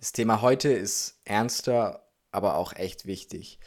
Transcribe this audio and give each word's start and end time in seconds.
Das 0.00 0.12
Thema 0.12 0.40
heute 0.40 0.72
ist 0.72 1.20
ernster, 1.26 2.08
aber 2.32 2.56
auch 2.56 2.72
echt 2.72 3.04
wichtig. 3.04 3.58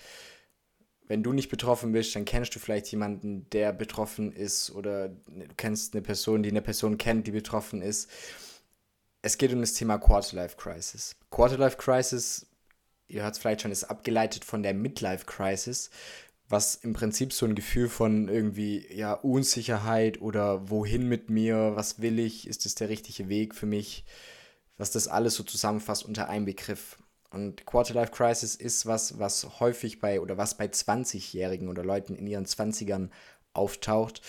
Wenn 1.06 1.22
du 1.22 1.32
nicht 1.32 1.50
betroffen 1.50 1.92
bist, 1.92 2.16
dann 2.16 2.26
kennst 2.26 2.56
du 2.56 2.60
vielleicht 2.60 2.88
jemanden, 2.88 3.48
der 3.52 3.72
betroffen 3.72 4.34
ist 4.34 4.72
oder 4.72 5.10
du 5.10 5.54
kennst 5.58 5.94
eine 5.94 6.02
Person, 6.02 6.42
die 6.42 6.50
eine 6.50 6.64
Person 6.64 6.98
kennt, 6.98 7.28
die 7.28 7.32
betroffen 7.32 7.84
ist. 7.84 8.10
Es 9.22 9.38
geht 9.38 9.54
um 9.54 9.62
das 9.62 9.76
Thema 9.76 10.00
Quarterlife 10.00 10.58
Crisis. 10.58 11.16
Quarterlife 11.30 11.78
Crisis, 11.78 12.48
ihr 13.08 13.22
hört 13.22 13.36
es 13.36 13.40
vielleicht 13.40 13.62
schon, 13.62 13.72
ist 13.72 13.84
abgeleitet 13.84 14.44
von 14.44 14.64
der 14.64 14.74
Midlife 14.74 15.26
Crisis, 15.28 15.92
was 16.50 16.74
im 16.74 16.94
Prinzip 16.94 17.32
so 17.32 17.46
ein 17.46 17.54
Gefühl 17.54 17.90
von 17.90 18.28
irgendwie 18.28 18.88
ja 18.92 19.14
Unsicherheit 19.14 20.20
oder 20.20 20.68
wohin 20.68 21.08
mit 21.08 21.30
mir, 21.30 21.74
was 21.76 22.02
will 22.02 22.18
ich, 22.18 22.48
ist 22.48 22.66
es 22.66 22.74
der 22.74 22.90
richtige 22.90 23.30
Weg 23.30 23.54
für 23.54 23.68
mich? 23.68 24.04
Was 24.78 24.92
das 24.92 25.08
alles 25.08 25.36
so 25.36 25.44
zusammenfasst 25.44 26.06
unter 26.06 26.30
einem 26.30 26.46
Begriff. 26.46 26.98
Und 27.30 27.66
Quarterlife 27.66 28.12
Crisis 28.12 28.56
ist 28.56 28.86
was, 28.86 29.18
was 29.18 29.60
häufig 29.60 30.00
bei 30.00 30.22
oder 30.22 30.38
was 30.38 30.56
bei 30.56 30.66
20-Jährigen 30.66 31.68
oder 31.68 31.84
Leuten 31.84 32.16
in 32.16 32.28
ihren 32.28 32.46
20ern 32.46 33.10
auftaucht. 33.54 34.22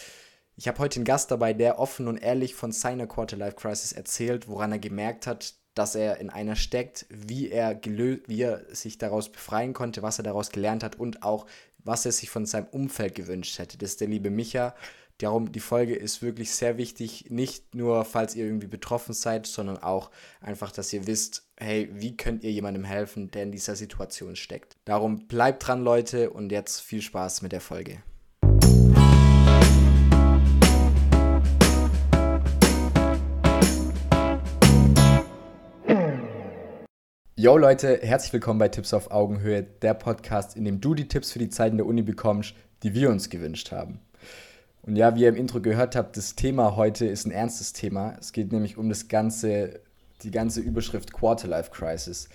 Ich 0.56 0.68
habe 0.68 0.78
heute 0.78 0.96
einen 0.96 1.04
Gast 1.04 1.30
dabei, 1.30 1.52
der 1.52 1.78
offen 1.78 2.08
und 2.08 2.16
ehrlich 2.16 2.54
von 2.54 2.72
seiner 2.72 3.06
Quarterlife 3.06 3.56
Crisis 3.56 3.92
erzählt, 3.92 4.48
woran 4.48 4.72
er 4.72 4.78
gemerkt 4.78 5.26
hat, 5.26 5.54
dass 5.74 5.96
er 5.96 6.18
in 6.18 6.30
einer 6.30 6.56
steckt, 6.56 7.06
wie 7.10 7.50
er, 7.50 7.80
wie 7.84 8.42
er 8.42 8.64
sich 8.74 8.96
daraus 8.96 9.30
befreien 9.30 9.72
konnte, 9.72 10.02
was 10.02 10.18
er 10.18 10.24
daraus 10.24 10.50
gelernt 10.50 10.84
hat 10.84 10.96
und 10.96 11.24
auch, 11.24 11.46
was 11.78 12.06
er 12.06 12.12
sich 12.12 12.30
von 12.30 12.46
seinem 12.46 12.68
Umfeld 12.68 13.14
gewünscht 13.14 13.58
hätte. 13.58 13.76
Das 13.76 13.90
ist 13.90 14.00
der 14.00 14.08
liebe 14.08 14.30
Micha. 14.30 14.74
Darum, 15.18 15.52
die 15.52 15.60
Folge 15.60 15.94
ist 15.94 16.22
wirklich 16.22 16.50
sehr 16.50 16.76
wichtig, 16.76 17.26
nicht 17.28 17.72
nur, 17.76 18.04
falls 18.04 18.34
ihr 18.34 18.46
irgendwie 18.46 18.66
betroffen 18.66 19.12
seid, 19.12 19.46
sondern 19.46 19.78
auch 19.78 20.10
einfach, 20.40 20.72
dass 20.72 20.92
ihr 20.92 21.06
wisst, 21.06 21.46
hey, 21.56 21.88
wie 21.92 22.16
könnt 22.16 22.42
ihr 22.42 22.50
jemandem 22.50 22.82
helfen, 22.82 23.30
der 23.30 23.44
in 23.44 23.52
dieser 23.52 23.76
Situation 23.76 24.34
steckt. 24.34 24.76
Darum 24.84 25.28
bleibt 25.28 25.68
dran, 25.68 25.84
Leute, 25.84 26.30
und 26.30 26.50
jetzt 26.50 26.80
viel 26.80 27.00
Spaß 27.00 27.42
mit 27.42 27.52
der 27.52 27.60
Folge. 27.60 28.02
Yo 37.36 37.56
Leute, 37.56 38.00
herzlich 38.02 38.32
willkommen 38.32 38.58
bei 38.58 38.68
Tipps 38.68 38.92
auf 38.92 39.12
Augenhöhe, 39.12 39.62
der 39.62 39.94
Podcast, 39.94 40.56
in 40.56 40.64
dem 40.64 40.80
du 40.80 40.94
die 40.94 41.06
Tipps 41.06 41.30
für 41.30 41.38
die 41.38 41.50
Zeiten 41.50 41.76
der 41.76 41.86
Uni 41.86 42.02
bekommst, 42.02 42.56
die 42.82 42.94
wir 42.94 43.10
uns 43.10 43.30
gewünscht 43.30 43.70
haben. 43.70 44.00
Und 44.86 44.96
ja, 44.96 45.14
wie 45.16 45.22
ihr 45.22 45.30
im 45.30 45.36
Intro 45.36 45.60
gehört 45.60 45.96
habt, 45.96 46.16
das 46.16 46.34
Thema 46.34 46.76
heute 46.76 47.06
ist 47.06 47.26
ein 47.26 47.30
ernstes 47.30 47.72
Thema. 47.72 48.16
Es 48.20 48.32
geht 48.32 48.52
nämlich 48.52 48.76
um 48.76 48.90
das 48.90 49.08
ganze, 49.08 49.80
die 50.22 50.30
ganze 50.30 50.60
Überschrift 50.60 51.12
Quarterlife 51.12 51.70
Crisis. 51.70 52.28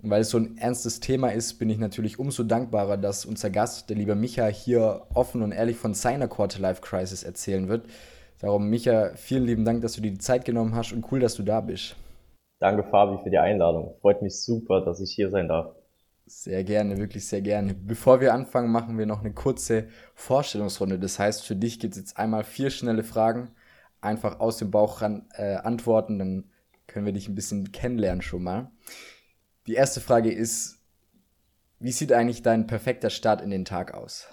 Und 0.00 0.10
weil 0.10 0.20
es 0.20 0.30
so 0.30 0.38
ein 0.38 0.56
ernstes 0.56 1.00
Thema 1.00 1.30
ist, 1.30 1.58
bin 1.58 1.68
ich 1.68 1.78
natürlich 1.78 2.18
umso 2.18 2.44
dankbarer, 2.44 2.96
dass 2.96 3.26
unser 3.26 3.50
Gast, 3.50 3.90
der 3.90 3.96
liebe 3.96 4.14
Micha, 4.14 4.46
hier 4.46 5.02
offen 5.14 5.42
und 5.42 5.50
ehrlich 5.50 5.76
von 5.76 5.94
seiner 5.94 6.28
Quarterlife 6.28 6.80
Crisis 6.80 7.24
erzählen 7.24 7.68
wird. 7.68 7.86
Darum, 8.40 8.70
Micha, 8.70 9.10
vielen 9.16 9.44
lieben 9.44 9.64
Dank, 9.64 9.82
dass 9.82 9.94
du 9.94 10.00
dir 10.00 10.12
die 10.12 10.18
Zeit 10.18 10.44
genommen 10.44 10.76
hast 10.76 10.92
und 10.92 11.04
cool, 11.10 11.18
dass 11.18 11.34
du 11.34 11.42
da 11.42 11.60
bist. 11.60 11.96
Danke, 12.60 12.84
Fabi, 12.84 13.18
für 13.22 13.30
die 13.30 13.38
Einladung. 13.38 13.94
Freut 14.00 14.22
mich 14.22 14.40
super, 14.40 14.80
dass 14.80 15.00
ich 15.00 15.12
hier 15.12 15.28
sein 15.28 15.48
darf. 15.48 15.74
Sehr 16.30 16.62
gerne, 16.62 16.96
wirklich 16.96 17.26
sehr 17.26 17.42
gerne. 17.42 17.74
Bevor 17.74 18.20
wir 18.20 18.32
anfangen, 18.32 18.70
machen 18.70 18.96
wir 18.96 19.04
noch 19.04 19.18
eine 19.18 19.34
kurze 19.34 19.88
Vorstellungsrunde. 20.14 20.96
Das 20.96 21.18
heißt, 21.18 21.44
für 21.44 21.56
dich 21.56 21.80
gibt 21.80 21.94
es 21.94 21.98
jetzt 21.98 22.18
einmal 22.18 22.44
vier 22.44 22.70
schnelle 22.70 23.02
Fragen. 23.02 23.50
Einfach 24.00 24.38
aus 24.38 24.56
dem 24.56 24.70
Bauch 24.70 25.02
ran, 25.02 25.28
äh, 25.32 25.56
antworten, 25.56 26.20
dann 26.20 26.50
können 26.86 27.04
wir 27.04 27.12
dich 27.12 27.28
ein 27.28 27.34
bisschen 27.34 27.72
kennenlernen 27.72 28.22
schon 28.22 28.44
mal. 28.44 28.70
Die 29.66 29.74
erste 29.74 30.00
Frage 30.00 30.32
ist, 30.32 30.80
wie 31.80 31.90
sieht 31.90 32.12
eigentlich 32.12 32.42
dein 32.42 32.68
perfekter 32.68 33.10
Start 33.10 33.42
in 33.42 33.50
den 33.50 33.64
Tag 33.64 33.92
aus? 33.92 34.28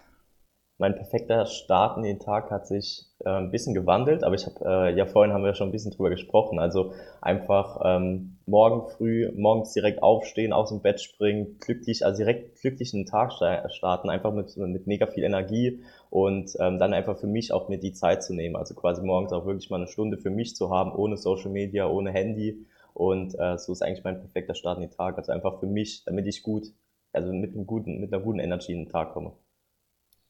Mein 0.78 0.94
perfekter 0.94 1.48
Start 1.48 1.98
in 1.98 2.04
den 2.04 2.20
Tag 2.20 2.52
hat 2.52 2.68
sich 2.68 3.08
äh, 3.28 3.38
ein 3.38 3.52
bisschen 3.52 3.74
gewandelt, 3.74 4.24
aber 4.24 4.36
ich 4.36 4.46
habe 4.46 4.66
äh, 4.66 4.98
ja 4.98 5.06
vorhin 5.06 5.34
haben 5.34 5.44
wir 5.44 5.54
schon 5.54 5.68
ein 5.68 5.72
bisschen 5.74 5.92
drüber 5.92 6.10
gesprochen. 6.10 6.60
Also 6.60 6.94
einfach 7.22 7.82
ähm, 7.84 8.38
morgen 8.46 8.88
früh, 8.90 9.30
morgens 9.36 9.74
direkt 9.74 10.02
aufstehen, 10.02 10.54
aus 10.54 10.70
dem 10.70 10.82
Bett 10.82 11.02
springen, 11.02 11.58
glücklich, 11.60 12.06
also 12.06 12.18
direkt 12.18 12.62
glücklich 12.62 12.94
in 12.94 13.02
den 13.02 13.06
Tag 13.06 13.34
starten, 13.34 14.10
einfach 14.10 14.32
mit, 14.34 14.56
mit 14.56 14.88
mega 14.88 15.08
viel 15.08 15.24
Energie 15.24 15.82
und 16.10 16.56
ähm, 16.60 16.80
dann 16.80 16.94
einfach 16.94 17.18
für 17.18 17.28
mich 17.28 17.52
auch 17.52 17.68
mir 17.68 17.80
die 17.80 17.92
Zeit 17.92 18.24
zu 18.24 18.34
nehmen. 18.34 18.56
Also 18.56 18.76
quasi 18.76 19.02
morgens 19.04 19.34
auch 19.34 19.46
wirklich 19.46 19.70
mal 19.70 19.78
eine 19.78 19.88
Stunde 19.88 20.18
für 20.18 20.30
mich 20.30 20.56
zu 20.56 20.70
haben, 20.70 20.94
ohne 20.94 21.18
Social 21.18 21.52
Media, 21.52 21.88
ohne 21.88 22.12
Handy. 22.12 22.66
Und 22.94 23.36
äh, 23.38 23.58
so 23.58 23.74
ist 23.74 23.82
eigentlich 23.82 24.04
mein 24.06 24.20
perfekter 24.20 24.56
Start 24.56 24.78
in 24.78 24.88
den 24.88 24.92
Tag. 24.92 25.18
Also 25.18 25.32
einfach 25.32 25.60
für 25.60 25.68
mich, 25.68 26.04
damit 26.06 26.26
ich 26.28 26.42
gut, 26.44 26.68
also 27.12 27.34
mit 27.34 27.54
einem 27.54 27.68
guten, 27.68 28.00
mit 28.00 28.14
einer 28.14 28.24
guten 28.24 28.40
Energy 28.40 28.72
in 28.72 28.86
den 28.86 28.90
Tag 28.90 29.12
komme. 29.14 29.34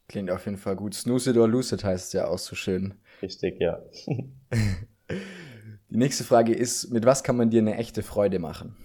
Klingt 0.08 0.32
auf 0.32 0.46
jeden 0.46 0.58
Fall 0.58 0.76
gut. 0.76 0.94
Snooze 0.94 1.32
it 1.32 1.38
or 1.38 1.48
lose 1.48 1.76
it 1.76 1.84
heißt 1.84 2.08
es 2.08 2.14
ja 2.14 2.28
auch 2.28 2.40
so 2.40 2.56
schön. 2.56 2.94
Richtig, 3.22 3.60
ja. 3.60 3.82
Die 5.90 5.98
nächste 5.98 6.24
Frage 6.24 6.54
ist, 6.54 6.92
mit 6.92 7.06
was 7.06 7.24
kann 7.24 7.38
man 7.38 7.50
dir 7.50 7.62
eine 7.62 7.76
echte 7.76 8.04
Freude 8.04 8.40
machen? 8.40 8.76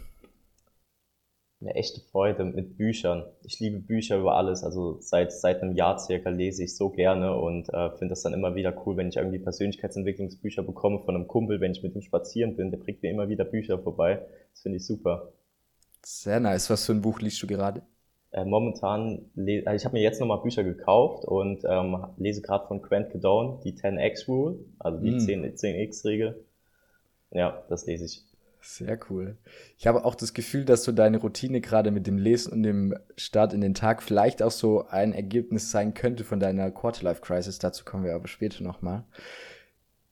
Eine 1.60 1.74
echte 1.76 2.00
Freude 2.00 2.44
mit 2.44 2.76
Büchern. 2.76 3.24
Ich 3.44 3.60
liebe 3.60 3.78
Bücher 3.78 4.18
über 4.18 4.34
alles. 4.36 4.64
Also 4.64 5.00
seit, 5.00 5.32
seit 5.32 5.62
einem 5.62 5.76
Jahr 5.76 5.98
circa 5.98 6.30
lese 6.30 6.64
ich 6.64 6.76
so 6.76 6.90
gerne 6.90 7.36
und 7.36 7.68
äh, 7.68 7.90
finde 7.90 8.08
das 8.10 8.22
dann 8.22 8.32
immer 8.32 8.56
wieder 8.56 8.74
cool, 8.84 8.96
wenn 8.96 9.08
ich 9.08 9.16
irgendwie 9.16 9.38
Persönlichkeitsentwicklungsbücher 9.38 10.64
bekomme 10.64 11.00
von 11.04 11.14
einem 11.14 11.28
Kumpel, 11.28 11.60
wenn 11.60 11.70
ich 11.70 11.84
mit 11.84 11.94
ihm 11.94 12.02
spazieren 12.02 12.56
bin. 12.56 12.72
Der 12.72 12.78
bringt 12.78 13.02
mir 13.02 13.10
immer 13.10 13.28
wieder 13.28 13.44
Bücher 13.44 13.78
vorbei. 13.78 14.26
Das 14.50 14.62
finde 14.62 14.78
ich 14.78 14.86
super. 14.86 15.32
Sehr 16.04 16.40
nice. 16.40 16.68
Was 16.68 16.86
für 16.86 16.92
ein 16.92 17.02
Buch 17.02 17.20
liest 17.20 17.40
du 17.42 17.46
gerade? 17.46 17.82
Äh, 18.32 18.46
momentan, 18.46 19.30
also 19.36 19.76
ich 19.76 19.84
habe 19.84 19.92
mir 19.92 20.02
jetzt 20.02 20.18
nochmal 20.18 20.40
Bücher 20.40 20.64
gekauft 20.64 21.24
und 21.26 21.64
ähm, 21.68 22.06
lese 22.16 22.40
gerade 22.40 22.66
von 22.66 22.80
Grant 22.80 23.10
Cadone 23.10 23.60
die 23.62 23.74
10x 23.74 24.26
Rule, 24.26 24.58
also 24.78 24.98
die 24.98 25.10
mm. 25.10 25.20
10, 25.20 25.54
10x-Regel. 25.54 26.42
Ja, 27.30 27.62
das 27.68 27.84
lese 27.86 28.06
ich. 28.06 28.24
Sehr 28.62 28.98
cool. 29.10 29.36
Ich 29.76 29.86
habe 29.86 30.04
auch 30.04 30.14
das 30.14 30.32
Gefühl, 30.32 30.64
dass 30.64 30.84
so 30.84 30.92
deine 30.92 31.18
Routine 31.18 31.60
gerade 31.60 31.90
mit 31.90 32.06
dem 32.06 32.16
Lesen 32.16 32.52
und 32.52 32.62
dem 32.62 32.96
Start 33.16 33.52
in 33.52 33.60
den 33.60 33.74
Tag 33.74 34.02
vielleicht 34.02 34.42
auch 34.42 34.50
so 34.50 34.86
ein 34.86 35.12
Ergebnis 35.12 35.70
sein 35.70 35.92
könnte 35.92 36.24
von 36.24 36.40
deiner 36.40 36.70
Quarterlife 36.70 37.20
Crisis. 37.20 37.58
Dazu 37.58 37.84
kommen 37.84 38.04
wir 38.04 38.14
aber 38.14 38.28
später 38.28 38.62
nochmal. 38.62 39.04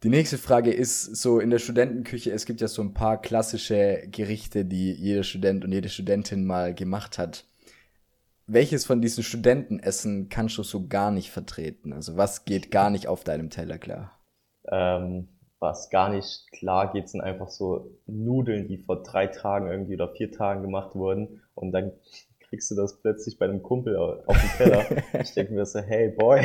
Die 0.03 0.09
nächste 0.09 0.37
Frage 0.37 0.73
ist 0.73 1.17
so 1.17 1.39
in 1.39 1.51
der 1.51 1.59
Studentenküche, 1.59 2.33
es 2.33 2.45
gibt 2.45 2.61
ja 2.61 2.69
so 2.69 2.83
ein 2.83 2.93
paar 2.93 3.21
klassische 3.21 4.03
Gerichte, 4.11 4.65
die 4.65 4.93
jeder 4.93 5.23
Student 5.23 5.65
und 5.65 5.73
jede 5.73 5.89
Studentin 5.89 6.45
mal 6.45 6.75
gemacht 6.75 7.19
hat 7.19 7.45
welches 8.53 8.85
von 8.85 9.01
diesen 9.01 9.23
Studentenessen 9.23 10.29
kannst 10.29 10.59
du 10.59 10.63
so 10.63 10.87
gar 10.87 11.11
nicht 11.11 11.31
vertreten? 11.31 11.93
Also 11.93 12.17
was 12.17 12.45
geht 12.45 12.71
gar 12.71 12.91
nicht 12.91 13.07
auf 13.07 13.25
deinem 13.25 13.51
Teller 13.51 13.79
klar? 13.79 14.19
Ähm, 14.69 15.29
was 15.59 15.91
gar 15.91 16.11
nicht 16.11 16.51
klar 16.53 16.93
geht, 16.93 17.09
sind 17.09 17.21
einfach 17.21 17.49
so 17.49 17.99
Nudeln, 18.07 18.67
die 18.67 18.79
vor 18.79 19.03
drei 19.03 19.27
Tagen 19.27 19.71
irgendwie 19.71 19.95
oder 19.95 20.13
vier 20.13 20.33
Tagen 20.33 20.63
gemacht 20.63 20.95
wurden 20.95 21.43
und 21.55 21.73
dann 21.73 21.93
kriegst 22.41 22.71
du 22.71 22.75
das 22.75 23.01
plötzlich 23.01 23.39
bei 23.39 23.45
einem 23.45 23.63
Kumpel 23.63 23.97
auf 23.97 24.25
dem 24.27 24.51
Teller. 24.57 24.85
ich 25.21 25.33
denke 25.35 25.55
mir 25.55 25.65
so, 25.67 25.79
hey 25.79 26.09
Boy, 26.09 26.43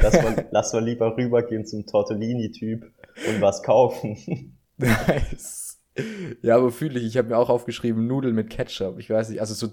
lass 0.00 0.22
mal, 0.22 0.46
lass 0.50 0.72
mal 0.72 0.84
lieber 0.84 1.16
rübergehen 1.16 1.66
zum 1.66 1.84
Tortellini-Typ 1.84 2.82
und 2.82 3.40
was 3.40 3.62
kaufen. 3.62 4.56
nice. 4.78 5.78
Ja, 6.42 6.56
aber 6.56 6.72
fühle 6.72 6.98
ich. 6.98 7.06
Ich 7.06 7.16
habe 7.16 7.28
mir 7.28 7.36
auch 7.36 7.50
aufgeschrieben, 7.50 8.06
Nudeln 8.06 8.34
mit 8.34 8.50
Ketchup. 8.50 8.98
Ich 8.98 9.10
weiß 9.10 9.28
nicht, 9.28 9.40
also 9.40 9.54
so 9.54 9.72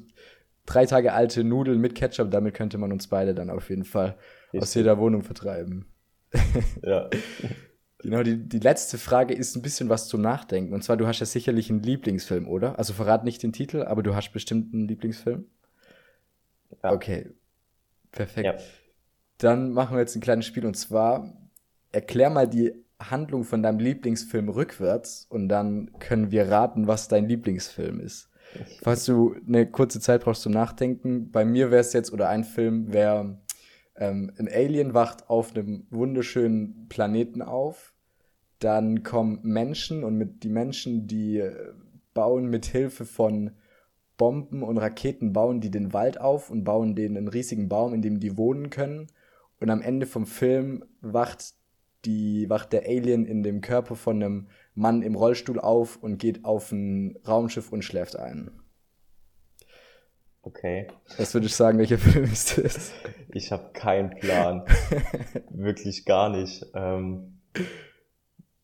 drei 0.66 0.86
Tage 0.86 1.14
alte 1.14 1.44
Nudeln 1.44 1.80
mit 1.80 1.96
Ketchup, 1.96 2.32
damit 2.32 2.54
könnte 2.54 2.78
man 2.78 2.92
uns 2.92 3.08
beide 3.08 3.34
dann 3.34 3.50
auf 3.50 3.70
jeden 3.70 3.84
Fall 3.84 4.18
Richtig. 4.46 4.62
aus 4.62 4.74
jeder 4.74 4.98
Wohnung 4.98 5.24
vertreiben. 5.24 5.86
Ja. 6.82 7.10
genau, 8.00 8.24
die, 8.24 8.38
die 8.38 8.60
letzte 8.60 8.98
Frage 8.98 9.34
ist 9.34 9.56
ein 9.56 9.62
bisschen 9.62 9.90
was 9.90 10.08
zum 10.08 10.22
Nachdenken. 10.22 10.74
Und 10.74 10.84
zwar, 10.84 10.98
du 10.98 11.08
hast 11.08 11.20
ja 11.20 11.26
sicherlich 11.26 11.70
einen 11.70 11.84
Lieblingsfilm, 11.84 12.48
oder? 12.48 12.80
Also 12.80 12.94
verrat 12.94 13.26
nicht 13.26 13.44
den 13.44 13.54
Titel, 13.54 13.84
aber 13.84 14.02
du 14.02 14.16
hast 14.16 14.32
bestimmt 14.32 14.74
einen 14.74 14.88
Lieblingsfilm. 14.88 15.46
Ja. 16.84 16.94
Okay. 16.94 17.32
Perfekt. 18.12 18.46
Ja. 18.46 18.56
Dann 19.38 19.72
machen 19.72 19.96
wir 19.96 20.02
jetzt 20.02 20.16
ein 20.16 20.22
kleines 20.22 20.46
Spiel 20.46 20.66
und 20.66 20.76
zwar 20.76 21.34
erklär 21.92 22.30
mal 22.30 22.48
die 22.48 22.74
Handlung 23.00 23.44
von 23.44 23.64
deinem 23.64 23.80
Lieblingsfilm 23.80 24.50
rückwärts 24.50 25.26
und 25.30 25.50
dann 25.50 25.92
können 26.00 26.32
wir 26.32 26.50
raten, 26.50 26.88
was 26.88 27.08
dein 27.08 27.28
Lieblingsfilm 27.28 28.00
ist. 28.00 28.30
Falls 28.82 29.06
du 29.06 29.36
eine 29.48 29.70
kurze 29.70 30.00
Zeit 30.00 30.24
brauchst 30.24 30.42
zum 30.42 30.54
Nachdenken, 30.54 31.32
bei 31.32 31.46
mir 31.46 31.72
wäre 31.72 31.82
es 31.82 31.94
jetzt, 31.94 32.12
oder 32.12 32.30
ein 32.30 32.44
Film 32.44 32.92
wäre, 32.94 33.40
ähm, 33.96 34.32
ein 34.38 34.48
Alien 34.48 34.94
wacht 34.94 35.30
auf 35.30 35.56
einem 35.56 35.86
wunderschönen 35.90 36.88
Planeten 36.90 37.42
auf. 37.42 37.94
Dann 38.60 39.04
kommen 39.04 39.40
Menschen 39.44 40.04
und 40.04 40.18
mit 40.18 40.44
die 40.44 40.50
Menschen, 40.50 41.08
die 41.08 41.38
äh, 41.38 41.74
bauen 42.14 42.48
mit 42.50 42.66
Hilfe 42.66 43.06
von 43.06 43.52
Bomben 44.18 44.62
und 44.62 44.78
Raketen 44.78 45.34
bauen 45.34 45.62
die 45.62 45.72
den 45.72 45.94
Wald 45.94 46.22
auf 46.22 46.52
und 46.52 46.64
bauen 46.64 46.96
den 46.96 47.18
einen 47.18 47.28
riesigen 47.28 47.70
Baum, 47.70 47.94
in 47.94 48.04
dem 48.04 48.20
die 48.20 48.38
wohnen 48.38 48.70
können. 48.70 49.08
Und 49.60 49.72
am 49.72 49.82
Ende 49.82 50.06
vom 50.06 50.28
Film 50.28 50.86
wacht 51.02 51.56
die 52.06 52.48
wacht 52.50 52.74
der 52.74 52.86
Alien 52.86 53.26
in 53.26 53.42
dem 53.42 53.62
Körper 53.62 53.96
von 53.96 54.22
einem 54.22 54.48
Mann 54.74 55.02
im 55.02 55.16
Rollstuhl 55.16 55.60
auf 55.60 55.98
und 55.98 56.18
geht 56.18 56.46
auf 56.46 56.72
ein 56.72 57.18
Raumschiff 57.28 57.72
und 57.72 57.84
schläft 57.84 58.16
ein. 58.16 58.52
Okay. 60.44 60.88
Was 61.18 61.34
würde 61.34 61.48
ich 61.48 61.56
sagen, 61.56 61.78
welcher 61.78 62.00
Film 62.00 62.26
ist 62.26 62.58
das? 62.58 62.92
Ich 63.34 63.52
habe 63.52 63.72
keinen 63.74 64.10
Plan. 64.12 64.66
Wirklich 65.50 66.06
gar 66.06 66.30
nicht. 66.30 66.66
Ähm, 66.74 67.42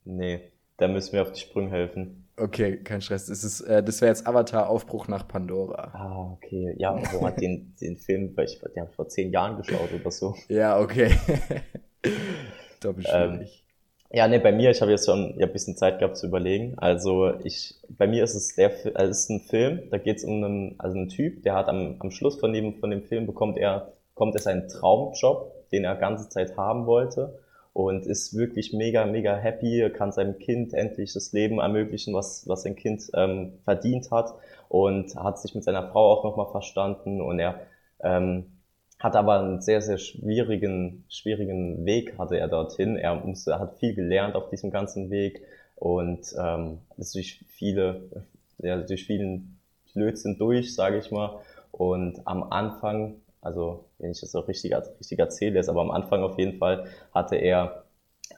nee, 0.04 0.51
da 0.77 0.88
müssen 0.88 1.13
wir 1.13 1.21
auf 1.21 1.31
die 1.33 1.42
Sprünge 1.42 1.69
helfen. 1.69 2.27
Okay, 2.39 2.77
kein 2.83 3.01
Stress. 3.01 3.27
Das, 3.27 3.44
ist, 3.44 3.62
äh, 3.62 3.83
das 3.83 4.01
wäre 4.01 4.09
jetzt 4.09 4.27
Avatar 4.27 4.69
Aufbruch 4.69 5.07
nach 5.07 5.27
Pandora. 5.27 5.92
Ah, 5.94 6.31
okay. 6.33 6.74
Ja, 6.77 7.00
so 7.12 7.25
hat 7.25 7.42
den, 7.42 7.75
den 7.81 7.98
Film, 7.98 8.36
weil 8.36 8.45
ich, 8.45 8.59
den 8.59 8.83
habe 8.83 8.94
vor 8.94 9.07
zehn 9.07 9.31
Jahren 9.31 9.57
geschaut 9.57 9.92
oder 9.94 10.12
so. 10.12 10.36
Ja, 10.48 10.80
okay. 10.80 11.15
Doppelt 12.80 13.07
schwierig. 13.07 13.63
Ähm, 13.63 13.67
ja, 14.09 14.27
nee, 14.27 14.39
bei 14.39 14.51
mir, 14.51 14.71
ich 14.71 14.81
habe 14.81 14.92
jetzt 14.92 15.06
schon 15.06 15.38
ja, 15.38 15.48
ein 15.48 15.54
bisschen 15.54 15.75
Zeit 15.75 16.00
gehabt 16.00 16.18
zu 16.18 16.27
überlegen. 16.27 16.77
Also 16.77 17.33
ich, 17.44 17.75
bei 17.89 18.07
mir 18.07 18.24
ist 18.24 18.36
es 18.36 18.56
der, 18.56 18.71
also 18.94 19.12
ist 19.12 19.30
ein 19.30 19.42
Film, 19.42 19.89
da 19.92 19.98
geht 19.98 20.18
es 20.18 20.24
um 20.24 20.44
einen, 20.44 20.75
also 20.80 20.98
einen 20.98 21.09
Typ, 21.09 21.44
der 21.44 21.56
hat 21.56 21.68
am, 21.68 21.98
am 22.00 22.12
Schluss 22.12 22.39
von 22.39 22.54
dem, 22.54 22.75
von 22.75 22.89
dem 22.89 23.04
Film 23.04 23.25
bekommt 23.25 23.57
er, 23.57 23.92
kommt 24.13 24.36
er 24.36 24.42
seinen 24.42 24.68
Traumjob, 24.69 25.69
den 25.71 25.83
er 25.83 25.95
ganze 25.95 26.30
Zeit 26.30 26.56
haben 26.56 26.86
wollte 26.86 27.38
und 27.74 28.07
ist 28.07 28.36
wirklich 28.36 28.74
mega, 28.74 29.06
mega 29.06 29.36
happy, 29.36 29.92
kann 29.94 30.12
seinem 30.12 30.39
Kind 30.39 30.74
endlich 30.74 31.13
das 31.13 31.33
Leben 31.33 31.59
ermöglichen, 31.59 32.13
was, 32.13 32.48
was 32.48 32.63
sein 32.63 32.75
Kind 32.75 33.12
ähm, 33.13 33.59
verdient 33.65 34.09
hat 34.09 34.33
und 34.69 35.15
hat 35.15 35.39
sich 35.39 35.54
mit 35.54 35.63
seiner 35.63 35.92
Frau 35.92 36.13
auch 36.13 36.24
nochmal 36.24 36.48
verstanden 36.51 37.21
und 37.21 37.39
er 37.39 37.59
ähm, 38.01 38.56
hat 38.99 39.15
aber 39.15 39.39
einen 39.39 39.61
sehr, 39.61 39.81
sehr 39.81 39.97
schwierigen, 39.97 41.05
schwierigen 41.09 41.85
Weg 41.85 42.17
hatte 42.17 42.38
er 42.39 42.47
dorthin. 42.47 42.97
Er 42.97 43.15
musste, 43.15 43.59
hat 43.59 43.77
viel 43.79 43.94
gelernt 43.94 44.35
auf 44.35 44.49
diesem 44.49 44.71
ganzen 44.71 45.09
Weg 45.11 45.41
und 45.75 46.33
ähm, 46.39 46.79
ist 46.97 47.15
durch 47.15 47.44
viele, 47.47 48.25
ja, 48.57 48.77
durch 48.77 49.05
vielen 49.05 49.59
Blödsinn 49.94 50.38
durch, 50.38 50.73
sage 50.73 50.97
ich 50.97 51.11
mal. 51.11 51.39
Und 51.71 52.25
am 52.25 52.44
Anfang 52.44 53.21
also 53.47 53.85
wenn 53.99 54.11
ich 54.11 54.19
das 54.19 54.35
auch 54.35 54.47
richtig, 54.47 54.73
richtig 54.75 55.19
erzähle, 55.19 55.59
ist 55.59 55.69
aber 55.69 55.81
am 55.81 55.91
Anfang 55.91 56.21
auf 56.21 56.38
jeden 56.38 56.57
Fall 56.57 56.88
hatte 57.13 57.38
er 57.38 57.83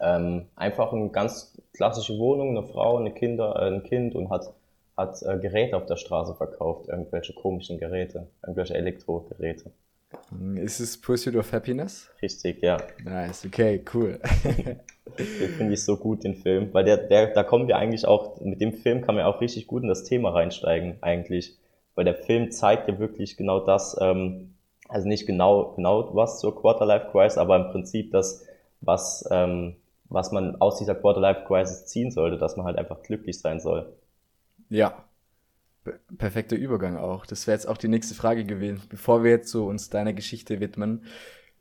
ähm, 0.01 0.45
einfach 0.55 0.93
eine 0.93 1.09
ganz 1.09 1.59
klassische 1.73 2.17
Wohnung, 2.19 2.49
eine 2.49 2.63
Frau, 2.67 2.97
eine 2.97 3.11
Kinder, 3.11 3.55
äh, 3.55 3.73
ein 3.73 3.83
Kind 3.83 4.15
und 4.15 4.29
hat, 4.29 4.53
hat 4.95 5.21
äh, 5.23 5.39
Geräte 5.39 5.77
auf 5.77 5.87
der 5.87 5.95
Straße 5.97 6.35
verkauft, 6.35 6.89
irgendwelche 6.89 7.33
komischen 7.33 7.79
Geräte, 7.79 8.27
irgendwelche 8.43 8.75
Elektrogeräte. 8.75 9.71
Ist 10.55 10.79
es 10.79 10.99
Pursuit 10.99 11.35
of 11.35 11.51
Happiness? 11.51 12.09
Richtig, 12.21 12.61
ja. 12.61 12.77
Nice, 13.03 13.45
okay, 13.45 13.83
cool. 13.93 14.19
den 15.17 15.49
finde 15.49 15.73
ich 15.73 15.83
so 15.83 15.97
gut, 15.97 16.23
den 16.23 16.35
Film, 16.35 16.73
weil 16.73 16.85
der, 16.85 16.97
der, 16.97 17.27
da 17.27 17.43
kommen 17.43 17.67
wir 17.67 17.77
eigentlich 17.77 18.05
auch, 18.05 18.39
mit 18.41 18.61
dem 18.61 18.73
Film 18.73 19.01
kann 19.01 19.15
man 19.15 19.25
auch 19.25 19.41
richtig 19.41 19.67
gut 19.67 19.83
in 19.83 19.89
das 19.89 20.03
Thema 20.03 20.31
reinsteigen, 20.31 20.97
eigentlich. 21.01 21.57
Weil 21.95 22.05
der 22.05 22.15
Film 22.15 22.51
zeigt 22.51 22.87
ja 22.87 22.99
wirklich 22.99 23.37
genau 23.37 23.59
das, 23.59 23.97
ähm, 23.99 24.55
also 24.87 25.07
nicht 25.07 25.25
genau, 25.25 25.73
genau 25.75 26.15
was 26.15 26.39
zur 26.39 26.59
Quarterlife 26.59 27.09
Crisis, 27.11 27.37
aber 27.37 27.55
im 27.55 27.71
Prinzip 27.71 28.11
das, 28.11 28.45
was, 28.81 29.27
ähm, 29.31 29.75
was 30.05 30.31
man 30.31 30.55
aus 30.61 30.77
dieser 30.77 30.95
Quarterlife 30.95 31.43
Crisis 31.45 31.85
ziehen 31.85 32.11
sollte, 32.11 32.37
dass 32.37 32.55
man 32.57 32.65
halt 32.65 32.77
einfach 32.77 33.01
glücklich 33.03 33.39
sein 33.39 33.59
soll. 33.59 33.93
Ja. 34.69 35.03
Perfekter 36.17 36.55
Übergang 36.55 36.97
auch. 36.97 37.25
Das 37.25 37.47
wäre 37.47 37.55
jetzt 37.55 37.67
auch 37.67 37.77
die 37.77 37.87
nächste 37.87 38.15
Frage 38.15 38.43
gewesen. 38.43 38.83
Bevor 38.89 39.23
wir 39.23 39.31
jetzt 39.31 39.49
so 39.49 39.67
uns 39.67 39.89
deiner 39.89 40.13
Geschichte 40.13 40.59
widmen, 40.59 41.05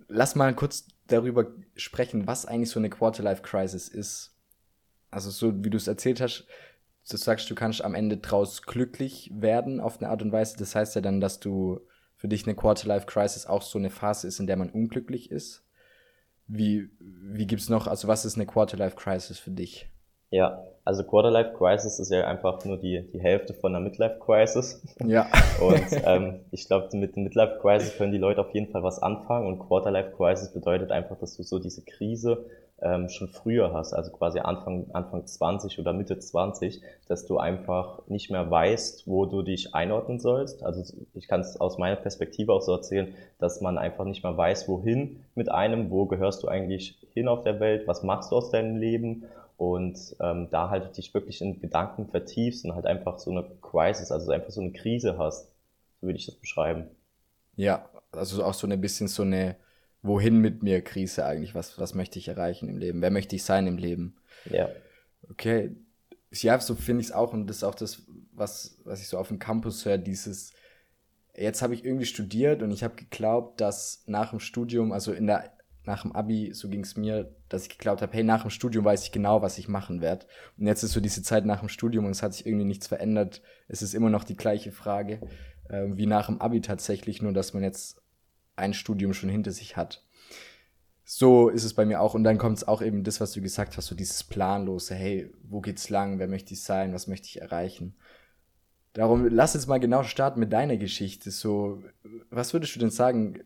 lass 0.08 0.34
mal 0.34 0.54
kurz 0.54 0.88
darüber 1.06 1.46
sprechen, 1.76 2.26
was 2.26 2.46
eigentlich 2.46 2.70
so 2.70 2.80
eine 2.80 2.90
Quarterlife 2.90 3.42
Crisis 3.42 3.88
ist. 3.88 4.36
Also 5.10 5.30
so 5.30 5.64
wie 5.64 5.70
du 5.70 5.76
es 5.76 5.88
erzählt 5.88 6.20
hast, 6.20 6.46
du 7.08 7.16
sagst, 7.16 7.48
du 7.50 7.54
kannst 7.54 7.82
am 7.82 7.94
Ende 7.94 8.18
draus 8.18 8.62
glücklich 8.62 9.30
werden 9.34 9.80
auf 9.80 9.98
eine 9.98 10.10
Art 10.10 10.22
und 10.22 10.32
Weise. 10.32 10.58
Das 10.58 10.74
heißt 10.74 10.94
ja 10.94 11.00
dann, 11.00 11.20
dass 11.20 11.40
du 11.40 11.80
für 12.18 12.28
dich 12.28 12.44
eine 12.44 12.56
Quarter-Life-Crisis 12.56 13.46
auch 13.46 13.62
so 13.62 13.78
eine 13.78 13.90
Phase 13.90 14.26
ist, 14.26 14.40
in 14.40 14.46
der 14.46 14.56
man 14.56 14.70
unglücklich 14.70 15.30
ist? 15.30 15.64
Wie, 16.48 16.90
wie 16.98 17.46
gibt's 17.46 17.68
noch, 17.68 17.86
also 17.86 18.08
was 18.08 18.24
ist 18.24 18.34
eine 18.34 18.46
Quarter-Life-Crisis 18.46 19.38
für 19.38 19.52
dich? 19.52 19.88
Ja, 20.30 20.62
also 20.88 21.04
Quarter-Life-Crisis 21.04 21.98
ist 21.98 22.10
ja 22.10 22.26
einfach 22.26 22.64
nur 22.64 22.78
die, 22.78 23.02
die 23.12 23.20
Hälfte 23.20 23.52
von 23.52 23.76
einer 23.76 23.84
Midlife-Crisis. 23.84 24.80
Ja. 25.04 25.26
Und 25.60 25.84
ähm, 26.02 26.40
ich 26.50 26.66
glaube, 26.66 26.96
mit 26.96 27.14
der 27.14 27.24
Midlife-Crisis 27.24 27.98
können 27.98 28.10
die 28.10 28.16
Leute 28.16 28.40
auf 28.40 28.54
jeden 28.54 28.72
Fall 28.72 28.82
was 28.82 28.98
anfangen 28.98 29.46
und 29.48 29.58
Quarter-Life-Crisis 29.58 30.54
bedeutet 30.54 30.90
einfach, 30.90 31.18
dass 31.18 31.36
du 31.36 31.42
so 31.42 31.58
diese 31.58 31.82
Krise 31.82 32.46
ähm, 32.80 33.10
schon 33.10 33.28
früher 33.28 33.74
hast, 33.74 33.92
also 33.92 34.10
quasi 34.12 34.38
Anfang, 34.38 34.86
Anfang 34.94 35.26
20 35.26 35.78
oder 35.78 35.92
Mitte 35.92 36.18
20, 36.18 36.80
dass 37.06 37.26
du 37.26 37.36
einfach 37.36 38.00
nicht 38.06 38.30
mehr 38.30 38.50
weißt, 38.50 39.06
wo 39.06 39.26
du 39.26 39.42
dich 39.42 39.74
einordnen 39.74 40.20
sollst. 40.20 40.62
Also 40.62 40.82
ich 41.12 41.28
kann 41.28 41.40
es 41.40 41.60
aus 41.60 41.76
meiner 41.76 41.96
Perspektive 41.96 42.54
auch 42.54 42.62
so 42.62 42.72
erzählen, 42.72 43.12
dass 43.38 43.60
man 43.60 43.76
einfach 43.76 44.06
nicht 44.06 44.22
mehr 44.22 44.36
weiß, 44.36 44.68
wohin 44.68 45.20
mit 45.34 45.50
einem, 45.50 45.90
wo 45.90 46.06
gehörst 46.06 46.42
du 46.42 46.48
eigentlich 46.48 46.98
hin 47.12 47.28
auf 47.28 47.42
der 47.42 47.60
Welt, 47.60 47.86
was 47.86 48.02
machst 48.02 48.32
du 48.32 48.36
aus 48.36 48.50
deinem 48.50 48.76
Leben 48.76 49.24
und 49.58 49.98
ähm, 50.20 50.48
da 50.50 50.70
halt 50.70 50.96
dich 50.96 51.12
wirklich 51.12 51.42
in 51.42 51.60
Gedanken 51.60 52.08
vertiefst 52.08 52.64
und 52.64 52.74
halt 52.74 52.86
einfach 52.86 53.18
so 53.18 53.30
eine 53.30 53.44
Crisis, 53.60 54.10
also 54.10 54.32
einfach 54.32 54.50
so 54.50 54.62
eine 54.62 54.72
Krise 54.72 55.18
hast. 55.18 55.52
So 56.00 56.06
würde 56.06 56.18
ich 56.18 56.26
das 56.26 56.36
beschreiben. 56.36 56.88
Ja, 57.56 57.90
also 58.12 58.42
auch 58.42 58.54
so 58.54 58.66
ein 58.66 58.80
bisschen 58.80 59.08
so 59.08 59.22
eine 59.22 59.56
wohin 60.02 60.38
mit 60.38 60.62
mir 60.62 60.82
Krise 60.82 61.24
eigentlich? 61.24 61.54
Was, 61.54 61.78
was 61.78 61.94
möchte 61.94 62.18
ich 62.18 62.28
erreichen 62.28 62.68
im 62.68 62.78
Leben? 62.78 63.02
Wer 63.02 63.10
möchte 63.10 63.36
ich 63.36 63.44
sein 63.44 63.66
im 63.66 63.78
Leben? 63.78 64.16
Ja. 64.50 64.68
Okay. 65.30 65.76
Ja, 66.30 66.58
so 66.60 66.74
finde 66.74 67.00
ich 67.00 67.08
es 67.08 67.12
auch. 67.12 67.32
Und 67.32 67.46
das 67.46 67.58
ist 67.58 67.64
auch 67.64 67.74
das, 67.74 68.02
was, 68.32 68.78
was 68.84 69.00
ich 69.00 69.08
so 69.08 69.18
auf 69.18 69.28
dem 69.28 69.38
Campus 69.38 69.84
höre, 69.84 69.98
dieses, 69.98 70.52
jetzt 71.34 71.62
habe 71.62 71.74
ich 71.74 71.84
irgendwie 71.84 72.06
studiert 72.06 72.62
und 72.62 72.70
ich 72.70 72.84
habe 72.84 72.96
geglaubt, 72.96 73.60
dass 73.60 74.04
nach 74.06 74.30
dem 74.30 74.40
Studium, 74.40 74.92
also 74.92 75.12
in 75.12 75.26
der, 75.26 75.52
nach 75.88 76.02
dem 76.02 76.12
Abi, 76.12 76.52
so 76.52 76.68
ging 76.68 76.82
es 76.82 76.96
mir, 76.96 77.34
dass 77.48 77.62
ich 77.62 77.70
geglaubt 77.70 78.02
habe, 78.02 78.12
hey, 78.12 78.22
nach 78.22 78.42
dem 78.42 78.50
Studium 78.50 78.84
weiß 78.84 79.02
ich 79.04 79.10
genau, 79.10 79.42
was 79.42 79.58
ich 79.58 79.68
machen 79.68 80.00
werde. 80.00 80.26
Und 80.56 80.66
jetzt 80.66 80.82
ist 80.82 80.92
so 80.92 81.00
diese 81.00 81.22
Zeit 81.22 81.44
nach 81.46 81.60
dem 81.60 81.68
Studium 81.68 82.04
und 82.04 82.12
es 82.12 82.22
hat 82.22 82.34
sich 82.34 82.46
irgendwie 82.46 82.66
nichts 82.66 82.86
verändert. 82.86 83.42
Es 83.66 83.82
ist 83.82 83.94
immer 83.94 84.10
noch 84.10 84.22
die 84.22 84.36
gleiche 84.36 84.70
Frage 84.70 85.20
äh, 85.68 85.86
wie 85.88 86.06
nach 86.06 86.26
dem 86.26 86.40
Abi 86.40 86.60
tatsächlich, 86.60 87.22
nur 87.22 87.32
dass 87.32 87.54
man 87.54 87.62
jetzt 87.62 88.00
ein 88.54 88.74
Studium 88.74 89.14
schon 89.14 89.30
hinter 89.30 89.50
sich 89.50 89.76
hat. 89.76 90.04
So 91.04 91.48
ist 91.48 91.64
es 91.64 91.72
bei 91.72 91.86
mir 91.86 92.02
auch. 92.02 92.14
Und 92.14 92.22
dann 92.22 92.36
kommt 92.36 92.58
es 92.58 92.68
auch 92.68 92.82
eben 92.82 93.02
das, 93.02 93.20
was 93.20 93.32
du 93.32 93.40
gesagt 93.40 93.76
hast, 93.78 93.86
so 93.86 93.94
dieses 93.94 94.24
Planlose, 94.24 94.94
hey, 94.94 95.32
wo 95.42 95.62
geht's 95.62 95.88
lang, 95.88 96.18
wer 96.18 96.28
möchte 96.28 96.52
ich 96.52 96.62
sein, 96.62 96.92
was 96.92 97.06
möchte 97.06 97.28
ich 97.28 97.40
erreichen? 97.40 97.96
Darum, 98.92 99.26
lass 99.26 99.54
jetzt 99.54 99.68
mal 99.68 99.80
genau 99.80 100.02
starten 100.02 100.40
mit 100.40 100.52
deiner 100.52 100.76
Geschichte. 100.76 101.30
So, 101.30 101.82
was 102.28 102.52
würdest 102.52 102.74
du 102.76 102.80
denn 102.80 102.90
sagen, 102.90 103.40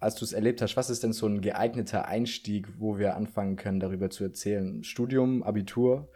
als 0.00 0.14
du 0.14 0.24
es 0.24 0.32
erlebt 0.32 0.62
hast, 0.62 0.76
was 0.76 0.90
ist 0.90 1.02
denn 1.02 1.12
so 1.12 1.26
ein 1.26 1.40
geeigneter 1.40 2.06
Einstieg, 2.06 2.68
wo 2.78 2.98
wir 2.98 3.16
anfangen 3.16 3.56
können, 3.56 3.80
darüber 3.80 4.10
zu 4.10 4.24
erzählen? 4.24 4.84
Studium, 4.84 5.42
Abitur? 5.42 6.08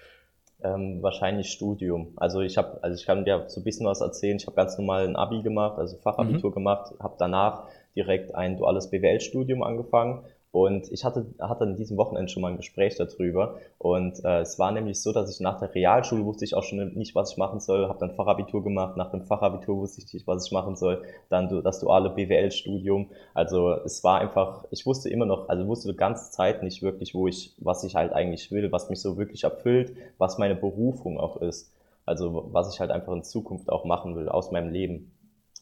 Ähm, 0.62 1.02
wahrscheinlich 1.02 1.50
Studium. 1.50 2.12
Also 2.16 2.40
ich 2.40 2.56
habe, 2.56 2.82
also 2.82 2.96
ich 2.96 3.04
kann 3.04 3.24
dir 3.24 3.44
so 3.48 3.60
ein 3.60 3.64
bisschen 3.64 3.86
was 3.86 4.00
erzählen. 4.00 4.36
Ich 4.36 4.46
habe 4.46 4.54
ganz 4.54 4.78
normal 4.78 5.06
ein 5.06 5.16
Abi 5.16 5.42
gemacht, 5.42 5.78
also 5.78 5.96
Fachabitur 5.96 6.50
mhm. 6.50 6.54
gemacht, 6.54 6.94
habe 7.00 7.16
danach 7.18 7.66
direkt 7.96 8.34
ein 8.34 8.56
duales 8.56 8.90
BWL-Studium 8.90 9.62
angefangen 9.62 10.24
und 10.52 10.92
ich 10.92 11.02
hatte, 11.06 11.25
hatte 11.40 11.64
an 11.64 11.76
diesem 11.76 11.97
Wochenende 11.97 12.30
schon 12.30 12.42
mal 12.42 12.50
ein 12.50 12.59
Gespräch 12.59 12.97
darüber. 12.97 13.56
Und 13.78 14.23
äh, 14.23 14.40
es 14.40 14.59
war 14.59 14.71
nämlich 14.71 15.00
so, 15.00 15.11
dass 15.11 15.35
ich 15.35 15.40
nach 15.40 15.59
der 15.59 15.75
Realschule 15.75 16.26
wusste 16.26 16.44
ich 16.44 16.54
auch 16.54 16.62
schon 16.62 16.92
nicht, 16.92 17.14
was 17.14 17.32
ich 17.32 17.38
machen 17.38 17.59
soll, 17.59 17.88
habe 17.88 17.99
dann 17.99 18.14
Fachabitur 18.14 18.62
gemacht. 18.62 18.99
Nach 18.99 19.11
dem 19.11 19.23
Fachabitur 19.23 19.78
wusste 19.78 20.02
ich 20.02 20.12
nicht, 20.12 20.26
was 20.26 20.44
ich 20.44 20.52
machen 20.52 20.76
soll. 20.76 21.02
Dann 21.30 21.62
das 21.62 21.80
duale 21.80 22.11
BWL-Studium. 22.11 23.09
Also 23.32 23.71
es 23.71 24.04
war 24.04 24.21
einfach, 24.21 24.66
ich 24.71 24.85
wusste 24.85 25.09
immer 25.09 25.25
noch, 25.25 25.49
also 25.49 25.66
wusste 25.66 25.90
die 25.90 25.97
ganze 25.97 26.30
Zeit 26.30 26.62
nicht 26.62 26.82
wirklich, 26.82 27.14
wo 27.14 27.26
ich, 27.26 27.54
was 27.56 27.82
ich 27.85 27.94
halt 27.94 28.12
eigentlich 28.12 28.50
will, 28.50 28.71
was 28.71 28.90
mich 28.90 29.00
so 29.00 29.16
wirklich 29.16 29.44
erfüllt, 29.44 29.97
was 30.18 30.37
meine 30.37 30.54
Berufung 30.54 31.18
auch 31.18 31.38
ist. 31.38 31.73
Also 32.04 32.50
was 32.52 32.75
ich 32.75 32.78
halt 32.78 32.90
einfach 32.90 33.14
in 33.14 33.25
Zukunft 33.25 33.71
auch 33.71 33.87
machen 33.87 34.16
will 34.16 34.28
aus 34.28 34.50
meinem 34.50 34.71
Leben. 34.71 35.12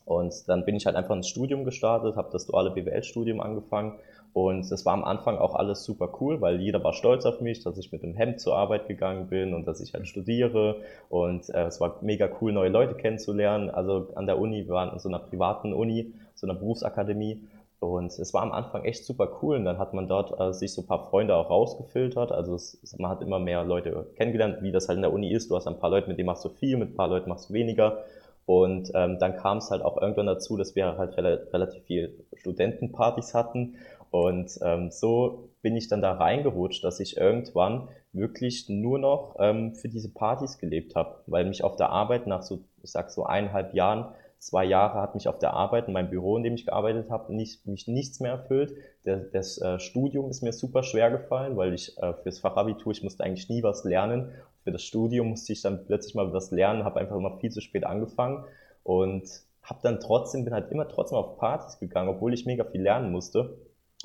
Und 0.04 0.49
dann 0.49 0.64
bin 0.64 0.75
ich 0.75 0.87
halt 0.87 0.97
einfach 0.97 1.14
ins 1.14 1.28
Studium 1.28 1.64
gestartet, 1.64 2.16
habe 2.16 2.30
das 2.32 2.47
duale 2.47 2.73
BWL-Studium 2.73 3.40
angefangen 3.40 4.00
und 4.32 4.70
das 4.70 4.87
war 4.87 4.92
am 4.92 5.04
Anfang 5.04 5.38
auch 5.38 5.54
alles 5.56 5.84
super 5.84 6.12
cool, 6.20 6.40
weil 6.40 6.60
jeder 6.60 6.82
war 6.84 6.92
stolz 6.92 7.26
auf 7.26 7.40
mich, 7.40 7.64
dass 7.64 7.78
ich 7.78 7.90
mit 7.90 8.02
dem 8.02 8.14
Hemd 8.14 8.40
zur 8.40 8.56
Arbeit 8.56 8.87
gegangen 8.87 9.26
bin 9.26 9.54
und 9.54 9.66
dass 9.66 9.80
ich 9.80 9.92
halt 9.92 10.06
studiere. 10.06 10.82
Und 11.08 11.49
äh, 11.50 11.64
es 11.64 11.80
war 11.80 11.99
mega 12.02 12.28
cool, 12.40 12.52
neue 12.52 12.68
Leute 12.68 12.94
kennenzulernen. 12.94 13.70
Also 13.70 14.08
an 14.14 14.26
der 14.26 14.38
Uni, 14.38 14.66
wir 14.66 14.75
waren 14.75 14.92
in 14.92 15.00
so 15.00 15.08
einer 15.08 15.18
privaten 15.18 15.72
Uni, 15.72 16.14
so 16.34 16.46
einer 16.46 16.54
Berufsakademie. 16.54 17.42
Und 17.80 18.16
es 18.18 18.32
war 18.32 18.42
am 18.42 18.52
Anfang 18.52 18.84
echt 18.84 19.04
super 19.04 19.38
cool. 19.42 19.56
Und 19.56 19.64
dann 19.64 19.78
hat 19.78 19.94
man 19.94 20.06
dort 20.06 20.38
äh, 20.38 20.52
sich 20.52 20.75
so 20.75 20.82
ein 20.82 20.87
paar 20.87 21.08
Freunde 21.08 21.34
auch 21.34 21.50
rausgefiltert. 21.50 22.30
Also 22.30 22.54
es, 22.54 22.78
man 22.99 23.10
hat 23.10 23.22
immer 23.22 23.40
mehr 23.40 23.64
Leute 23.64 24.06
kennengelernt, 24.16 24.58
wie 24.62 24.70
das 24.70 24.87
halt 24.87 24.96
in 24.96 25.02
der 25.02 25.12
Uni 25.12 25.32
ist. 25.32 25.50
Du 25.50 25.56
hast 25.56 25.66
ein 25.66 25.78
paar 25.78 25.90
Leute, 25.90 26.08
mit 26.08 26.18
denen 26.18 26.26
machst 26.26 26.44
du 26.44 26.50
viel, 26.50 26.76
mit 26.76 26.90
ein 26.90 26.96
paar 26.96 27.08
Leuten 27.08 27.28
machst 27.28 27.50
du 27.50 27.54
weniger. 27.54 28.04
Und 28.46 28.90
ähm, 28.94 29.18
dann 29.18 29.37
kam 29.37 29.58
es 29.58 29.70
halt 29.70 29.82
auch 29.82 30.00
irgendwann 30.00 30.26
dazu, 30.26 30.56
dass 30.56 30.75
wir 30.75 30.99
halt 30.99 31.16
rel 31.16 31.49
relativ 31.52 31.84
viel 31.84 32.25
Studentenpartys 32.34 33.34
hatten 33.34 33.76
Und 34.11 34.59
ähm, 34.62 34.90
so 34.90 35.50
bin 35.62 35.76
ich 35.76 35.88
dann 35.88 36.02
da 36.02 36.12
reingerutscht, 36.12 36.83
dass 36.83 37.00
ich 37.00 37.17
irgendwann 37.17 37.88
wirklich 38.12 38.69
nur 38.69 38.99
noch 38.99 39.37
ähm, 39.38 39.75
für 39.75 39.88
diese 39.88 40.12
Partys 40.12 40.59
gelebt 40.59 40.97
habe, 40.97 41.23
weil 41.26 41.45
mich 41.45 41.62
auf 41.62 41.76
der 41.76 41.90
Arbeit 41.90 42.26
nach 42.26 42.43
so, 42.43 42.64
ich 42.83 42.90
sag 42.90 43.11
so 43.11 43.25
eineinhalb 43.25 43.73
Jahren, 43.73 44.12
zwei 44.40 44.64
Jahre 44.64 45.00
hat 45.00 45.14
mich 45.14 45.29
auf 45.29 45.38
der 45.38 45.52
Arbeit 45.52 45.87
in 45.87 45.93
meinem 45.93 46.11
Büro, 46.11 46.37
in 46.37 46.43
dem 46.43 46.55
ich 46.55 46.67
gearbeitet 46.67 47.11
habe, 47.11 47.33
nicht, 47.35 47.67
mich 47.67 47.87
nichts 47.87 48.21
mehr 48.21 48.33
erfüllt. 48.33 48.75
Der, 49.05 49.19
das 49.19 49.59
äh, 49.59 49.79
Studium 49.79 50.31
ist 50.31 50.43
mir 50.43 50.52
super 50.52 50.83
schwer 50.83 51.11
gefallen, 51.11 51.57
weil 51.57 51.75
ich 51.75 51.97
äh, 51.99 52.14
fürs 52.14 52.40
Fachabitur, 52.40 52.93
ich 52.93 53.05
musste 53.05 53.23
eigentlich 53.23 53.49
nie 53.49 53.62
was 53.62 53.85
lernen. 53.85 54.33
Für 54.64 54.73
das 54.73 54.83
Studium 54.83 55.29
musste 55.29 55.52
ich 55.52 55.62
dann 55.62 55.85
plötzlich 55.85 56.14
mal 56.14 56.33
was 56.33 56.50
lernen, 56.50 56.85
habe 56.85 56.99
einfach 57.00 57.17
immer 57.17 57.38
viel 57.38 57.50
zu 57.50 57.61
spät 57.61 57.85
angefangen 57.85 58.45
und 58.83 59.29
habe 59.62 59.81
dann 59.83 60.00
trotzdem, 60.00 60.45
bin 60.45 60.55
halt 60.55 60.73
immer 60.73 60.88
trotzdem 60.88 61.19
auf 61.19 61.38
Partys 61.38 61.79
gegangen, 61.79 62.09
obwohl 62.09 62.35
ich 62.35 62.47
mega 62.47 62.64
viel 62.64 62.83
lernen 62.83 63.12
musste. 63.12 63.57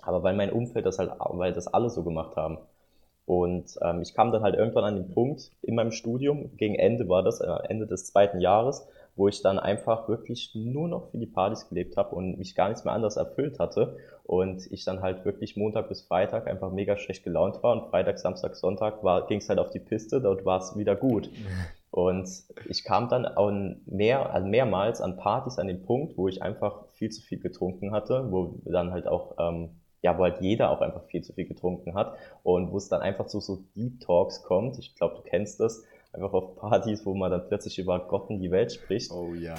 Aber 0.02 0.24
weil 0.24 0.36
mein 0.36 0.52
Umfeld 0.52 0.86
das 0.86 1.00
halt, 1.00 1.12
weil 1.20 1.54
das 1.54 1.68
alle 1.68 1.90
so 1.90 2.04
gemacht 2.04 2.36
haben. 2.36 2.60
Und 3.26 3.76
ähm, 3.82 4.02
ich 4.02 4.14
kam 4.14 4.32
dann 4.32 4.44
halt 4.44 4.56
irgendwann 4.56 4.84
an 4.84 4.96
den 4.96 5.14
Punkt 5.14 5.52
in 5.64 5.76
meinem 5.76 5.92
Studium, 5.92 6.56
gegen 6.58 6.76
Ende 6.76 7.10
war 7.10 7.24
das, 7.24 7.42
äh, 7.42 7.52
Ende 7.68 7.88
des 7.88 8.06
zweiten 8.06 8.40
Jahres, 8.40 8.88
wo 9.16 9.28
ich 9.28 9.42
dann 9.42 9.58
einfach 9.58 10.08
wirklich 10.08 10.52
nur 10.54 10.88
noch 10.88 11.10
für 11.10 11.18
die 11.18 11.26
Partys 11.26 11.68
gelebt 11.68 11.98
habe 11.98 12.16
und 12.16 12.38
mich 12.38 12.54
gar 12.54 12.68
nichts 12.68 12.84
mehr 12.84 12.94
anders 12.94 13.18
erfüllt 13.18 13.58
hatte. 13.60 13.98
Und 14.24 14.72
ich 14.72 14.86
dann 14.86 15.02
halt 15.02 15.26
wirklich 15.26 15.56
Montag 15.56 15.90
bis 15.90 16.04
Freitag 16.04 16.48
einfach 16.48 16.72
mega 16.72 16.98
schlecht 16.98 17.24
gelaunt 17.24 17.64
war 17.64 17.72
und 17.74 17.90
Freitag, 17.90 18.20
Samstag, 18.20 18.56
Sonntag 18.56 19.02
ging 19.28 19.40
es 19.40 19.50
halt 19.50 19.60
auf 19.60 19.70
die 19.70 19.80
Piste, 19.80 20.22
dort 20.22 20.46
war 20.46 20.60
es 20.60 20.78
wieder 20.78 20.96
gut. 20.96 21.30
Und 21.96 22.28
ich 22.68 22.84
kam 22.84 23.08
dann 23.08 23.26
auch 23.26 23.50
mehr, 23.86 24.42
mehrmals 24.42 25.00
an 25.00 25.16
Partys 25.16 25.60
an 25.60 25.68
den 25.68 25.84
Punkt, 25.84 26.18
wo 26.18 26.28
ich 26.28 26.42
einfach 26.42 26.90
viel 26.96 27.10
zu 27.10 27.22
viel 27.22 27.40
getrunken 27.40 27.94
hatte, 27.94 28.28
wo 28.32 28.60
dann 28.66 28.92
halt 28.92 29.08
auch 29.08 29.36
ähm, 29.40 29.70
ja, 30.06 30.16
wo 30.20 30.22
halt 30.22 30.40
jeder 30.40 30.70
auch 30.70 30.82
einfach 30.82 31.04
viel 31.06 31.24
zu 31.24 31.34
viel 31.34 31.48
getrunken 31.48 31.96
hat 31.96 32.16
und 32.44 32.72
wo 32.72 32.78
es 32.78 32.90
dann 32.90 33.02
einfach 33.02 33.26
zu 33.26 33.42
so 33.42 33.64
Deep 33.76 34.02
Talks 34.02 34.44
kommt. 34.44 34.78
Ich 34.78 34.94
glaube, 34.94 35.16
du 35.16 35.22
kennst 35.24 35.60
das. 35.60 35.84
Einfach 36.14 36.32
auf 36.32 36.56
Partys, 36.58 37.08
wo 37.08 37.16
man 37.16 37.32
dann 37.32 37.48
plötzlich 37.48 37.80
über 37.80 37.98
Gott 37.98 38.30
und 38.30 38.40
die 38.40 38.52
Welt 38.52 38.72
spricht. 38.72 39.12
Oh 39.12 39.34
ja. 39.34 39.56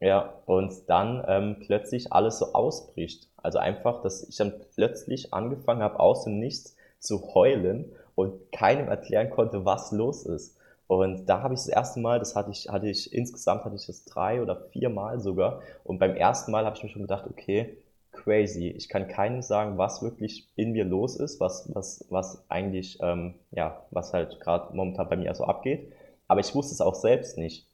Ja, 0.00 0.34
und 0.46 0.72
dann 0.88 1.24
ähm, 1.28 1.56
plötzlich 1.64 2.12
alles 2.12 2.40
so 2.40 2.54
ausbricht. 2.54 3.28
Also 3.36 3.60
einfach, 3.60 4.02
dass 4.02 4.28
ich 4.28 4.36
dann 4.36 4.52
plötzlich 4.74 5.32
angefangen 5.32 5.82
habe, 5.82 6.00
aus 6.00 6.24
dem 6.24 6.40
Nichts 6.40 6.76
zu 6.98 7.32
heulen 7.34 7.92
und 8.16 8.50
keinem 8.50 8.88
erklären 8.88 9.30
konnte, 9.30 9.64
was 9.64 9.92
los 9.92 10.26
ist. 10.26 10.56
Und 10.88 11.26
da 11.26 11.42
habe 11.42 11.54
ich 11.54 11.60
das 11.60 11.68
erste 11.68 12.00
Mal, 12.00 12.18
das 12.18 12.34
hatte 12.34 12.50
ich, 12.50 12.68
hatte 12.68 12.88
ich, 12.88 13.12
insgesamt 13.12 13.64
hatte 13.64 13.76
ich 13.76 13.86
das 13.86 14.04
drei 14.04 14.42
oder 14.42 14.56
vier 14.72 14.90
Mal 14.90 15.20
sogar. 15.20 15.60
Und 15.84 15.98
beim 15.98 16.16
ersten 16.16 16.50
Mal 16.50 16.64
habe 16.64 16.76
ich 16.76 16.82
mir 16.82 16.88
schon 16.88 17.02
gedacht, 17.02 17.26
okay, 17.30 17.78
crazy. 18.12 18.68
Ich 18.68 18.88
kann 18.88 19.08
keinem 19.08 19.42
sagen, 19.42 19.78
was 19.78 20.02
wirklich 20.02 20.48
in 20.56 20.72
mir 20.72 20.84
los 20.84 21.16
ist, 21.16 21.40
was, 21.40 21.70
was, 21.74 22.06
was 22.10 22.44
eigentlich, 22.48 22.98
ähm, 23.00 23.34
ja, 23.50 23.84
was 23.90 24.12
halt 24.12 24.40
gerade 24.40 24.74
momentan 24.74 25.08
bei 25.08 25.16
mir 25.16 25.34
so 25.34 25.44
abgeht. 25.44 25.92
Aber 26.26 26.40
ich 26.40 26.54
wusste 26.54 26.74
es 26.74 26.80
auch 26.80 26.94
selbst 26.94 27.38
nicht, 27.38 27.66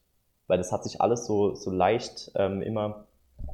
weil 0.46 0.58
das 0.58 0.72
hat 0.72 0.84
sich 0.84 1.00
alles 1.00 1.26
so, 1.26 1.54
so 1.54 1.70
leicht 1.70 2.30
ähm, 2.34 2.62
immer 2.62 3.06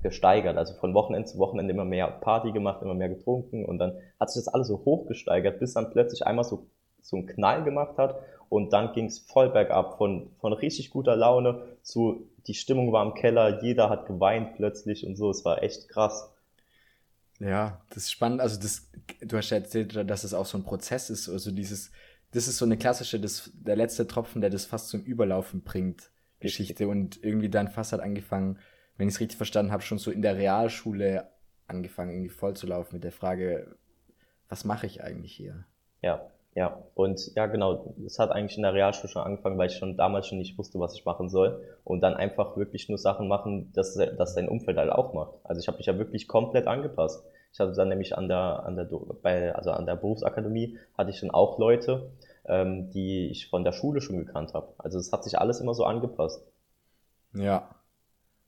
gesteigert. 0.02 0.56
Also 0.56 0.74
von 0.74 0.94
Wochenende 0.94 1.28
zu 1.28 1.38
Wochenende 1.38 1.72
immer 1.72 1.84
mehr 1.84 2.08
Party 2.08 2.52
gemacht, 2.52 2.82
immer 2.82 2.94
mehr 2.94 3.08
getrunken 3.08 3.64
und 3.64 3.78
dann 3.78 3.98
hat 4.18 4.30
sich 4.30 4.44
das 4.44 4.52
alles 4.52 4.68
so 4.68 4.84
hochgesteigert, 4.84 5.58
bis 5.58 5.74
dann 5.74 5.90
plötzlich 5.90 6.26
einmal 6.26 6.44
so, 6.44 6.66
so 7.02 7.16
einen 7.16 7.26
Knall 7.26 7.64
gemacht 7.64 7.96
hat 7.98 8.16
und 8.48 8.72
dann 8.72 8.92
ging 8.92 9.06
es 9.06 9.18
voll 9.18 9.48
bergab 9.48 9.96
von, 9.96 10.30
von 10.40 10.52
richtig 10.52 10.90
guter 10.90 11.16
Laune 11.16 11.62
zu 11.82 12.30
die 12.46 12.54
Stimmung 12.54 12.92
war 12.92 13.04
im 13.04 13.14
Keller, 13.14 13.62
jeder 13.62 13.90
hat 13.90 14.06
geweint 14.06 14.56
plötzlich 14.56 15.06
und 15.06 15.16
so. 15.16 15.30
Es 15.30 15.44
war 15.44 15.62
echt 15.62 15.88
krass. 15.88 16.32
Ja, 17.40 17.80
das 17.88 18.04
ist 18.04 18.12
spannend. 18.12 18.40
Also 18.40 18.60
das, 18.60 18.90
du 19.22 19.36
hast 19.36 19.50
ja 19.50 19.56
erzählt, 19.56 19.96
dass 20.08 20.24
es 20.24 20.34
auch 20.34 20.46
so 20.46 20.58
ein 20.58 20.64
Prozess 20.64 21.10
ist. 21.10 21.28
Also 21.28 21.50
dieses, 21.50 21.90
das 22.32 22.46
ist 22.46 22.58
so 22.58 22.66
eine 22.66 22.76
klassische, 22.76 23.18
das, 23.18 23.50
der 23.54 23.76
letzte 23.76 24.06
Tropfen, 24.06 24.42
der 24.42 24.50
das 24.50 24.66
fast 24.66 24.88
zum 24.88 25.02
Überlaufen 25.02 25.62
bringt, 25.62 26.10
Geschichte. 26.38 26.86
Und 26.86 27.22
irgendwie 27.24 27.48
dann 27.48 27.68
fast 27.68 27.92
hat 27.92 28.00
angefangen, 28.00 28.58
wenn 28.96 29.08
ich 29.08 29.14
es 29.14 29.20
richtig 29.20 29.38
verstanden 29.38 29.72
habe, 29.72 29.82
schon 29.82 29.98
so 29.98 30.10
in 30.10 30.22
der 30.22 30.36
Realschule 30.36 31.30
angefangen, 31.66 32.10
irgendwie 32.10 32.28
voll 32.28 32.54
zu 32.54 32.66
laufen 32.66 32.96
mit 32.96 33.04
der 33.04 33.12
Frage, 33.12 33.76
was 34.48 34.64
mache 34.64 34.86
ich 34.86 35.02
eigentlich 35.02 35.32
hier? 35.32 35.64
Ja, 36.02 36.30
ja. 36.54 36.82
Und 36.94 37.34
ja, 37.36 37.46
genau, 37.46 37.94
es 38.04 38.18
hat 38.18 38.32
eigentlich 38.32 38.56
in 38.56 38.62
der 38.62 38.74
Realschule 38.74 39.10
schon 39.10 39.22
angefangen, 39.22 39.56
weil 39.58 39.68
ich 39.70 39.76
schon 39.76 39.96
damals 39.96 40.26
schon 40.26 40.38
nicht 40.38 40.58
wusste, 40.58 40.80
was 40.80 40.94
ich 40.94 41.04
machen 41.04 41.28
soll. 41.28 41.62
Und 41.84 42.00
dann 42.00 42.14
einfach 42.14 42.56
wirklich 42.56 42.88
nur 42.88 42.98
Sachen 42.98 43.28
machen, 43.28 43.72
dass, 43.72 43.94
dass 43.94 44.34
dein 44.34 44.48
Umfeld 44.48 44.76
halt 44.76 44.90
auch 44.90 45.14
macht. 45.14 45.34
Also 45.44 45.60
ich 45.60 45.68
habe 45.68 45.78
mich 45.78 45.86
ja 45.86 45.96
wirklich 45.98 46.26
komplett 46.26 46.66
angepasst. 46.66 47.24
Ich 47.52 47.58
hatte 47.58 47.72
dann 47.72 47.88
nämlich 47.88 48.16
an 48.16 48.28
der, 48.28 48.64
an 48.64 48.76
der, 48.76 48.88
bei, 49.22 49.54
also 49.54 49.70
an 49.72 49.86
der 49.86 49.96
Berufsakademie 49.96 50.78
hatte 50.96 51.10
ich 51.10 51.20
dann 51.20 51.30
auch 51.30 51.58
Leute, 51.58 52.12
ähm, 52.46 52.90
die 52.90 53.28
ich 53.28 53.48
von 53.48 53.64
der 53.64 53.72
Schule 53.72 54.00
schon 54.00 54.18
gekannt 54.18 54.54
habe. 54.54 54.74
Also 54.78 54.98
es 54.98 55.12
hat 55.12 55.24
sich 55.24 55.38
alles 55.38 55.60
immer 55.60 55.74
so 55.74 55.84
angepasst. 55.84 56.44
Ja. 57.32 57.74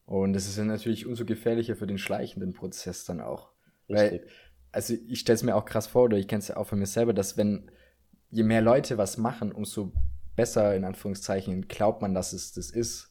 Und 0.07 0.35
es 0.35 0.49
ist 0.49 0.59
ja 0.59 0.65
natürlich 0.65 1.07
umso 1.07 1.25
gefährlicher 1.25 1.77
für 1.77 1.87
den 1.87 1.99
schleichenden 1.99 2.53
Prozess 2.53 3.05
dann 3.05 3.21
auch. 3.21 3.51
Richtig. 3.89 4.23
Weil, 4.23 4.29
also 4.73 4.95
ich 4.95 5.21
stelle 5.21 5.37
es 5.37 5.43
mir 5.43 5.57
auch 5.57 5.65
krass 5.65 5.87
vor, 5.87 6.05
oder 6.05 6.17
ich 6.17 6.29
kenne 6.29 6.41
es 6.41 6.49
ja 6.49 6.57
auch 6.57 6.67
von 6.67 6.79
mir 6.79 6.87
selber, 6.87 7.13
dass 7.13 7.37
wenn 7.37 7.71
je 8.33 8.43
mehr 8.43 8.62
Leute 8.62 8.99
was 8.99 9.19
machen, 9.19 9.53
umso 9.53 9.93
besser, 10.35 10.75
in 10.75 10.85
Anführungszeichen, 10.85 11.69
glaubt 11.69 12.03
man, 12.03 12.15
dass 12.15 12.33
es 12.33 12.53
das 12.53 12.71
ist. 12.71 13.11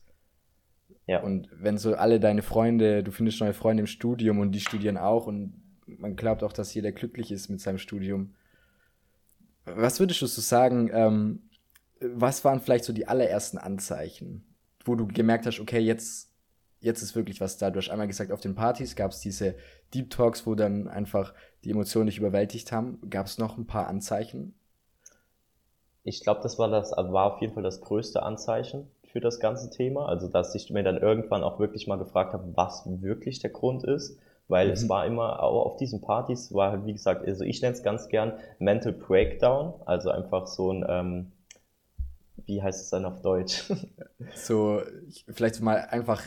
Ja. 1.08 1.22
Und 1.22 1.48
wenn 1.54 1.78
so 1.78 1.96
alle 1.96 2.20
deine 2.20 2.42
Freunde, 2.42 3.04
du 3.04 3.12
findest 3.12 3.40
neue 3.40 3.54
Freunde 3.54 3.82
im 3.82 3.88
Studium 3.88 4.40
und 4.40 4.52
die 4.52 4.60
studieren 4.60 4.98
auch 4.98 5.28
und 5.28 5.54
man 5.86 6.16
glaubt 6.16 6.44
auch, 6.44 6.54
dass 6.54 6.74
jeder 6.74 6.92
glücklich 6.92 7.32
ist 7.32 7.50
mit 7.50 7.62
seinem 7.62 7.78
Studium. 7.78 8.34
Was 9.66 10.00
würdest 10.00 10.22
du 10.22 10.26
so 10.26 10.42
sagen, 10.42 10.90
ähm, 10.92 11.50
was 12.00 12.44
waren 12.44 12.60
vielleicht 12.60 12.86
so 12.86 12.94
die 12.94 13.08
allerersten 13.08 13.60
Anzeichen, 13.60 14.44
wo 14.86 14.96
du 14.96 15.06
gemerkt 15.06 15.46
hast, 15.46 15.60
okay, 15.60 15.80
jetzt, 15.80 16.34
jetzt 16.80 17.04
ist 17.04 17.16
wirklich 17.16 17.42
was 17.42 17.58
da. 17.58 17.70
Du 17.70 17.78
hast 17.78 17.90
einmal 17.90 18.08
gesagt, 18.08 18.32
auf 18.32 18.42
den 18.42 18.56
Partys 18.56 18.96
gab 18.96 19.12
es 19.12 19.20
diese 19.20 19.56
Deep 19.94 20.10
Talks, 20.10 20.48
wo 20.48 20.56
dann 20.56 20.88
einfach 20.88 21.36
die 21.64 21.70
Emotionen 21.70 22.08
dich 22.08 22.18
überwältigt 22.18 22.72
haben. 22.72 23.00
Gab 23.10 23.28
es 23.28 23.38
noch 23.38 23.60
ein 23.60 23.68
paar 23.68 23.88
Anzeichen? 23.88 24.56
Ich 26.04 26.22
glaube, 26.22 26.42
das 26.42 26.58
war 26.58 26.70
das, 26.70 26.92
war 26.92 27.34
auf 27.34 27.42
jeden 27.42 27.54
Fall 27.54 27.64
das 27.64 27.82
größte 27.82 28.24
Anzeichen 28.24 28.90
für 29.04 29.20
das 29.20 29.40
ganze 29.40 29.70
Thema. 29.70 30.08
Also, 30.08 30.28
dass 30.28 30.56
ich 30.56 30.70
mir 30.72 30.84
dann 30.84 30.98
irgendwann 30.98 31.44
auch 31.44 31.60
wirklich 31.60 31.88
mal 31.88 31.98
gefragt 31.98 32.34
habe, 32.34 32.52
was 32.56 32.84
wirklich 32.86 33.40
der 33.40 33.52
Grund 33.52 33.84
ist 33.84 34.18
weil 34.52 34.68
mhm. 34.68 34.74
es 34.74 34.90
war 34.90 35.06
immer, 35.06 35.42
auch 35.42 35.66
auf 35.66 35.78
diesen 35.78 36.02
Partys 36.02 36.54
war 36.54 36.72
halt, 36.72 36.86
wie 36.86 36.92
gesagt, 36.92 37.26
also 37.26 37.44
ich 37.44 37.62
nenne 37.62 37.74
es 37.74 37.82
ganz 37.82 38.10
gern 38.10 38.34
Mental 38.60 38.92
Breakdown, 38.92 39.74
also 39.86 40.12
einfach 40.12 40.46
so 40.46 40.72
ein, 40.74 40.86
ähm, 40.88 41.32
wie 42.46 42.62
heißt 42.62 42.84
es 42.84 42.90
dann 42.90 43.06
auf 43.06 43.22
Deutsch? 43.22 43.72
so, 44.36 44.82
vielleicht 45.30 45.62
mal 45.62 45.78
einfach, 45.90 46.24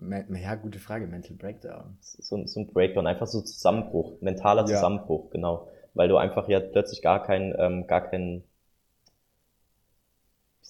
ja, 0.00 0.54
gute 0.56 0.80
Frage, 0.80 1.06
Mental 1.06 1.36
Breakdown. 1.36 1.96
So, 2.00 2.44
so 2.44 2.60
ein 2.60 2.66
Breakdown, 2.66 3.06
einfach 3.06 3.28
so 3.28 3.40
Zusammenbruch, 3.40 4.20
mentaler 4.20 4.66
Zusammenbruch, 4.66 5.26
ja. 5.26 5.30
genau, 5.30 5.68
weil 5.94 6.08
du 6.08 6.16
einfach 6.16 6.48
ja 6.48 6.58
plötzlich 6.58 7.02
gar 7.02 7.22
keinen, 7.22 7.54
ähm, 7.56 7.86
gar 7.86 8.00
keinen 8.00 8.42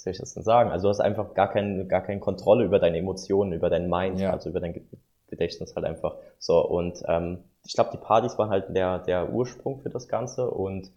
soll 0.05 0.13
ich 0.13 0.19
das 0.19 0.35
denn 0.35 0.43
sagen? 0.43 0.71
Also 0.71 0.85
du 0.85 0.91
hast 0.91 1.01
einfach 1.01 1.35
gar 1.35 1.51
keine, 1.51 1.87
gar 1.87 2.03
keine 2.03 2.21
Kontrolle 2.21 2.65
über 2.65 2.79
deine 2.79 2.99
Emotionen, 2.99 3.53
über 3.53 3.71
dein 3.71 3.89
Mind, 3.89 4.21
ja. 4.21 4.31
also 4.31 4.51
über 4.51 4.61
dein 4.61 4.81
Gedächtnis 5.29 5.75
halt 5.75 5.85
einfach. 5.85 6.17
So, 6.39 6.65
und 6.65 7.03
ähm, 7.09 7.39
ich 7.65 7.75
glaube, 7.75 7.91
die 7.93 7.99
Partys 7.99 8.39
waren 8.39 8.51
halt 8.51 8.75
der, 8.75 8.99
der 9.01 9.33
Ursprung 9.33 9.81
für 9.81 9.91
das 9.91 10.07
Ganze 10.09 10.51
und 10.51 10.91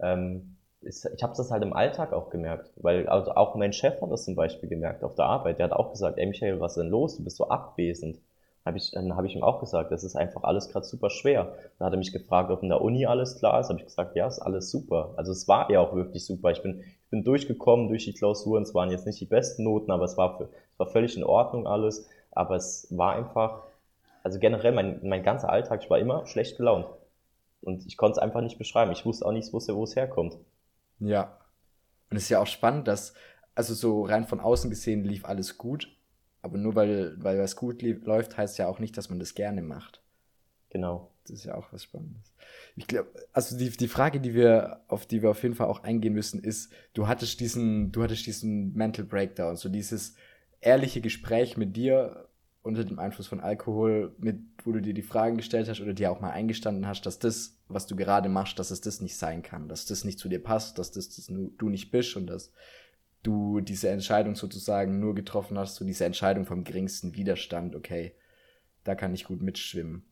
ähm, 0.00 0.56
ist, 0.82 1.06
ich 1.14 1.22
habe 1.22 1.34
das 1.36 1.50
halt 1.50 1.62
im 1.62 1.72
Alltag 1.72 2.12
auch 2.12 2.30
gemerkt, 2.30 2.70
weil 2.76 3.06
also 3.08 3.32
auch 3.32 3.54
mein 3.54 3.72
Chef 3.72 4.00
hat 4.00 4.10
das 4.10 4.24
zum 4.24 4.34
Beispiel 4.34 4.68
gemerkt 4.68 5.04
auf 5.04 5.14
der 5.14 5.26
Arbeit. 5.26 5.58
Der 5.58 5.64
hat 5.64 5.72
auch 5.72 5.90
gesagt, 5.90 6.18
ey 6.18 6.26
Michael, 6.26 6.60
was 6.60 6.72
ist 6.72 6.82
denn 6.82 6.90
los? 6.90 7.16
Du 7.16 7.24
bist 7.24 7.36
so 7.36 7.48
abwesend. 7.48 8.18
Hab 8.64 8.76
ich, 8.76 8.90
dann 8.90 9.16
habe 9.16 9.26
ich 9.26 9.34
ihm 9.34 9.42
auch 9.42 9.60
gesagt, 9.60 9.90
das 9.90 10.04
ist 10.04 10.16
einfach 10.16 10.42
alles 10.42 10.68
gerade 10.68 10.84
super 10.84 11.08
schwer. 11.08 11.54
Dann 11.78 11.86
hat 11.86 11.94
er 11.94 11.98
mich 11.98 12.12
gefragt, 12.12 12.50
ob 12.50 12.62
in 12.62 12.68
der 12.68 12.82
Uni 12.82 13.06
alles 13.06 13.38
klar 13.38 13.58
ist. 13.58 13.70
Habe 13.70 13.78
ich 13.78 13.86
gesagt, 13.86 14.16
ja, 14.16 14.26
ist 14.26 14.38
alles 14.38 14.70
super. 14.70 15.14
Also 15.16 15.32
es 15.32 15.48
war 15.48 15.70
ja 15.70 15.80
auch 15.80 15.94
wirklich 15.94 16.24
super. 16.26 16.50
Ich 16.50 16.62
bin, 16.62 16.80
ich 16.80 17.10
bin 17.10 17.24
durchgekommen 17.24 17.88
durch 17.88 18.04
die 18.04 18.12
Klausuren. 18.12 18.62
Es 18.62 18.74
waren 18.74 18.90
jetzt 18.90 19.06
nicht 19.06 19.20
die 19.20 19.26
besten 19.26 19.64
Noten, 19.64 19.90
aber 19.90 20.04
es 20.04 20.16
war, 20.18 20.36
für, 20.36 20.44
es 20.44 20.78
war 20.78 20.86
völlig 20.86 21.16
in 21.16 21.24
Ordnung 21.24 21.66
alles. 21.66 22.08
Aber 22.32 22.54
es 22.56 22.86
war 22.90 23.14
einfach 23.14 23.62
also 24.22 24.38
generell 24.38 24.72
mein, 24.72 25.00
mein 25.02 25.22
ganzer 25.22 25.50
Alltag, 25.50 25.82
ich 25.82 25.90
war 25.90 25.98
immer 25.98 26.26
schlecht 26.26 26.56
gelaunt. 26.56 26.86
Und 27.62 27.86
ich 27.86 27.96
konnte 27.96 28.18
es 28.18 28.18
einfach 28.18 28.40
nicht 28.40 28.58
beschreiben. 28.58 28.92
Ich 28.92 29.04
wusste 29.04 29.26
auch 29.26 29.32
nicht, 29.32 29.52
wo 29.52 29.84
es 29.84 29.96
herkommt. 29.96 30.36
Ja. 30.98 31.38
Und 32.10 32.16
es 32.16 32.24
ist 32.24 32.28
ja 32.30 32.40
auch 32.40 32.46
spannend, 32.46 32.88
dass, 32.88 33.14
also 33.54 33.74
so 33.74 34.04
rein 34.04 34.26
von 34.26 34.40
außen 34.40 34.70
gesehen 34.70 35.04
lief 35.04 35.24
alles 35.24 35.58
gut. 35.58 35.88
Aber 36.42 36.58
nur 36.58 36.74
weil, 36.74 37.14
weil 37.22 37.38
was 37.38 37.56
gut 37.56 37.82
läuft, 37.82 38.36
heißt 38.36 38.58
ja 38.58 38.66
auch 38.66 38.78
nicht, 38.78 38.96
dass 38.96 39.10
man 39.10 39.18
das 39.18 39.34
gerne 39.34 39.62
macht. 39.62 40.00
Genau. 40.70 41.10
Das 41.30 41.38
ist 41.40 41.44
ja 41.44 41.54
auch 41.54 41.72
was 41.72 41.84
Spannendes. 41.84 42.32
Ich 42.76 42.86
glaube, 42.86 43.10
also 43.32 43.56
die, 43.56 43.70
die 43.70 43.88
Frage, 43.88 44.20
die 44.20 44.34
wir, 44.34 44.80
auf 44.88 45.06
die 45.06 45.22
wir 45.22 45.30
auf 45.30 45.42
jeden 45.42 45.54
Fall 45.54 45.68
auch 45.68 45.82
eingehen 45.84 46.14
müssen, 46.14 46.42
ist, 46.42 46.72
du 46.94 47.06
hattest 47.06 47.40
diesen, 47.40 47.92
du 47.92 48.02
hattest 48.02 48.26
diesen 48.26 48.72
Mental 48.72 49.04
Breakdown, 49.04 49.56
so 49.56 49.68
dieses 49.68 50.14
ehrliche 50.60 51.00
Gespräch 51.00 51.56
mit 51.56 51.76
dir, 51.76 52.28
unter 52.62 52.84
dem 52.84 52.98
Einfluss 52.98 53.26
von 53.26 53.40
Alkohol, 53.40 54.14
mit, 54.18 54.38
wo 54.64 54.72
du 54.72 54.80
dir 54.80 54.92
die 54.92 55.02
Fragen 55.02 55.36
gestellt 55.36 55.68
hast 55.68 55.80
oder 55.80 55.94
dir 55.94 56.10
auch 56.10 56.20
mal 56.20 56.30
eingestanden 56.30 56.86
hast, 56.86 57.06
dass 57.06 57.18
das, 57.18 57.56
was 57.68 57.86
du 57.86 57.96
gerade 57.96 58.28
machst, 58.28 58.58
dass 58.58 58.70
es 58.70 58.80
das 58.80 59.00
nicht 59.00 59.16
sein 59.16 59.42
kann, 59.42 59.68
dass 59.68 59.86
das 59.86 60.04
nicht 60.04 60.18
zu 60.18 60.28
dir 60.28 60.42
passt, 60.42 60.78
dass 60.78 60.90
das, 60.90 61.08
das 61.14 61.26
du 61.26 61.68
nicht 61.68 61.90
bist 61.90 62.16
und 62.16 62.26
dass 62.26 62.52
du 63.22 63.60
diese 63.60 63.88
Entscheidung 63.88 64.34
sozusagen 64.34 64.98
nur 65.00 65.14
getroffen 65.14 65.58
hast, 65.58 65.76
so 65.76 65.84
diese 65.84 66.04
Entscheidung 66.04 66.46
vom 66.46 66.64
geringsten 66.64 67.14
Widerstand, 67.14 67.74
okay, 67.74 68.14
da 68.84 68.94
kann 68.94 69.14
ich 69.14 69.24
gut 69.24 69.42
mitschwimmen. 69.42 70.04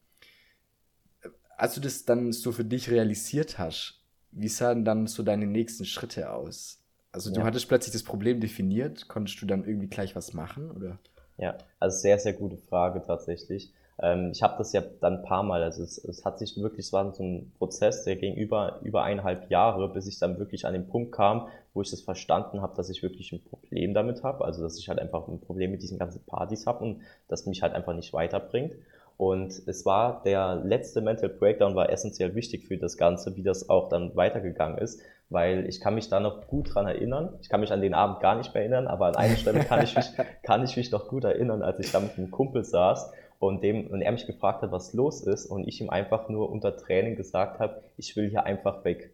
Als 1.57 1.75
du 1.75 1.81
das 1.81 2.05
dann 2.05 2.33
so 2.33 2.53
für 2.53 2.65
dich 2.65 2.91
realisiert 2.91 3.59
hast, 3.59 4.05
wie 4.31 4.49
sahen 4.49 4.85
dann 4.85 5.07
so 5.07 5.23
deine 5.23 5.47
nächsten 5.47 5.85
Schritte 5.85 6.31
aus? 6.31 6.83
Also 7.11 7.33
du 7.33 7.41
ja. 7.41 7.45
hattest 7.45 7.69
plötzlich 7.69 7.93
das 7.93 8.03
Problem 8.03 8.41
definiert, 8.41 9.09
konntest 9.09 9.41
du 9.41 9.47
dann 9.47 9.65
irgendwie 9.65 9.88
gleich 9.88 10.15
was 10.15 10.35
machen, 10.35 10.71
oder? 10.71 10.99
Ja, 11.38 11.57
also 11.79 11.99
sehr, 11.99 12.19
sehr 12.19 12.35
gute 12.35 12.57
Frage 12.57 13.03
tatsächlich. 13.03 13.73
Ähm, 14.00 14.31
ich 14.33 14.43
habe 14.43 14.57
das 14.59 14.73
ja 14.73 14.83
dann 15.00 15.19
ein 15.19 15.23
paar 15.23 15.43
Mal, 15.43 15.62
also 15.62 15.83
es, 15.83 15.99
es 15.99 16.25
hat 16.25 16.38
sich 16.38 16.57
wirklich, 16.57 16.87
es 16.87 16.93
war 16.93 17.12
so 17.12 17.23
ein 17.23 17.52
Prozess, 17.59 18.05
der 18.05 18.17
ging 18.17 18.35
über, 18.35 18.81
über 18.83 19.02
eineinhalb 19.02 19.50
Jahre, 19.50 19.88
bis 19.93 20.07
ich 20.07 20.19
dann 20.19 20.38
wirklich 20.38 20.67
an 20.67 20.73
den 20.73 20.88
Punkt 20.88 21.12
kam, 21.12 21.49
wo 21.75 21.83
ich 21.83 21.90
das 21.90 22.02
verstanden 22.02 22.62
habe, 22.62 22.76
dass 22.76 22.90
ich 22.90 23.02
wirklich 23.02 23.33
ein 23.33 23.43
Problem 23.43 23.95
damit 23.95 24.23
habe, 24.23 24.45
also 24.45 24.62
dass 24.62 24.78
ich 24.78 24.88
halt 24.88 24.99
einfach 24.99 25.26
ein 25.28 25.40
Problem 25.40 25.73
mit 25.73 25.83
diesen 25.83 25.99
ganzen 25.99 26.25
Partys 26.25 26.67
habe 26.67 26.85
und 26.85 27.00
das 27.28 27.47
mich 27.47 27.62
halt 27.62 27.75
einfach 27.75 27.95
nicht 27.95 28.12
weiterbringt. 28.12 28.73
Und 29.17 29.62
es 29.67 29.85
war 29.85 30.23
der 30.23 30.55
letzte 30.55 31.00
Mental 31.00 31.28
Breakdown 31.28 31.75
war 31.75 31.90
essentiell 31.90 32.37
wichtig 32.37 32.69
für 32.69 32.78
das 32.78 32.97
Ganze, 32.97 33.35
wie 33.37 33.43
das 33.43 33.69
auch 33.69 33.88
dann 33.88 34.14
weitergegangen 34.14 34.78
ist, 34.78 35.00
weil 35.28 35.67
ich 35.69 35.81
kann 35.81 35.97
mich 35.97 36.09
da 36.09 36.21
noch 36.21 36.47
gut 36.47 36.73
dran 36.73 36.87
erinnern. 36.87 37.37
Ich 37.43 37.49
kann 37.49 37.61
mich 37.61 37.73
an 37.73 37.81
den 37.81 37.95
Abend 37.95 38.21
gar 38.21 38.37
nicht 38.37 38.55
mehr 38.55 38.62
erinnern, 38.62 38.87
aber 38.87 39.07
an 39.07 39.17
einer 39.17 39.37
Stelle 39.37 39.64
kann 39.64 39.83
ich 39.83 39.97
mich, 39.97 40.07
kann 40.45 40.62
ich 40.62 40.76
mich 40.76 40.93
noch 40.93 41.09
gut 41.09 41.25
erinnern, 41.25 41.62
als 41.62 41.81
ich 41.81 41.90
da 41.90 41.99
mit 41.99 42.17
einem 42.17 42.31
Kumpel 42.31 42.64
saß 42.64 43.11
und 43.38 43.62
dem, 43.62 43.87
und 43.88 44.02
er 44.02 44.12
mich 44.12 44.26
gefragt 44.26 44.62
hat, 44.62 44.73
was 44.73 44.92
los 44.92 45.21
ist 45.21 45.47
und 45.47 45.68
ich 45.68 45.80
ihm 45.80 45.90
einfach 45.90 46.28
nur 46.28 46.50
unter 46.50 46.76
Tränen 46.76 47.16
gesagt 47.16 47.61
habe, 47.61 47.83
ich 47.97 48.16
will 48.16 48.28
hier 48.28 48.45
einfach 48.45 48.85
weg. 48.85 49.12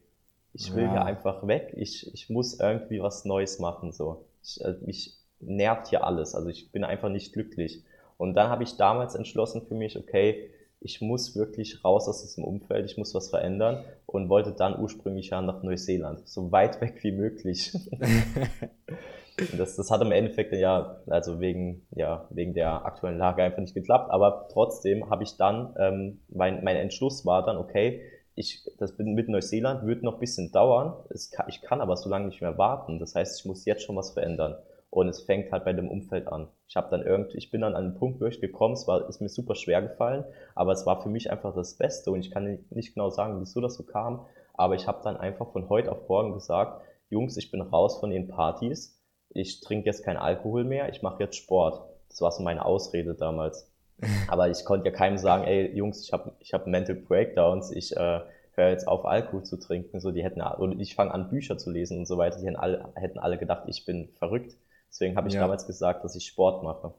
Ich 0.52 0.74
will 0.74 0.84
ja. 0.84 0.92
hier 0.92 1.04
einfach 1.04 1.46
weg. 1.46 1.74
Ich, 1.76 2.12
ich 2.14 2.30
muss 2.30 2.58
irgendwie 2.58 3.02
was 3.02 3.24
Neues 3.24 3.58
machen, 3.58 3.92
so. 3.92 4.24
Ich, 4.42 4.64
äh, 4.64 4.74
mich 4.84 5.16
nervt 5.40 5.88
hier 5.88 6.04
alles. 6.04 6.34
Also 6.34 6.48
ich 6.48 6.70
bin 6.72 6.84
einfach 6.84 7.08
nicht 7.08 7.32
glücklich. 7.32 7.82
Und 8.16 8.34
dann 8.34 8.48
habe 8.48 8.62
ich 8.62 8.76
damals 8.76 9.14
entschlossen 9.14 9.62
für 9.66 9.74
mich, 9.74 9.98
okay, 9.98 10.50
ich 10.80 11.00
muss 11.00 11.34
wirklich 11.34 11.84
raus 11.84 12.08
aus 12.08 12.22
diesem 12.22 12.44
Umfeld, 12.44 12.84
ich 12.90 12.96
muss 12.96 13.14
was 13.14 13.30
verändern 13.30 13.84
und 14.06 14.28
wollte 14.28 14.52
dann 14.52 14.78
ursprünglich 14.78 15.30
ja 15.30 15.40
nach 15.40 15.62
Neuseeland, 15.62 16.28
so 16.28 16.52
weit 16.52 16.80
weg 16.80 17.02
wie 17.02 17.12
möglich. 17.12 17.72
das, 19.56 19.76
das 19.76 19.90
hat 19.90 20.00
im 20.00 20.12
Endeffekt 20.12 20.52
ja, 20.52 21.00
also 21.06 21.40
wegen, 21.40 21.86
ja, 21.90 22.26
wegen 22.30 22.54
der 22.54 22.84
aktuellen 22.84 23.18
Lage 23.18 23.42
einfach 23.42 23.60
nicht 23.60 23.74
geklappt, 23.74 24.10
aber 24.10 24.48
trotzdem 24.52 25.10
habe 25.10 25.24
ich 25.24 25.36
dann, 25.36 25.74
ähm, 25.78 26.20
mein, 26.28 26.62
mein 26.64 26.76
Entschluss 26.76 27.24
war 27.26 27.44
dann, 27.44 27.56
okay, 27.56 28.02
ich, 28.36 28.68
das 28.78 28.98
mit 28.98 29.28
Neuseeland 29.28 29.86
wird 29.86 30.02
noch 30.02 30.14
ein 30.14 30.20
bisschen 30.20 30.50
dauern, 30.50 30.94
kann, 31.32 31.46
ich 31.48 31.62
kann 31.62 31.80
aber 31.80 31.96
so 31.96 32.08
lange 32.08 32.26
nicht 32.26 32.40
mehr 32.40 32.58
warten, 32.58 32.98
das 32.98 33.14
heißt, 33.14 33.40
ich 33.40 33.46
muss 33.46 33.64
jetzt 33.64 33.82
schon 33.82 33.96
was 33.96 34.12
verändern. 34.12 34.56
Und 34.90 35.08
es 35.08 35.22
fängt 35.22 35.50
halt 35.50 35.64
bei 35.64 35.72
dem 35.72 35.90
Umfeld 35.90 36.28
an. 36.28 36.46
Ich 36.68 36.76
habe 36.76 36.88
dann 36.88 37.04
irgendwie, 37.04 37.36
ich 37.38 37.50
bin 37.50 37.62
dann 37.62 37.74
an 37.74 37.84
einen 37.84 37.94
Punkt 37.96 38.20
durchgekommen, 38.20 38.74
es 38.74 38.86
war, 38.86 39.08
ist 39.08 39.20
mir 39.20 39.28
super 39.28 39.56
schwer 39.56 39.82
gefallen, 39.82 40.24
aber 40.54 40.70
es 40.70 40.86
war 40.86 41.02
für 41.02 41.08
mich 41.08 41.32
einfach 41.32 41.52
das 41.52 41.76
Beste. 41.76 42.12
Und 42.12 42.20
ich 42.20 42.30
kann 42.30 42.64
nicht 42.70 42.94
genau 42.94 43.10
sagen, 43.10 43.40
wieso 43.40 43.60
das 43.60 43.74
so 43.74 43.82
kam, 43.82 44.24
aber 44.52 44.76
ich 44.76 44.86
habe 44.86 45.02
dann 45.02 45.16
einfach 45.16 45.50
von 45.50 45.68
heute 45.68 45.90
auf 45.90 46.08
morgen 46.08 46.32
gesagt, 46.32 46.80
Jungs, 47.10 47.36
ich 47.36 47.50
bin 47.50 47.60
raus 47.60 47.98
von 47.98 48.10
den 48.10 48.28
Partys, 48.28 48.93
ich 49.30 49.60
trinke 49.60 49.86
jetzt 49.86 50.04
keinen 50.04 50.16
Alkohol 50.16 50.64
mehr, 50.64 50.88
ich 50.88 51.02
mache 51.02 51.22
jetzt 51.22 51.36
Sport. 51.36 51.88
Das 52.08 52.20
war 52.20 52.30
so 52.30 52.42
meine 52.42 52.64
Ausrede 52.64 53.14
damals. 53.14 53.70
Aber 54.28 54.48
ich 54.50 54.64
konnte 54.64 54.88
ja 54.88 54.94
keinem 54.94 55.18
sagen, 55.18 55.44
ey 55.44 55.74
Jungs, 55.76 56.02
ich 56.02 56.12
habe 56.12 56.32
ich 56.40 56.52
hab 56.52 56.66
Mental 56.66 56.96
Breakdowns, 56.96 57.70
ich 57.70 57.96
äh, 57.96 58.20
höre 58.52 58.70
jetzt 58.70 58.86
auf 58.86 59.04
Alkohol 59.04 59.44
zu 59.44 59.56
trinken, 59.56 60.00
so 60.00 60.10
die 60.10 60.22
hätten 60.22 60.40
oder 60.40 60.78
ich 60.78 60.94
fange 60.94 61.12
an 61.12 61.28
Bücher 61.28 61.58
zu 61.58 61.70
lesen 61.70 61.98
und 61.98 62.06
so 62.06 62.18
weiter, 62.18 62.38
die 62.38 62.46
hätten 62.46 62.56
alle, 62.56 62.88
hätten 62.94 63.18
alle 63.18 63.38
gedacht, 63.38 63.64
ich 63.66 63.84
bin 63.84 64.08
verrückt. 64.18 64.56
Deswegen 64.90 65.16
habe 65.16 65.28
ich 65.28 65.34
ja. 65.34 65.40
damals 65.40 65.66
gesagt, 65.66 66.04
dass 66.04 66.14
ich 66.14 66.26
Sport 66.26 66.62
mache. 66.62 66.94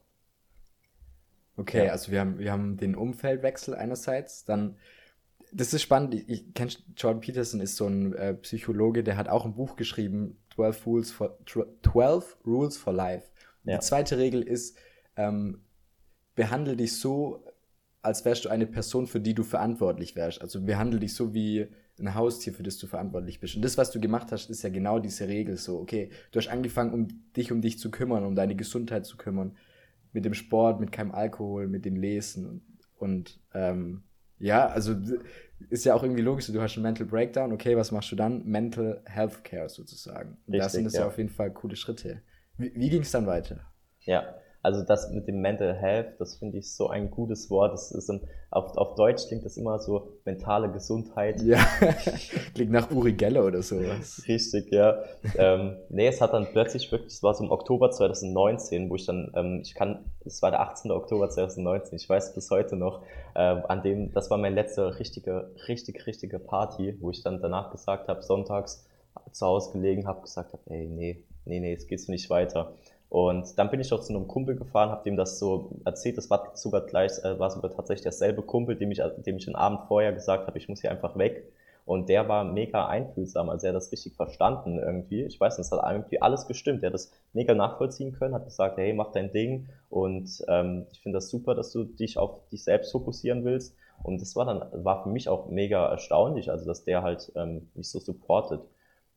Okay, 1.57 1.85
ja. 1.85 1.91
also 1.93 2.11
wir 2.11 2.19
haben, 2.19 2.39
wir 2.39 2.51
haben 2.51 2.77
den 2.77 2.95
Umfeldwechsel 2.95 3.73
einerseits, 3.75 4.43
dann, 4.43 4.75
das 5.53 5.73
ist 5.73 5.81
spannend, 5.81 6.13
ich, 6.13 6.27
ich 6.27 6.53
kenne 6.53 6.71
Jordan 6.97 7.21
Peterson, 7.21 7.61
ist 7.61 7.77
so 7.77 7.87
ein 7.87 8.13
äh, 8.13 8.33
Psychologe, 8.33 9.03
der 9.03 9.15
hat 9.15 9.29
auch 9.29 9.45
ein 9.45 9.55
Buch 9.55 9.77
geschrieben, 9.77 10.37
12 10.55 10.87
Rules 10.87 11.11
for, 11.11 11.37
12 11.45 12.37
Rules 12.45 12.77
for 12.77 12.93
Life. 12.93 13.29
Ja. 13.63 13.77
Die 13.77 13.85
zweite 13.85 14.17
Regel 14.17 14.41
ist, 14.41 14.77
ähm, 15.15 15.61
behandle 16.35 16.75
dich 16.75 16.97
so, 16.97 17.43
als 18.01 18.23
wärst 18.23 18.45
du 18.45 18.49
eine 18.49 18.67
Person, 18.67 19.07
für 19.07 19.19
die 19.19 19.33
du 19.33 19.43
verantwortlich 19.43 20.15
wärst. 20.15 20.41
Also 20.41 20.61
behandle 20.61 20.99
dich 20.99 21.15
so 21.15 21.33
wie 21.33 21.67
ein 21.99 22.13
Haustier, 22.13 22.53
für 22.53 22.63
das 22.63 22.77
du 22.77 22.87
verantwortlich 22.87 23.39
bist. 23.39 23.55
Und 23.55 23.63
das, 23.63 23.77
was 23.77 23.91
du 23.91 23.99
gemacht 23.99 24.31
hast, 24.31 24.49
ist 24.49 24.63
ja 24.63 24.69
genau 24.69 24.99
diese 24.99 25.27
Regel 25.27 25.57
so. 25.57 25.79
Okay, 25.79 26.09
du 26.31 26.39
hast 26.39 26.49
angefangen, 26.49 26.93
um 26.93 27.07
dich 27.33 27.51
um 27.51 27.61
dich 27.61 27.79
zu 27.79 27.89
kümmern, 27.89 28.25
um 28.25 28.35
deine 28.35 28.55
Gesundheit 28.55 29.05
zu 29.05 29.17
kümmern. 29.17 29.57
Mit 30.11 30.25
dem 30.25 30.33
Sport, 30.33 30.79
mit 30.79 30.91
keinem 30.91 31.11
Alkohol, 31.11 31.67
mit 31.67 31.85
dem 31.85 31.95
Lesen. 31.95 32.47
Und, 32.47 32.61
und 32.97 33.39
ähm, 33.53 34.03
ja, 34.39 34.67
also 34.67 34.95
ist 35.69 35.85
ja 35.85 35.93
auch 35.95 36.03
irgendwie 36.03 36.21
logisch, 36.21 36.47
du 36.47 36.61
hast 36.61 36.75
einen 36.75 36.83
Mental 36.83 37.05
Breakdown, 37.05 37.51
okay, 37.51 37.77
was 37.77 37.91
machst 37.91 38.11
du 38.11 38.15
dann? 38.15 38.45
Mental 38.45 39.01
Health 39.05 39.43
Care 39.43 39.69
sozusagen. 39.69 40.37
Richtig, 40.47 40.61
das 40.61 40.71
sind 40.73 40.83
das 40.83 40.93
ja. 40.93 41.01
ja 41.01 41.07
auf 41.07 41.17
jeden 41.17 41.29
Fall 41.29 41.51
coole 41.51 41.75
Schritte. 41.75 42.21
Wie, 42.57 42.71
wie 42.75 42.89
ging 42.89 43.01
es 43.01 43.11
dann 43.11 43.25
weiter? 43.25 43.59
Ja, 44.01 44.35
also 44.65 44.81
das 44.81 45.11
mit 45.11 45.27
dem 45.27 45.41
Mental 45.41 45.75
Health, 45.75 46.19
das 46.19 46.37
finde 46.37 46.57
ich 46.57 46.73
so 46.73 46.89
ein 46.89 47.11
gutes 47.11 47.51
Wort. 47.51 47.71
Das 47.71 47.91
ist 47.91 48.09
ein, 48.09 48.21
auf, 48.49 48.75
auf 48.77 48.95
Deutsch 48.95 49.27
klingt 49.27 49.45
das 49.45 49.57
immer 49.57 49.77
so 49.77 50.13
mentale 50.25 50.71
Gesundheit. 50.71 51.39
Ja, 51.43 51.63
klingt 52.55 52.71
nach 52.71 52.89
Uri 52.89 53.13
Geller 53.13 53.45
oder 53.45 53.61
sowas. 53.61 54.23
Richtig, 54.27 54.71
ja. 54.71 55.03
ähm, 55.37 55.77
nee, 55.89 56.07
es 56.07 56.19
hat 56.19 56.33
dann 56.33 56.47
plötzlich 56.47 56.91
wirklich, 56.91 57.13
es 57.13 57.21
war 57.21 57.35
so 57.35 57.43
im 57.43 57.51
Oktober 57.51 57.91
2019, 57.91 58.89
wo 58.89 58.95
ich 58.95 59.05
dann, 59.05 59.31
ähm, 59.35 59.61
ich 59.63 59.75
kann, 59.75 60.03
es 60.25 60.41
war 60.41 60.49
der 60.49 60.61
18. 60.61 60.89
Oktober 60.89 61.29
2019, 61.29 61.97
ich 61.97 62.09
weiß 62.09 62.33
bis 62.33 62.49
heute 62.49 62.75
noch, 62.75 63.03
äh, 63.35 63.41
an 63.41 63.83
dem, 63.83 64.13
das 64.13 64.31
war 64.31 64.39
meine 64.39 64.55
letzte 64.55 64.97
richtige, 64.97 65.51
richtig, 65.67 66.07
richtige 66.07 66.39
Party, 66.39 66.97
wo 67.01 67.11
ich 67.11 67.21
dann 67.21 67.39
danach 67.39 67.69
gesagt 67.69 68.07
habe, 68.07 68.23
sonntags 68.23 68.83
zu 69.31 69.45
Hause 69.45 69.73
gelegen 69.73 70.07
habe, 70.07 70.21
gesagt 70.21 70.53
habe, 70.53 70.63
ey, 70.71 70.87
nee, 70.87 71.23
nee, 71.45 71.59
nee, 71.59 71.73
es 71.73 71.85
geht 71.85 72.01
so 72.01 72.11
nicht 72.11 72.31
weiter. 72.31 72.73
Und 73.15 73.57
dann 73.57 73.71
bin 73.71 73.79
ich 73.79 73.87
doch 73.87 74.01
zu 74.01 74.13
einem 74.13 74.27
Kumpel 74.27 74.57
gefahren, 74.57 74.89
habe 74.89 75.05
dem 75.05 75.15
das 75.15 75.39
so 75.39 75.69
erzählt. 75.85 76.17
Das 76.17 76.29
war 76.29 76.51
sogar 76.55 76.81
gleich, 76.81 77.13
äh, 77.23 77.39
war 77.39 77.49
sogar 77.49 77.71
tatsächlich 77.71 78.03
derselbe 78.03 78.41
Kumpel, 78.41 78.75
dem 78.75 78.91
ich, 78.91 79.01
dem 79.25 79.37
ich 79.37 79.45
den 79.45 79.55
Abend 79.55 79.87
vorher 79.87 80.11
gesagt 80.11 80.47
habe, 80.47 80.57
ich 80.57 80.67
muss 80.67 80.81
hier 80.81 80.91
einfach 80.91 81.17
weg. 81.17 81.49
Und 81.85 82.09
der 82.09 82.27
war 82.27 82.43
mega 82.43 82.87
einfühlsam, 82.87 83.49
also 83.49 83.67
er 83.67 83.69
hat 83.69 83.77
das 83.77 83.93
richtig 83.93 84.15
verstanden 84.17 84.79
irgendwie. 84.79 85.23
Ich 85.23 85.39
weiß 85.39 85.57
nicht, 85.57 85.65
es 85.65 85.71
hat 85.71 85.89
irgendwie 85.89 86.21
alles 86.21 86.45
gestimmt. 86.45 86.83
Er 86.83 86.87
hat 86.87 86.93
das 86.93 87.09
mega 87.31 87.53
nachvollziehen 87.53 88.11
können, 88.11 88.33
hat 88.33 88.43
gesagt, 88.43 88.75
hey, 88.75 88.91
mach 88.91 89.13
dein 89.13 89.31
Ding. 89.31 89.69
Und 89.89 90.43
ähm, 90.49 90.85
ich 90.91 90.99
finde 90.99 91.15
das 91.15 91.29
super, 91.29 91.55
dass 91.55 91.71
du 91.71 91.85
dich 91.85 92.17
auf 92.17 92.49
dich 92.49 92.65
selbst 92.65 92.91
fokussieren 92.91 93.45
willst. 93.45 93.77
Und 94.03 94.19
das 94.19 94.35
war 94.35 94.43
dann, 94.43 94.83
war 94.83 95.03
für 95.03 95.09
mich 95.09 95.29
auch 95.29 95.47
mega 95.47 95.87
erstaunlich, 95.87 96.51
also 96.51 96.65
dass 96.65 96.83
der 96.83 97.01
halt 97.01 97.31
ähm, 97.37 97.69
mich 97.75 97.89
so 97.89 97.99
supportet. 98.01 98.59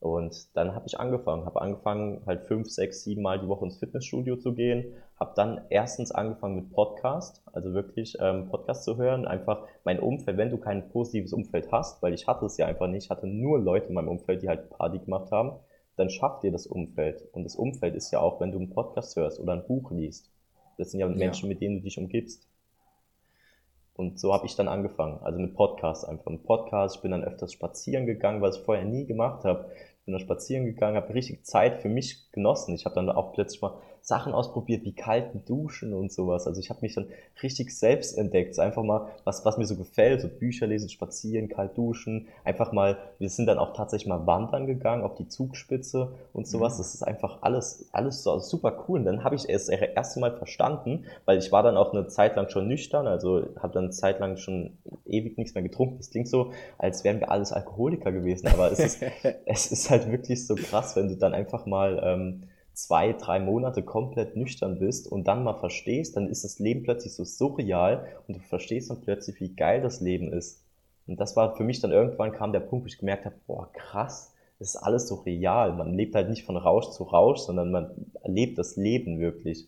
Und 0.01 0.57
dann 0.57 0.75
habe 0.77 0.87
ich 0.87 1.01
angefangen, 1.01 1.45
habe 1.45 1.61
angefangen, 1.61 2.23
halt 2.25 2.45
fünf, 2.45 2.71
sechs, 2.71 3.03
sieben 3.03 3.23
Mal 3.23 3.41
die 3.41 3.49
Woche 3.49 3.65
ins 3.65 3.79
Fitnessstudio 3.79 4.37
zu 4.37 4.55
gehen. 4.55 4.95
Habe 5.19 5.33
dann 5.35 5.63
erstens 5.71 6.13
angefangen 6.13 6.55
mit 6.55 6.71
Podcast, 6.71 7.43
also 7.53 7.75
wirklich 7.75 8.17
ähm, 8.21 8.49
Podcast 8.49 8.85
zu 8.85 8.97
hören. 8.97 9.27
Einfach 9.27 9.67
mein 9.83 9.99
Umfeld, 9.99 10.37
wenn 10.37 10.51
du 10.51 10.59
kein 10.59 10.89
positives 10.91 11.33
Umfeld 11.33 11.73
hast, 11.73 12.01
weil 12.01 12.15
ich 12.15 12.29
hatte 12.29 12.47
es 12.47 12.57
ja 12.59 12.67
einfach 12.67 12.87
nicht, 12.87 13.05
ich 13.05 13.11
hatte 13.11 13.27
nur 13.27 13.59
Leute 13.59 13.89
in 13.89 13.95
meinem 13.95 14.09
Umfeld, 14.09 14.43
die 14.43 14.49
halt 14.49 14.71
Party 14.71 15.01
gemacht 15.01 15.33
haben, 15.33 15.59
dann 15.97 16.11
schafft 16.11 16.45
dir 16.45 16.53
das 16.53 16.69
Umfeld. 16.69 17.29
Und 17.33 17.43
das 17.43 17.57
Umfeld 17.57 17.97
ist 17.97 18.13
ja 18.13 18.21
auch, 18.21 18.41
wenn 18.41 18.53
du 18.53 18.59
einen 18.59 18.71
Podcast 18.71 19.17
hörst 19.17 19.41
oder 19.41 19.55
ein 19.55 19.67
Buch 19.67 19.91
liest. 19.91 20.31
Das 20.77 20.93
sind 20.93 21.01
ja, 21.01 21.09
ja. 21.09 21.17
Menschen, 21.17 21.49
mit 21.49 21.61
denen 21.61 21.79
du 21.79 21.83
dich 21.83 21.99
umgibst. 21.99 22.49
Und 23.99 24.19
so 24.19 24.33
habe 24.33 24.47
ich 24.47 24.57
dann 24.57 24.69
angefangen, 24.69 25.19
also 25.23 25.39
mit 25.39 25.55
Podcasts 25.55 26.05
einfach. 26.05 26.31
Mit 26.31 26.45
Podcasts, 26.45 26.97
ich 26.97 27.03
bin 27.03 27.11
dann 27.11 27.25
öfters 27.25 27.53
spazieren 27.53 28.07
gegangen, 28.07 28.41
was 28.41 28.57
ich 28.57 28.63
vorher 28.63 28.85
nie 28.85 29.05
gemacht 29.05 29.45
habe 29.45 29.71
bin 30.09 30.15
da 30.15 30.21
spazieren 30.21 30.65
gegangen, 30.65 30.97
habe 30.97 31.13
richtig 31.13 31.45
Zeit 31.45 31.83
für 31.83 31.91
mich 31.91 32.33
genossen. 32.33 32.75
Ich 32.75 32.87
habe 32.87 32.95
dann 32.95 33.11
auch 33.11 33.35
plötzlich 33.35 33.61
mal 33.61 33.75
Sachen 34.09 34.33
ausprobiert, 34.33 34.85
wie 34.85 34.95
kalten 34.95 35.45
Duschen 35.45 35.93
und 35.93 36.11
sowas. 36.11 36.47
Also 36.47 36.61
ich 36.61 36.71
habe 36.71 36.81
mich 36.81 36.95
dann 36.95 37.09
richtig 37.43 37.77
selbst 37.77 38.17
entdeckt. 38.17 38.59
Einfach 38.59 38.83
mal, 38.83 39.09
was, 39.25 39.45
was 39.45 39.59
mir 39.59 39.67
so 39.67 39.77
gefällt, 39.77 40.23
so 40.23 40.29
Bücher 40.29 40.67
lesen, 40.67 40.89
spazieren, 40.89 41.51
kalt 41.51 41.77
duschen. 41.77 42.27
Einfach 42.43 42.73
mal, 42.73 42.97
wir 43.19 43.29
sind 43.29 43.45
dann 43.45 43.59
auch 43.59 43.75
tatsächlich 43.75 44.09
mal 44.09 44.27
wandern 44.27 44.67
gegangen 44.67 45.03
auf 45.03 45.15
die 45.17 45.29
Zugspitze 45.29 46.15
und 46.33 46.49
sowas. 46.49 46.75
Mhm. 46.75 46.79
Das 46.79 46.95
ist 46.95 47.03
einfach 47.03 47.43
alles, 47.43 47.87
alles 47.93 48.23
so 48.23 48.39
super 48.39 48.87
cool. 48.89 49.01
Und 49.01 49.05
dann 49.05 49.25
habe 49.25 49.35
ich 49.35 49.47
es 49.47 49.67
das 49.67 49.69
erste 49.69 50.21
Mal 50.21 50.35
verstanden, 50.39 51.05
weil 51.27 51.37
ich 51.37 51.53
war 51.53 51.63
dann 51.63 51.77
auch 51.77 51.93
eine 51.93 52.07
Zeit 52.07 52.35
lang 52.35 52.49
schon 52.49 52.67
nüchtern, 52.67 53.07
also 53.07 53.45
habe 53.61 53.75
dann 53.75 53.85
eine 53.85 53.93
Zeit 53.93 54.21
lang 54.21 54.39
schon 54.39 54.79
ewig 55.05 55.37
nichts 55.37 55.53
mehr 55.53 55.63
getrunken. 55.63 55.99
Das 55.99 56.09
klingt 56.09 56.29
so, 56.29 56.53
als 56.79 57.05
wären 57.05 57.21
wir 57.21 57.31
alles 57.31 57.53
Alkoholiker 57.53 58.11
gewesen, 58.11 58.49
aber 58.49 58.73
es 58.73 58.79
ist, 58.79 59.03
es 59.45 59.71
ist 59.71 59.91
halt 59.91 60.11
wirklich 60.11 60.47
so 60.47 60.55
krass, 60.55 60.97
wenn 60.97 61.09
du 61.09 61.17
dann 61.17 61.35
einfach 61.35 61.67
mal 61.67 62.01
ähm, 62.03 62.45
zwei, 62.79 63.13
drei 63.13 63.41
Monate 63.41 63.83
komplett 63.83 64.37
nüchtern 64.37 64.79
bist 64.79 65.11
und 65.11 65.27
dann 65.27 65.43
mal 65.43 65.59
verstehst, 65.59 66.17
dann 66.17 66.29
ist 66.29 66.45
das 66.45 66.61
Leben 66.61 66.85
plötzlich 66.85 67.13
so 67.13 67.25
surreal 67.25 68.07
und 68.29 68.37
du 68.37 68.41
verstehst 68.41 68.89
dann 68.89 69.01
plötzlich, 69.01 69.41
wie 69.41 69.57
geil 69.57 69.83
das 69.83 70.01
Leben 70.01 70.33
ist. 70.33 70.63
Und 71.09 71.19
das 71.19 71.35
war 71.35 71.57
für 71.57 71.65
mich 71.65 71.81
dann 71.81 71.91
irgendwann 71.91 72.31
kam 72.31 72.53
der 72.53 72.61
Punkt, 72.61 72.85
wo 72.85 72.87
ich 72.87 72.99
gemerkt 72.99 73.25
habe, 73.25 73.35
boah, 73.49 73.69
krass, 73.73 74.33
das 74.61 74.75
ist 74.75 74.77
alles 74.77 75.09
so 75.09 75.17
real. 75.17 75.73
Man 75.73 75.95
lebt 75.95 76.15
halt 76.15 76.29
nicht 76.31 76.45
von 76.45 76.57
Rausch 76.57 76.91
zu 76.91 77.03
Rausch, 77.03 77.41
sondern 77.41 77.73
man 77.73 78.13
erlebt 78.23 78.59
das 78.59 78.77
Leben 78.77 79.19
wirklich. 79.19 79.67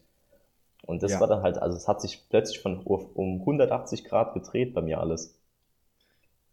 Und 0.87 1.03
das 1.03 1.13
ja. 1.13 1.21
war 1.21 1.27
dann 1.27 1.43
halt, 1.43 1.59
also 1.59 1.77
es 1.77 1.89
hat 1.89 2.01
sich 2.01 2.29
plötzlich 2.29 2.61
von 2.61 2.79
um 2.79 3.41
180 3.41 4.05
Grad 4.05 4.35
gedreht 4.35 4.73
bei 4.73 4.83
mir 4.83 5.01
alles. 5.01 5.35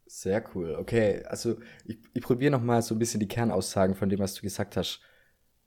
Sehr 0.08 0.44
cool. 0.56 0.76
Okay, 0.80 1.24
also 1.28 1.58
ich, 1.86 2.00
ich 2.14 2.24
probiere 2.24 2.52
nochmal 2.52 2.82
so 2.82 2.96
ein 2.96 3.00
bisschen 3.00 3.20
die 3.20 3.28
Kernaussagen 3.28 3.94
von 3.94 4.10
dem, 4.10 4.20
was 4.20 4.34
du 4.34 4.42
gesagt 4.42 4.76
hast, 4.76 5.02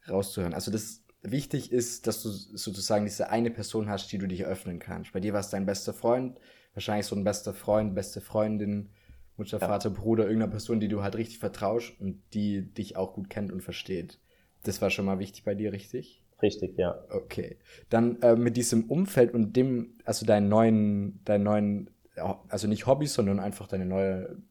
rauszuhören. 0.09 0.55
Also 0.55 0.71
das 0.71 1.05
wichtig 1.23 1.73
ist, 1.73 2.07
dass 2.07 2.23
du 2.23 2.31
sozusagen 2.31 3.05
diese 3.05 3.31
eine 3.31 3.51
Person 3.51 3.89
hast, 3.89 4.11
die 4.13 4.19
du 4.19 4.27
dich 4.27 4.45
öffnen 4.45 4.79
kannst. 4.79 5.13
Bei 5.13 5.21
dir 5.21 5.33
war 5.33 5.41
es 5.41 5.51
dein 5.51 5.67
bester 5.67 5.93
Freund, 5.93 6.41
wahrscheinlich 6.75 7.07
so 7.07 7.17
ein 7.17 7.25
bester 7.25 7.53
Freund, 7.53 7.95
beste 7.95 8.21
Freundin, 8.21 8.91
Mutter, 9.37 9.59
ja. 9.59 9.67
Vater, 9.67 9.91
Bruder, 9.91 10.25
irgendeine 10.25 10.51
Person, 10.51 10.81
die 10.81 10.89
du 10.89 11.03
halt 11.03 11.17
richtig 11.17 11.39
vertraust 11.39 11.99
und 12.01 12.23
die 12.35 12.63
dich 12.63 12.97
auch 12.97 13.15
gut 13.15 13.31
kennt 13.31 13.53
und 13.53 13.63
versteht. 13.63 14.19
Das 14.63 14.83
war 14.83 14.91
schon 14.91 15.07
mal 15.07 15.19
wichtig 15.19 15.45
bei 15.45 15.55
dir, 15.55 15.73
richtig? 15.73 16.23
Richtig, 16.43 16.77
ja. 16.79 17.03
Okay. 17.11 17.59
Dann 17.89 18.21
äh, 18.23 18.37
mit 18.37 18.57
diesem 18.57 18.85
Umfeld 18.85 19.35
und 19.35 19.57
dem, 19.57 19.99
also 20.05 20.25
deinen 20.27 20.49
neuen, 20.49 21.25
deinen 21.25 21.45
neuen, 21.45 21.91
also 22.49 22.67
nicht 22.67 22.87
Hobbys, 22.87 23.15
sondern 23.15 23.41
einfach 23.41 23.67
deine 23.67 23.87
neue 23.87 24.43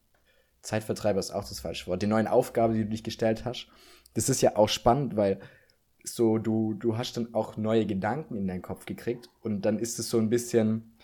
Zeitvertreiber 0.62 1.20
ist 1.20 1.32
auch 1.32 1.48
das 1.48 1.62
falsche 1.62 1.88
Wort, 1.88 2.02
die 2.02 2.08
neuen 2.08 2.28
Aufgaben, 2.28 2.74
die 2.74 2.84
du 2.84 2.90
dich 2.90 3.04
gestellt 3.04 3.46
hast. 3.46 3.68
Das 4.13 4.30
ist 4.30 4.41
ja 4.41 4.56
auch 4.56 4.69
spannend, 4.69 5.15
weil 5.15 5.39
so 6.04 6.38
du, 6.38 6.74
du 6.74 6.98
hast 6.98 7.17
dann 7.17 7.34
auch 7.34 7.58
neue 7.58 7.86
Gedanken 7.86 8.36
in 8.36 8.48
deinen 8.48 8.62
Kopf 8.62 8.86
gekriegt 8.86 9.30
und 9.41 9.62
dann 9.63 9.80
ist 9.80 10.00
es 10.00 10.10
so 10.10 10.17
ein 10.17 10.30
bisschen, 10.30 10.95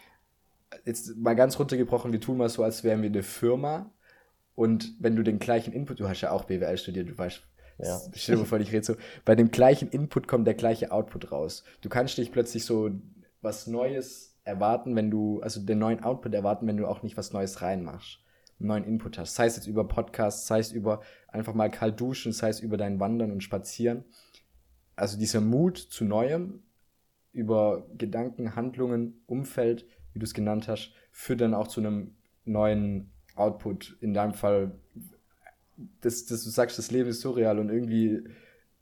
jetzt 0.85 1.15
mal 1.17 1.35
ganz 1.35 1.59
runtergebrochen, 1.59 2.11
wir 2.11 2.21
tun 2.21 2.37
mal 2.37 2.49
so, 2.49 2.63
als 2.63 2.83
wären 2.83 3.01
wir 3.01 3.09
eine 3.09 3.23
Firma. 3.23 3.91
Und 4.55 4.93
wenn 4.99 5.17
du 5.17 5.23
den 5.23 5.39
gleichen 5.39 5.73
Input, 5.73 5.99
du 5.99 6.07
hast 6.07 6.21
ja 6.21 6.31
auch 6.31 6.45
BWL 6.45 6.77
studiert, 6.77 7.09
du 7.09 7.17
weißt, 7.17 7.41
ja. 7.79 7.99
stell 8.13 8.37
dir 8.37 8.45
vor, 8.45 8.59
ich 8.59 8.71
rede 8.71 8.85
so, 8.85 8.95
bei 9.25 9.35
dem 9.35 9.51
gleichen 9.51 9.89
Input 9.89 10.27
kommt 10.27 10.47
der 10.47 10.53
gleiche 10.53 10.91
Output 10.91 11.31
raus. 11.31 11.63
Du 11.81 11.89
kannst 11.89 12.17
dich 12.17 12.31
plötzlich 12.31 12.63
so 12.63 12.89
was 13.41 13.67
Neues 13.67 14.37
erwarten, 14.45 14.95
wenn 14.95 15.11
du, 15.11 15.41
also 15.41 15.59
den 15.59 15.79
neuen 15.79 16.03
Output 16.03 16.33
erwarten, 16.33 16.67
wenn 16.67 16.77
du 16.77 16.87
auch 16.87 17.03
nicht 17.03 17.17
was 17.17 17.33
Neues 17.33 17.61
reinmachst. 17.61 18.19
Einen 18.59 18.67
neuen 18.67 18.83
Input 18.85 19.17
hast. 19.17 19.35
Sei 19.35 19.47
es 19.47 19.57
jetzt 19.57 19.67
über 19.67 19.85
Podcasts, 19.85 20.47
sei 20.47 20.59
es 20.59 20.71
über 20.71 21.01
einfach 21.35 21.53
mal 21.53 21.69
kalt 21.69 21.99
duschen, 21.99 22.31
sei 22.31 22.49
es 22.49 22.59
über 22.59 22.77
dein 22.77 22.99
Wandern 22.99 23.31
und 23.31 23.43
Spazieren. 23.43 24.03
Also 24.95 25.17
dieser 25.17 25.41
Mut 25.41 25.77
zu 25.77 26.05
Neuem 26.05 26.63
über 27.33 27.85
Gedanken, 27.97 28.55
Handlungen, 28.55 29.21
Umfeld, 29.27 29.85
wie 30.13 30.19
du 30.19 30.23
es 30.23 30.33
genannt 30.33 30.67
hast, 30.67 30.93
führt 31.11 31.41
dann 31.41 31.53
auch 31.53 31.67
zu 31.67 31.81
einem 31.81 32.15
neuen 32.45 33.11
Output. 33.35 33.97
In 33.99 34.13
deinem 34.13 34.33
Fall, 34.33 34.79
dass, 36.01 36.25
dass 36.25 36.43
du 36.43 36.49
sagst, 36.49 36.79
das 36.79 36.91
Leben 36.91 37.09
ist 37.09 37.19
surreal 37.19 37.59
und 37.59 37.69
irgendwie, 37.69 38.23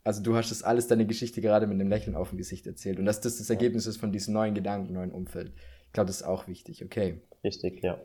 also 0.03 0.21
du 0.21 0.35
hast 0.35 0.51
das 0.51 0.61
alles, 0.61 0.87
deine 0.87 1.07
Geschichte 1.07 1.41
gerade 1.41 1.65
mit 1.65 1.79
einem 1.79 1.89
Lächeln 1.89 2.15
auf 2.15 2.29
dem 2.29 2.37
Gesicht 2.37 2.67
erzählt. 2.67 2.99
Und 2.99 3.05
dass 3.05 3.21
das 3.21 3.37
das 3.37 3.49
Ergebnis 3.49 3.87
ist 3.87 3.97
von 3.97 4.11
diesem 4.11 4.35
neuen 4.35 4.53
Gedanken, 4.53 4.93
neuen 4.93 5.11
Umfeld. 5.11 5.53
Ich 5.87 5.93
glaube, 5.93 6.07
das 6.07 6.17
ist 6.17 6.27
auch 6.27 6.47
wichtig, 6.47 6.85
okay. 6.85 7.21
Richtig, 7.43 7.83
ja. 7.83 7.99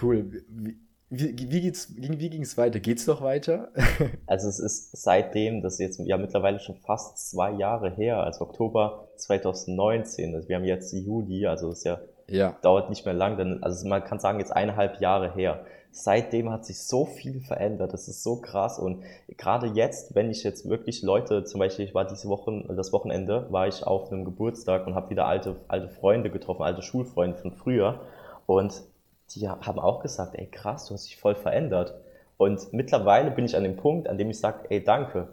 Cool. 0.00 0.44
Wie, 0.48 0.76
wie, 1.10 1.50
wie, 1.50 1.60
geht's, 1.60 1.94
wie 1.96 2.30
ging 2.30 2.42
es 2.42 2.56
weiter? 2.56 2.80
Geht's 2.80 3.06
noch 3.06 3.22
weiter? 3.22 3.68
also 4.26 4.48
es 4.48 4.58
ist 4.58 4.90
seitdem, 4.96 5.62
das 5.62 5.74
ist 5.74 5.80
jetzt 5.80 6.00
ja 6.00 6.16
mittlerweile 6.16 6.58
schon 6.60 6.76
fast 6.76 7.30
zwei 7.30 7.52
Jahre 7.52 7.90
her, 7.90 8.18
also 8.22 8.42
Oktober 8.42 9.08
2019. 9.16 10.34
Also 10.34 10.48
wir 10.48 10.56
haben 10.56 10.64
jetzt 10.64 10.92
Juli, 10.92 11.46
also 11.46 11.70
es 11.70 11.84
ja, 11.84 12.00
ja. 12.28 12.56
dauert 12.62 12.88
nicht 12.90 13.04
mehr 13.04 13.14
lang, 13.14 13.36
denn 13.36 13.62
also 13.62 13.86
man 13.86 14.02
kann 14.02 14.18
sagen 14.18 14.38
jetzt 14.38 14.54
eineinhalb 14.54 15.00
Jahre 15.00 15.32
her. 15.34 15.64
Seitdem 15.90 16.50
hat 16.50 16.66
sich 16.66 16.82
so 16.82 17.04
viel 17.04 17.40
verändert, 17.40 17.92
das 17.92 18.08
ist 18.08 18.24
so 18.24 18.40
krass 18.40 18.80
und 18.80 19.04
gerade 19.36 19.68
jetzt, 19.68 20.16
wenn 20.16 20.28
ich 20.28 20.42
jetzt 20.42 20.68
wirklich 20.68 21.02
Leute, 21.02 21.44
zum 21.44 21.60
Beispiel 21.60 21.84
ich 21.84 21.94
war 21.94 22.04
diese 22.04 22.28
Woche, 22.28 22.64
das 22.74 22.92
Wochenende, 22.92 23.46
war 23.50 23.68
ich 23.68 23.86
auf 23.86 24.10
einem 24.10 24.24
Geburtstag 24.24 24.88
und 24.88 24.96
habe 24.96 25.10
wieder 25.10 25.26
alte, 25.26 25.54
alte 25.68 25.88
Freunde 25.90 26.30
getroffen, 26.30 26.64
alte 26.64 26.82
Schulfreunde 26.82 27.36
von 27.36 27.52
früher 27.52 28.00
und 28.46 28.82
die 29.30 29.48
haben 29.48 29.78
auch 29.78 30.00
gesagt, 30.00 30.34
ey 30.36 30.46
krass, 30.46 30.86
du 30.86 30.94
hast 30.94 31.06
dich 31.06 31.16
voll 31.16 31.34
verändert. 31.34 31.94
Und 32.36 32.72
mittlerweile 32.72 33.30
bin 33.30 33.44
ich 33.44 33.56
an 33.56 33.64
dem 33.64 33.76
Punkt, 33.76 34.08
an 34.08 34.18
dem 34.18 34.30
ich 34.30 34.38
sage, 34.38 34.66
ey 34.70 34.82
danke. 34.82 35.28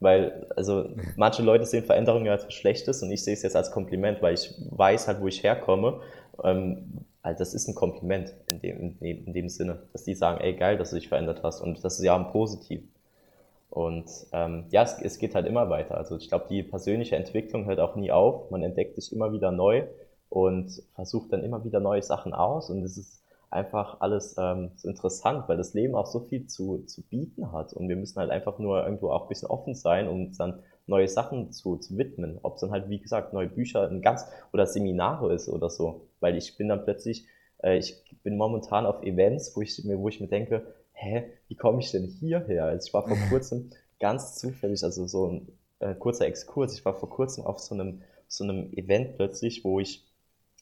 Weil, 0.00 0.46
also 0.56 0.90
manche 1.16 1.42
Leute 1.42 1.66
sehen 1.66 1.84
Veränderungen 1.84 2.28
als 2.28 2.46
was 2.46 2.54
Schlechtes 2.54 3.02
und 3.02 3.10
ich 3.10 3.24
sehe 3.24 3.34
es 3.34 3.42
jetzt 3.42 3.56
als 3.56 3.70
Kompliment, 3.70 4.22
weil 4.22 4.34
ich 4.34 4.54
weiß 4.70 5.08
halt, 5.08 5.20
wo 5.20 5.26
ich 5.26 5.42
herkomme. 5.42 6.00
Ähm, 6.44 7.04
also 7.22 7.40
das 7.40 7.54
ist 7.54 7.68
ein 7.68 7.74
Kompliment 7.74 8.34
in 8.46 8.60
dem, 8.60 8.96
in, 9.00 9.32
dem 9.32 9.48
Sinne, 9.48 9.82
dass 9.92 10.04
die 10.04 10.14
sagen, 10.14 10.40
ey 10.40 10.54
geil, 10.54 10.78
dass 10.78 10.90
du 10.90 10.96
dich 10.96 11.08
verändert 11.08 11.42
hast 11.42 11.60
und 11.60 11.84
das 11.84 11.98
ist 11.98 12.04
ja 12.04 12.16
ein 12.16 12.30
Positiv. 12.30 12.82
Und 13.70 14.08
ähm, 14.32 14.64
ja, 14.70 14.82
es, 14.82 15.00
es 15.02 15.18
geht 15.18 15.34
halt 15.34 15.46
immer 15.46 15.68
weiter. 15.68 15.98
Also 15.98 16.16
ich 16.16 16.28
glaube, 16.28 16.46
die 16.48 16.62
persönliche 16.62 17.16
Entwicklung 17.16 17.66
hört 17.66 17.80
auch 17.80 17.96
nie 17.96 18.10
auf. 18.10 18.50
Man 18.50 18.62
entdeckt 18.62 18.94
sich 18.94 19.12
immer 19.12 19.32
wieder 19.32 19.50
neu 19.50 19.84
und 20.28 20.82
versucht 20.94 21.32
dann 21.32 21.42
immer 21.42 21.64
wieder 21.64 21.80
neue 21.80 22.02
Sachen 22.02 22.34
aus 22.34 22.70
und 22.70 22.82
es 22.82 22.98
ist 22.98 23.22
einfach 23.50 24.00
alles 24.00 24.36
ähm, 24.38 24.72
so 24.76 24.88
interessant, 24.88 25.48
weil 25.48 25.56
das 25.56 25.72
Leben 25.72 25.94
auch 25.94 26.06
so 26.06 26.20
viel 26.20 26.46
zu, 26.46 26.84
zu 26.86 27.02
bieten 27.02 27.52
hat 27.52 27.72
und 27.72 27.88
wir 27.88 27.96
müssen 27.96 28.18
halt 28.18 28.30
einfach 28.30 28.58
nur 28.58 28.84
irgendwo 28.84 29.10
auch 29.10 29.22
ein 29.22 29.28
bisschen 29.28 29.48
offen 29.48 29.74
sein, 29.74 30.06
um 30.08 30.26
uns 30.26 30.36
dann 30.36 30.62
neue 30.88 31.08
Sachen 31.08 31.52
zu, 31.52 31.76
zu 31.76 31.96
widmen. 31.96 32.38
Ob 32.42 32.54
es 32.54 32.62
dann 32.62 32.70
halt, 32.70 32.88
wie 32.88 32.98
gesagt, 32.98 33.32
neue 33.32 33.48
Bücher, 33.48 33.88
ein 33.88 34.02
ganz 34.02 34.26
oder 34.52 34.66
Seminare 34.66 35.32
ist 35.34 35.48
oder 35.48 35.70
so. 35.70 36.08
Weil 36.20 36.36
ich 36.36 36.56
bin 36.56 36.68
dann 36.68 36.84
plötzlich, 36.84 37.26
äh, 37.62 37.78
ich 37.78 38.02
bin 38.22 38.36
momentan 38.36 38.86
auf 38.86 39.02
Events, 39.02 39.54
wo 39.54 39.62
ich 39.62 39.84
mir, 39.84 39.98
wo 39.98 40.08
ich 40.08 40.20
mir 40.20 40.28
denke, 40.28 40.74
hä, 40.92 41.30
wie 41.46 41.56
komme 41.56 41.80
ich 41.80 41.92
denn 41.92 42.04
hierher? 42.04 42.64
Also 42.64 42.88
ich 42.88 42.94
war 42.94 43.06
vor 43.06 43.16
kurzem 43.28 43.70
ganz 44.00 44.36
zufällig, 44.36 44.82
also 44.82 45.06
so 45.06 45.26
ein 45.26 45.48
äh, 45.80 45.94
kurzer 45.94 46.26
Exkurs, 46.26 46.74
ich 46.74 46.84
war 46.84 46.94
vor 46.94 47.10
kurzem 47.10 47.44
auf 47.44 47.58
so 47.58 47.74
einem, 47.74 48.02
so 48.26 48.44
einem 48.44 48.72
Event 48.72 49.14
plötzlich, 49.16 49.64
wo 49.64 49.80
ich 49.80 50.06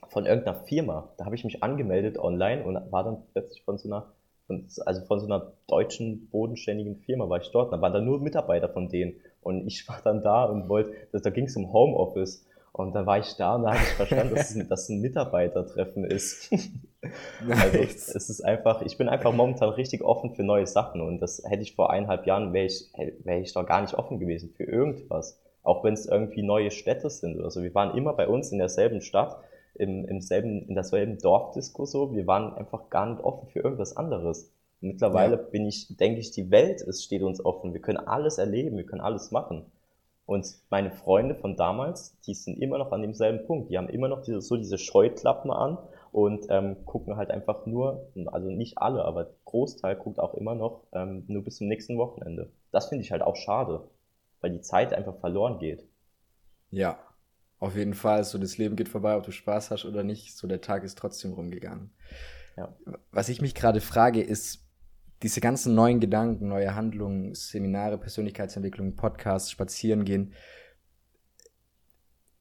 von 0.09 0.26
irgendeiner 0.26 0.59
Firma. 0.64 1.12
Da 1.16 1.24
habe 1.24 1.35
ich 1.35 1.44
mich 1.44 1.62
angemeldet 1.62 2.18
online 2.18 2.64
und 2.64 2.92
war 2.92 3.04
dann 3.04 3.22
plötzlich 3.32 3.62
von 3.62 3.78
so 3.78 3.88
einer, 3.88 4.12
von, 4.46 4.66
also 4.85 5.04
von 5.06 5.20
so 5.20 5.26
einer 5.26 5.52
deutschen 5.66 6.28
bodenständigen 6.28 6.96
Firma 6.96 7.28
war 7.28 7.40
ich 7.40 7.50
dort. 7.50 7.72
Da 7.72 7.80
waren 7.80 7.92
da 7.92 8.00
nur 8.00 8.20
Mitarbeiter 8.20 8.68
von 8.68 8.88
denen. 8.88 9.14
Und 9.42 9.66
ich 9.66 9.88
war 9.88 10.00
dann 10.02 10.22
da 10.22 10.44
und 10.44 10.68
wollte, 10.68 10.92
da 11.12 11.30
ging 11.30 11.46
es 11.46 11.56
um 11.56 11.72
Homeoffice. 11.72 12.44
Und 12.72 12.94
dann 12.94 13.06
war 13.06 13.18
ich 13.18 13.37
da 13.37 13.54
und 13.54 13.62
da 13.62 13.70
habe 13.70 13.78
ich 13.78 13.94
verstanden, 13.94 14.35
dass 14.35 14.54
es, 14.54 14.68
dass 14.68 14.88
ein 14.90 15.00
Mitarbeitertreffen 15.00 16.04
ist. 16.04 16.52
nice. 17.46 17.64
Also 17.64 17.78
es 17.78 18.28
ist 18.28 18.44
einfach, 18.44 18.82
ich 18.82 18.98
bin 18.98 19.09
einfach 19.09 19.32
momentan 19.32 19.70
richtig 19.70 20.02
offen 20.02 20.35
für 20.35 20.42
neue 20.42 20.66
Sachen 20.66 21.00
und 21.00 21.20
das 21.20 21.42
hätte 21.46 21.62
ich 21.62 21.74
vor 21.74 21.90
eineinhalb 21.90 22.26
Jahren, 22.26 22.52
wäre 22.52 22.66
ich, 22.66 22.92
wäre 23.24 23.40
ich 23.40 23.54
doch 23.54 23.64
gar 23.64 23.80
nicht 23.80 23.94
offen 23.94 24.18
gewesen 24.18 24.50
für 24.54 24.64
irgendwas. 24.64 25.40
Auch 25.62 25.85
wenn 25.85 25.94
es 25.94 26.04
irgendwie 26.04 26.42
neue 26.42 26.70
Städte 26.70 27.09
sind 27.09 27.38
oder 27.38 27.50
so. 27.50 27.62
Wir 27.62 27.74
waren 27.74 27.96
immer 27.96 28.12
bei 28.12 28.28
uns 28.28 28.52
in 28.52 28.59
derselben 28.59 29.00
Stadt 29.00 29.38
im, 29.79 30.05
im 30.07 30.21
selben, 30.21 30.67
in 30.69 30.75
derselben 30.75 31.19
Dorfdisco 31.19 31.85
so. 31.85 32.15
Wir 32.15 32.27
waren 32.27 32.55
einfach 32.55 32.91
gar 32.91 33.07
nicht 33.07 33.23
offen 33.23 33.49
für 33.49 33.61
irgendwas 33.61 33.97
anderes. 33.97 34.53
Mittlerweile 34.81 35.37
ja. 35.37 35.43
bin 35.43 35.67
ich, 35.67 35.97
denke 35.97 36.21
ich, 36.21 36.31
die 36.31 36.51
Welt 36.51 36.83
ist, 36.83 37.05
steht 37.05 37.23
uns 37.23 37.45
offen. 37.45 37.73
Wir 37.73 37.81
können 37.81 37.99
alles 37.99 38.39
erleben, 38.39 38.77
wir 38.77 38.87
können 38.87 39.01
alles 39.01 39.31
machen. 39.31 39.67
Und 40.27 40.47
meine 40.71 40.91
Freunde 40.91 41.37
von 41.37 41.57
damals, 41.57 42.19
die 42.27 42.35
sind 42.35 42.61
immer 42.61 42.79
noch 42.79 42.91
an 42.91 43.01
demselben 43.01 43.47
Punkt. 43.47 43.71
Die 43.71 43.79
haben 43.79 43.89
immer 43.89 44.09
noch 44.09 44.23
diese, 44.23 44.41
so 44.41 44.57
diese 44.57 44.77
Scheuklappen 44.77 45.53
an 45.53 45.79
und 46.11 46.47
ähm, 46.51 46.85
gucken 46.85 47.17
halt 47.17 47.31
einfach 47.31 47.65
nur, 47.65 48.09
also 48.27 48.51
nicht 48.51 48.79
alle, 48.79 49.05
aber 49.05 49.31
Großteil 49.45 49.97
guckt 49.97 50.19
auch 50.19 50.35
immer 50.35 50.57
noch 50.57 50.83
ähm, 50.93 51.25
nur 51.29 51.45
bis 51.45 51.57
zum 51.57 51.69
nächsten 51.69 51.97
Wochenende. 51.97 52.51
Das 52.73 52.89
finde 52.89 53.05
ich 53.05 53.12
halt 53.12 53.23
auch 53.23 53.37
schade, 53.37 53.89
weil 54.41 54.51
die 54.51 54.61
Zeit 54.61 54.93
einfach 54.93 55.17
verloren 55.19 55.59
geht. 55.61 55.87
Ja, 56.71 56.99
auf 57.59 57.77
jeden 57.77 57.95
Fall, 57.95 58.25
so 58.25 58.38
das 58.38 58.59
Leben 58.59 58.77
geht 58.77 58.88
vorbei, 58.88 59.16
ob 59.16 59.25
du 59.25 59.33
Spaß 59.33 59.71
hast 59.71 59.85
oder 59.85 60.03
nicht, 60.03 60.37
so 60.37 60.47
der 60.47 60.61
Tag 60.61 60.85
ist 60.85 60.99
trotzdem 60.99 61.33
rumgegangen. 61.33 61.90
Ja. 62.57 62.75
Was 63.11 63.29
ich 63.29 63.40
mich 63.40 63.55
gerade 63.55 63.81
frage, 63.81 64.23
ist, 64.23 64.62
diese 65.23 65.40
ganzen 65.40 65.75
neuen 65.75 66.01
Gedanken, 66.01 66.49
neue 66.49 66.75
Handlungen, 66.75 67.35
Seminare, 67.35 67.99
Persönlichkeitsentwicklung, 67.99 68.97
Podcasts, 68.97 69.51
Spazieren 69.51 70.05
gehen, 70.05 70.35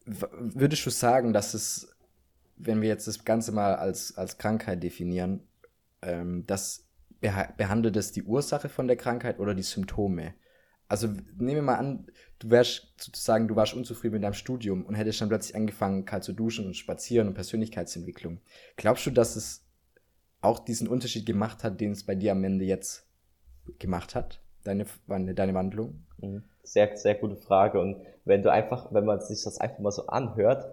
würdest 0.06 0.86
du 0.86 0.89
sagen, 0.89 1.34
dass 1.34 1.54
es, 1.54 1.95
wenn 2.58 2.82
wir 2.82 2.89
jetzt 2.89 3.08
das 3.08 3.23
Ganze 3.23 3.51
mal 3.51 3.75
als, 3.75 4.17
als 4.17 4.38
Krankheit 4.38 4.84
definieren, 4.84 5.47
ähm, 6.01 6.45
das 6.45 6.88
behandelt 7.58 7.95
es 7.95 8.12
die 8.12 8.23
Ursache 8.23 8.69
von 8.69 8.88
der 8.88 8.97
Krankheit 8.97 9.39
oder 9.39 9.56
die 9.56 9.63
Symptome? 9.63 10.36
Also 10.88 11.08
nehmen 11.08 11.56
wir 11.56 11.62
mal 11.63 11.75
an, 11.75 12.08
du 12.39 12.50
wärst 12.50 12.88
sozusagen, 12.98 13.48
du 13.48 13.56
warst 13.56 13.74
unzufrieden 13.74 14.15
mit 14.15 14.24
deinem 14.24 14.34
Studium 14.34 14.86
und 14.86 14.95
hättest 14.95 15.21
dann 15.21 15.30
plötzlich 15.30 15.56
angefangen, 15.56 16.06
kalt 16.06 16.24
zu 16.24 16.34
duschen 16.34 16.65
und 16.65 16.76
spazieren 16.76 17.28
und 17.28 17.34
Persönlichkeitsentwicklung. 17.34 18.39
Glaubst 18.76 19.06
du, 19.06 19.12
dass 19.12 19.36
es 19.36 19.63
auch 20.41 20.60
diesen 20.60 20.88
Unterschied 20.88 21.26
gemacht 21.26 21.63
hat, 21.63 21.80
den 21.82 21.91
es 21.91 22.04
bei 22.04 22.15
dir 22.15 22.34
am 22.34 22.43
Ende 22.43 22.65
jetzt 22.65 23.08
gemacht 23.80 24.15
hat, 24.15 24.41
deine, 24.63 24.86
deine 25.08 25.54
Wandlung? 25.54 26.04
Mhm. 26.17 26.43
Sehr, 26.63 26.95
sehr 26.98 27.15
gute 27.15 27.36
Frage. 27.36 27.80
Und 27.80 28.02
wenn 28.26 28.41
du 28.41 28.52
einfach, 28.52 28.91
wenn 28.93 29.06
man 29.06 29.21
sich 29.21 29.43
das 29.43 29.60
einfach 29.60 29.80
mal 29.80 29.91
so 29.91 30.08
anhört, 30.08 30.65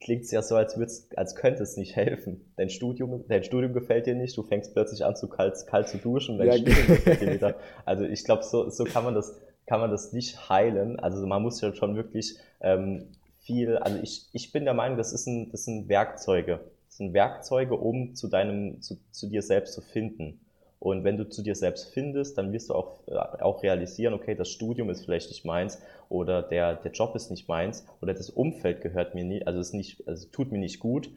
klingt 0.00 0.24
es 0.24 0.30
ja 0.30 0.42
so, 0.42 0.56
als, 0.56 0.78
als 1.16 1.34
könnte 1.34 1.62
es 1.62 1.76
nicht 1.76 1.96
helfen. 1.96 2.52
Dein 2.56 2.70
Studium, 2.70 3.24
dein 3.28 3.42
Studium 3.42 3.72
gefällt 3.72 4.06
dir 4.06 4.14
nicht, 4.14 4.36
du 4.36 4.42
fängst 4.42 4.72
plötzlich 4.72 5.04
an, 5.04 5.16
zu 5.16 5.28
kalt, 5.28 5.54
kalt 5.66 5.88
zu 5.88 5.98
duschen, 5.98 6.38
dein 6.38 6.48
ja, 6.48 6.54
Studium 6.54 6.86
gefällt 6.86 7.20
dir 7.20 7.34
wieder. 7.34 7.54
Also 7.84 8.04
ich 8.04 8.24
glaube, 8.24 8.42
so, 8.44 8.70
so 8.70 8.84
kann 8.84 9.04
man 9.04 9.14
das, 9.14 9.38
kann 9.68 9.80
man 9.80 9.90
das 9.90 10.12
nicht 10.12 10.48
heilen. 10.48 10.98
Also 10.98 11.26
man 11.26 11.42
muss 11.42 11.60
ja 11.60 11.74
schon 11.74 11.94
wirklich 11.94 12.38
ähm, 12.60 13.08
viel, 13.40 13.76
also 13.76 13.98
ich, 14.02 14.26
ich 14.32 14.50
bin 14.50 14.64
der 14.64 14.74
Meinung, 14.74 14.96
das 14.96 15.12
ist 15.12 15.26
ein, 15.26 15.50
das 15.52 15.64
sind 15.64 15.88
Werkzeuge. 15.88 16.60
Das 16.86 16.96
sind 16.96 17.12
Werkzeuge, 17.12 17.74
um 17.74 18.14
zu 18.14 18.28
deinem, 18.28 18.80
zu, 18.80 18.98
zu 19.10 19.28
dir 19.28 19.42
selbst 19.42 19.74
zu 19.74 19.82
finden. 19.82 20.40
Und 20.80 21.04
wenn 21.04 21.18
du 21.18 21.28
zu 21.28 21.42
dir 21.42 21.54
selbst 21.54 21.92
findest, 21.92 22.38
dann 22.38 22.52
wirst 22.52 22.70
du 22.70 22.74
auch, 22.74 23.00
äh, 23.08 23.42
auch 23.42 23.62
realisieren, 23.62 24.14
okay, 24.14 24.34
das 24.34 24.48
Studium 24.48 24.88
ist 24.88 25.04
vielleicht 25.04 25.28
nicht 25.28 25.44
meins 25.44 25.78
oder 26.08 26.42
der, 26.42 26.76
der 26.76 26.92
Job 26.92 27.14
ist 27.14 27.30
nicht 27.30 27.48
meins 27.48 27.84
oder 28.00 28.14
das 28.14 28.30
Umfeld 28.30 28.80
gehört 28.80 29.14
mir 29.14 29.24
nicht, 29.24 29.46
also 29.46 29.60
es 29.60 29.72
nicht, 29.74 30.06
also 30.08 30.28
tut 30.30 30.50
mir 30.50 30.58
nicht 30.58 30.78
gut. 30.78 31.10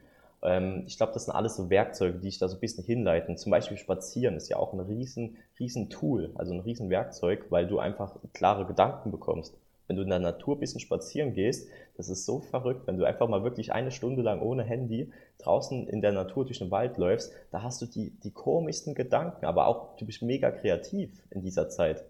Ähm, 0.44 0.84
ich 0.88 0.98
glaube, 0.98 1.14
das 1.14 1.26
sind 1.26 1.34
alles 1.34 1.56
so 1.56 1.70
Werkzeuge, 1.70 2.20
die 2.20 2.28
ich 2.28 2.40
da 2.40 2.48
so 2.48 2.58
ein 2.58 2.60
bisschen 2.60 2.84
hinleiten. 2.84 3.38
Zum 3.38 3.52
Beispiel 3.52 3.78
Spazieren 3.78 4.36
ist 4.36 4.50
ja 4.50 4.58
auch 4.58 4.74
ein 4.74 4.80
riesen, 4.80 5.38
riesen 5.60 5.90
Tool, 5.90 6.32
also 6.36 6.54
ein 6.54 6.60
riesen 6.62 6.90
Werkzeug, 6.90 7.46
weil 7.50 7.68
du 7.68 7.80
einfach 7.80 8.16
klare 8.34 8.66
Gedanken 8.66 9.12
bekommst 9.12 9.56
wenn 9.92 9.98
du 9.98 10.04
in 10.04 10.10
der 10.10 10.20
Natur 10.20 10.56
ein 10.56 10.62
bisschen 10.62 10.80
spazieren 10.80 11.34
gehst, 11.34 11.68
das 11.98 12.08
ist 12.08 12.26
so 12.26 12.40
verrückt, 12.40 12.88
wenn 12.88 12.98
du 12.98 13.04
einfach 13.04 13.28
mal 13.28 13.44
wirklich 13.44 13.74
eine 13.74 13.92
Stunde 13.92 14.22
lang 14.22 14.42
ohne 14.42 14.64
Handy 14.64 15.12
draußen 15.40 15.86
in 15.86 16.00
der 16.00 16.14
Natur 16.14 16.46
durch 16.46 16.60
den 16.60 16.72
Wald 16.72 16.98
läufst, 16.98 17.34
da 17.52 17.62
hast 17.62 17.82
du 17.82 17.88
die, 17.88 18.12
die 18.24 18.32
komischsten 18.32 18.96
Gedanken, 18.96 19.44
aber 19.46 19.68
auch 19.68 19.98
du 19.98 20.06
bist 20.06 20.22
mega 20.22 20.50
kreativ 20.50 21.12
in 21.30 21.42
dieser 21.42 21.68
Zeit. 21.68 22.06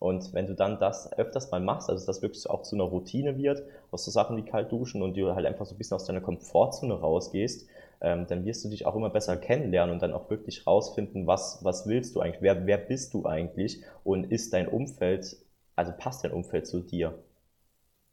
Und 0.00 0.34
wenn 0.34 0.48
du 0.48 0.54
dann 0.54 0.80
das 0.80 1.12
öfters 1.12 1.52
mal 1.52 1.60
machst, 1.60 1.88
also 1.88 2.04
das 2.04 2.22
wirklich 2.22 2.50
auch 2.50 2.62
zu 2.62 2.74
einer 2.74 2.84
Routine 2.84 3.38
wird, 3.38 3.62
aus 3.92 4.04
so 4.04 4.10
Sachen 4.10 4.36
wie 4.36 4.42
kalt 4.42 4.72
duschen 4.72 5.02
und 5.02 5.16
du 5.16 5.34
halt 5.36 5.46
einfach 5.46 5.66
so 5.66 5.76
ein 5.76 5.78
bisschen 5.78 5.94
aus 5.94 6.06
deiner 6.06 6.20
Komfortzone 6.22 6.94
rausgehst, 6.94 7.68
ähm, 8.00 8.26
dann 8.26 8.44
wirst 8.44 8.64
du 8.64 8.68
dich 8.70 8.86
auch 8.86 8.96
immer 8.96 9.10
besser 9.10 9.36
kennenlernen 9.36 9.94
und 9.94 10.02
dann 10.02 10.14
auch 10.14 10.28
wirklich 10.30 10.66
rausfinden, 10.66 11.28
was, 11.28 11.62
was 11.62 11.86
willst 11.86 12.16
du 12.16 12.20
eigentlich, 12.20 12.42
wer, 12.42 12.66
wer 12.66 12.78
bist 12.78 13.14
du 13.14 13.26
eigentlich 13.26 13.84
und 14.02 14.32
ist 14.32 14.52
dein 14.52 14.66
Umfeld 14.66 15.36
also 15.80 15.92
passt 15.96 16.24
dein 16.24 16.32
Umfeld 16.32 16.66
zu 16.66 16.80
dir. 16.80 17.18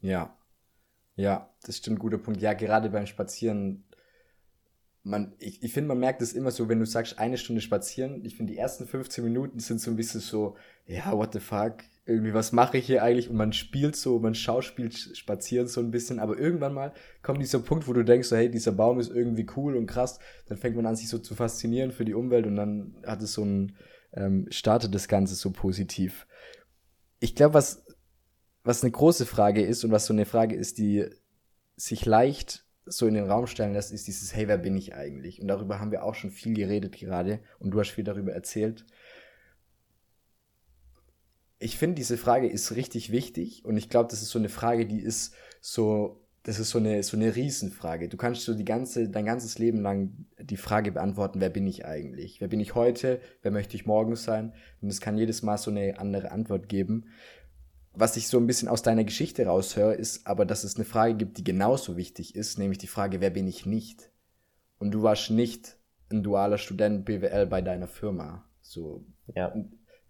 Ja. 0.00 0.34
Ja, 1.16 1.50
das 1.64 1.76
stimmt, 1.76 1.98
guter 1.98 2.16
Punkt. 2.16 2.40
Ja, 2.40 2.54
gerade 2.54 2.88
beim 2.88 3.06
Spazieren, 3.06 3.84
man, 5.02 5.34
ich, 5.38 5.62
ich 5.62 5.72
finde, 5.72 5.88
man 5.88 5.98
merkt 5.98 6.22
es 6.22 6.32
immer 6.32 6.50
so, 6.50 6.68
wenn 6.68 6.80
du 6.80 6.86
sagst, 6.86 7.18
eine 7.18 7.38
Stunde 7.38 7.62
spazieren, 7.62 8.24
ich 8.24 8.36
finde, 8.36 8.52
die 8.52 8.58
ersten 8.58 8.86
15 8.86 9.24
Minuten 9.24 9.60
sind 9.60 9.80
so 9.80 9.90
ein 9.90 9.96
bisschen 9.96 10.20
so, 10.20 10.56
ja, 10.86 11.12
what 11.12 11.32
the 11.32 11.40
fuck, 11.40 11.76
irgendwie, 12.04 12.34
was 12.34 12.52
mache 12.52 12.78
ich 12.78 12.86
hier 12.86 13.02
eigentlich? 13.02 13.30
Und 13.30 13.36
man 13.36 13.52
spielt 13.52 13.96
so, 13.96 14.18
man 14.18 14.34
schauspielt 14.34 14.94
spazieren 14.94 15.68
so 15.68 15.80
ein 15.80 15.90
bisschen, 15.90 16.18
aber 16.18 16.38
irgendwann 16.38 16.74
mal 16.74 16.92
kommt 17.22 17.40
dieser 17.40 17.60
Punkt, 17.60 17.86
wo 17.86 17.92
du 17.92 18.04
denkst, 18.04 18.28
so, 18.28 18.36
hey, 18.36 18.50
dieser 18.50 18.72
Baum 18.72 18.98
ist 18.98 19.10
irgendwie 19.10 19.46
cool 19.56 19.76
und 19.76 19.86
krass, 19.86 20.18
dann 20.46 20.58
fängt 20.58 20.76
man 20.76 20.86
an, 20.86 20.96
sich 20.96 21.08
so 21.08 21.18
zu 21.18 21.34
faszinieren 21.34 21.92
für 21.92 22.04
die 22.04 22.14
Umwelt 22.14 22.46
und 22.46 22.56
dann 22.56 22.94
hat 23.06 23.22
es 23.22 23.34
so 23.34 23.44
ein, 23.44 23.76
ähm, 24.12 24.46
startet 24.50 24.94
das 24.94 25.08
Ganze 25.08 25.34
so 25.34 25.50
positiv 25.50 26.26
ich 27.20 27.34
glaube, 27.34 27.54
was, 27.54 27.84
was 28.64 28.82
eine 28.82 28.92
große 28.92 29.26
Frage 29.26 29.62
ist 29.62 29.84
und 29.84 29.90
was 29.90 30.06
so 30.06 30.12
eine 30.12 30.26
Frage 30.26 30.54
ist, 30.54 30.78
die 30.78 31.06
sich 31.76 32.04
leicht 32.06 32.64
so 32.90 33.06
in 33.06 33.14
den 33.14 33.30
Raum 33.30 33.46
stellen 33.46 33.72
lässt, 33.72 33.92
ist 33.92 34.06
dieses, 34.06 34.34
hey, 34.34 34.48
wer 34.48 34.58
bin 34.58 34.76
ich 34.76 34.94
eigentlich? 34.94 35.40
Und 35.40 35.48
darüber 35.48 35.80
haben 35.80 35.90
wir 35.90 36.04
auch 36.04 36.14
schon 36.14 36.30
viel 36.30 36.54
geredet 36.54 36.96
gerade 36.96 37.40
und 37.58 37.70
du 37.70 37.80
hast 37.80 37.90
viel 37.90 38.04
darüber 38.04 38.32
erzählt. 38.32 38.84
Ich 41.58 41.76
finde, 41.76 41.96
diese 41.96 42.16
Frage 42.16 42.48
ist 42.48 42.76
richtig 42.76 43.10
wichtig 43.10 43.64
und 43.64 43.76
ich 43.76 43.88
glaube, 43.88 44.10
das 44.10 44.22
ist 44.22 44.30
so 44.30 44.38
eine 44.38 44.48
Frage, 44.48 44.86
die 44.86 45.00
ist 45.00 45.34
so 45.60 46.24
das 46.48 46.58
ist 46.58 46.70
so 46.70 46.78
eine, 46.78 47.02
so 47.02 47.14
eine 47.14 47.36
Riesenfrage. 47.36 48.08
Du 48.08 48.16
kannst 48.16 48.44
so 48.44 48.54
die 48.54 48.64
ganze, 48.64 49.10
dein 49.10 49.26
ganzes 49.26 49.58
Leben 49.58 49.82
lang 49.82 50.24
die 50.40 50.56
Frage 50.56 50.92
beantworten, 50.92 51.42
wer 51.42 51.50
bin 51.50 51.66
ich 51.66 51.84
eigentlich? 51.84 52.40
Wer 52.40 52.48
bin 52.48 52.58
ich 52.58 52.74
heute? 52.74 53.20
Wer 53.42 53.50
möchte 53.50 53.76
ich 53.76 53.84
morgen 53.84 54.16
sein? 54.16 54.54
Und 54.80 54.88
es 54.88 55.02
kann 55.02 55.18
jedes 55.18 55.42
Mal 55.42 55.58
so 55.58 55.70
eine 55.70 55.98
andere 55.98 56.30
Antwort 56.30 56.70
geben. 56.70 57.04
Was 57.98 58.16
ich 58.16 58.28
so 58.28 58.38
ein 58.38 58.46
bisschen 58.46 58.68
aus 58.68 58.82
deiner 58.82 59.04
Geschichte 59.04 59.46
raushöre, 59.46 59.94
ist 59.94 60.26
aber, 60.26 60.46
dass 60.46 60.64
es 60.64 60.76
eine 60.76 60.84
Frage 60.84 61.14
gibt, 61.14 61.38
die 61.38 61.44
genauso 61.44 61.96
wichtig 61.96 62.36
ist, 62.36 62.58
nämlich 62.58 62.78
die 62.78 62.86
Frage, 62.86 63.20
wer 63.20 63.30
bin 63.30 63.48
ich 63.48 63.66
nicht? 63.66 64.10
Und 64.78 64.92
du 64.92 65.02
warst 65.02 65.30
nicht 65.30 65.76
ein 66.10 66.22
dualer 66.22 66.58
Student 66.58 67.04
BWL 67.04 67.46
bei 67.46 67.60
deiner 67.60 67.88
Firma. 67.88 68.44
So. 68.60 69.04
Ja. 69.34 69.52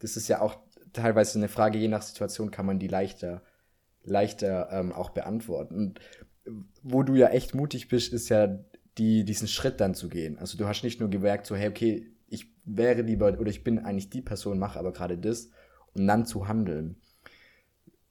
Das 0.01 0.17
ist 0.17 0.29
ja 0.29 0.41
auch 0.41 0.59
teilweise 0.93 1.39
eine 1.39 1.49
Frage, 1.49 1.79
je 1.79 1.89
nach 1.89 2.03
Situation 2.03 2.51
kann 2.51 2.67
man 2.67 2.79
die 2.79 2.89
leichter 2.89 3.43
leichter 4.09 4.69
ähm, 4.73 4.93
auch 4.93 5.11
beantworten. 5.11 5.75
Und 5.75 6.01
wo 6.83 7.03
du 7.03 7.15
ja 7.15 7.29
echt 7.29 7.55
mutig 7.55 7.89
bist, 7.89 8.13
ist 8.13 8.29
ja 8.29 8.59
die, 8.97 9.25
diesen 9.25 9.49
Schritt 9.49 9.81
dann 9.81 9.95
zu 9.95 10.09
gehen. 10.09 10.39
Also 10.39 10.59
du 10.59 10.67
hast 10.67 10.83
nicht 10.83 11.01
nur 11.01 11.11
gemerkt, 11.11 11.47
so, 11.47 11.55
hey, 11.55 11.69
okay, 11.69 12.11
ich 12.27 12.53
wäre 12.65 13.03
lieber 13.03 13.39
oder 13.39 13.51
ich 13.51 13.65
bin 13.65 13.79
eigentlich 13.79 14.11
die 14.11 14.23
Person, 14.23 14.59
mache 14.59 14.79
aber 14.79 14.93
gerade 14.93 15.19
das 15.19 15.51
und 15.95 16.07
dann 16.07 16.27
zu 16.27 16.49
handeln. 16.49 16.97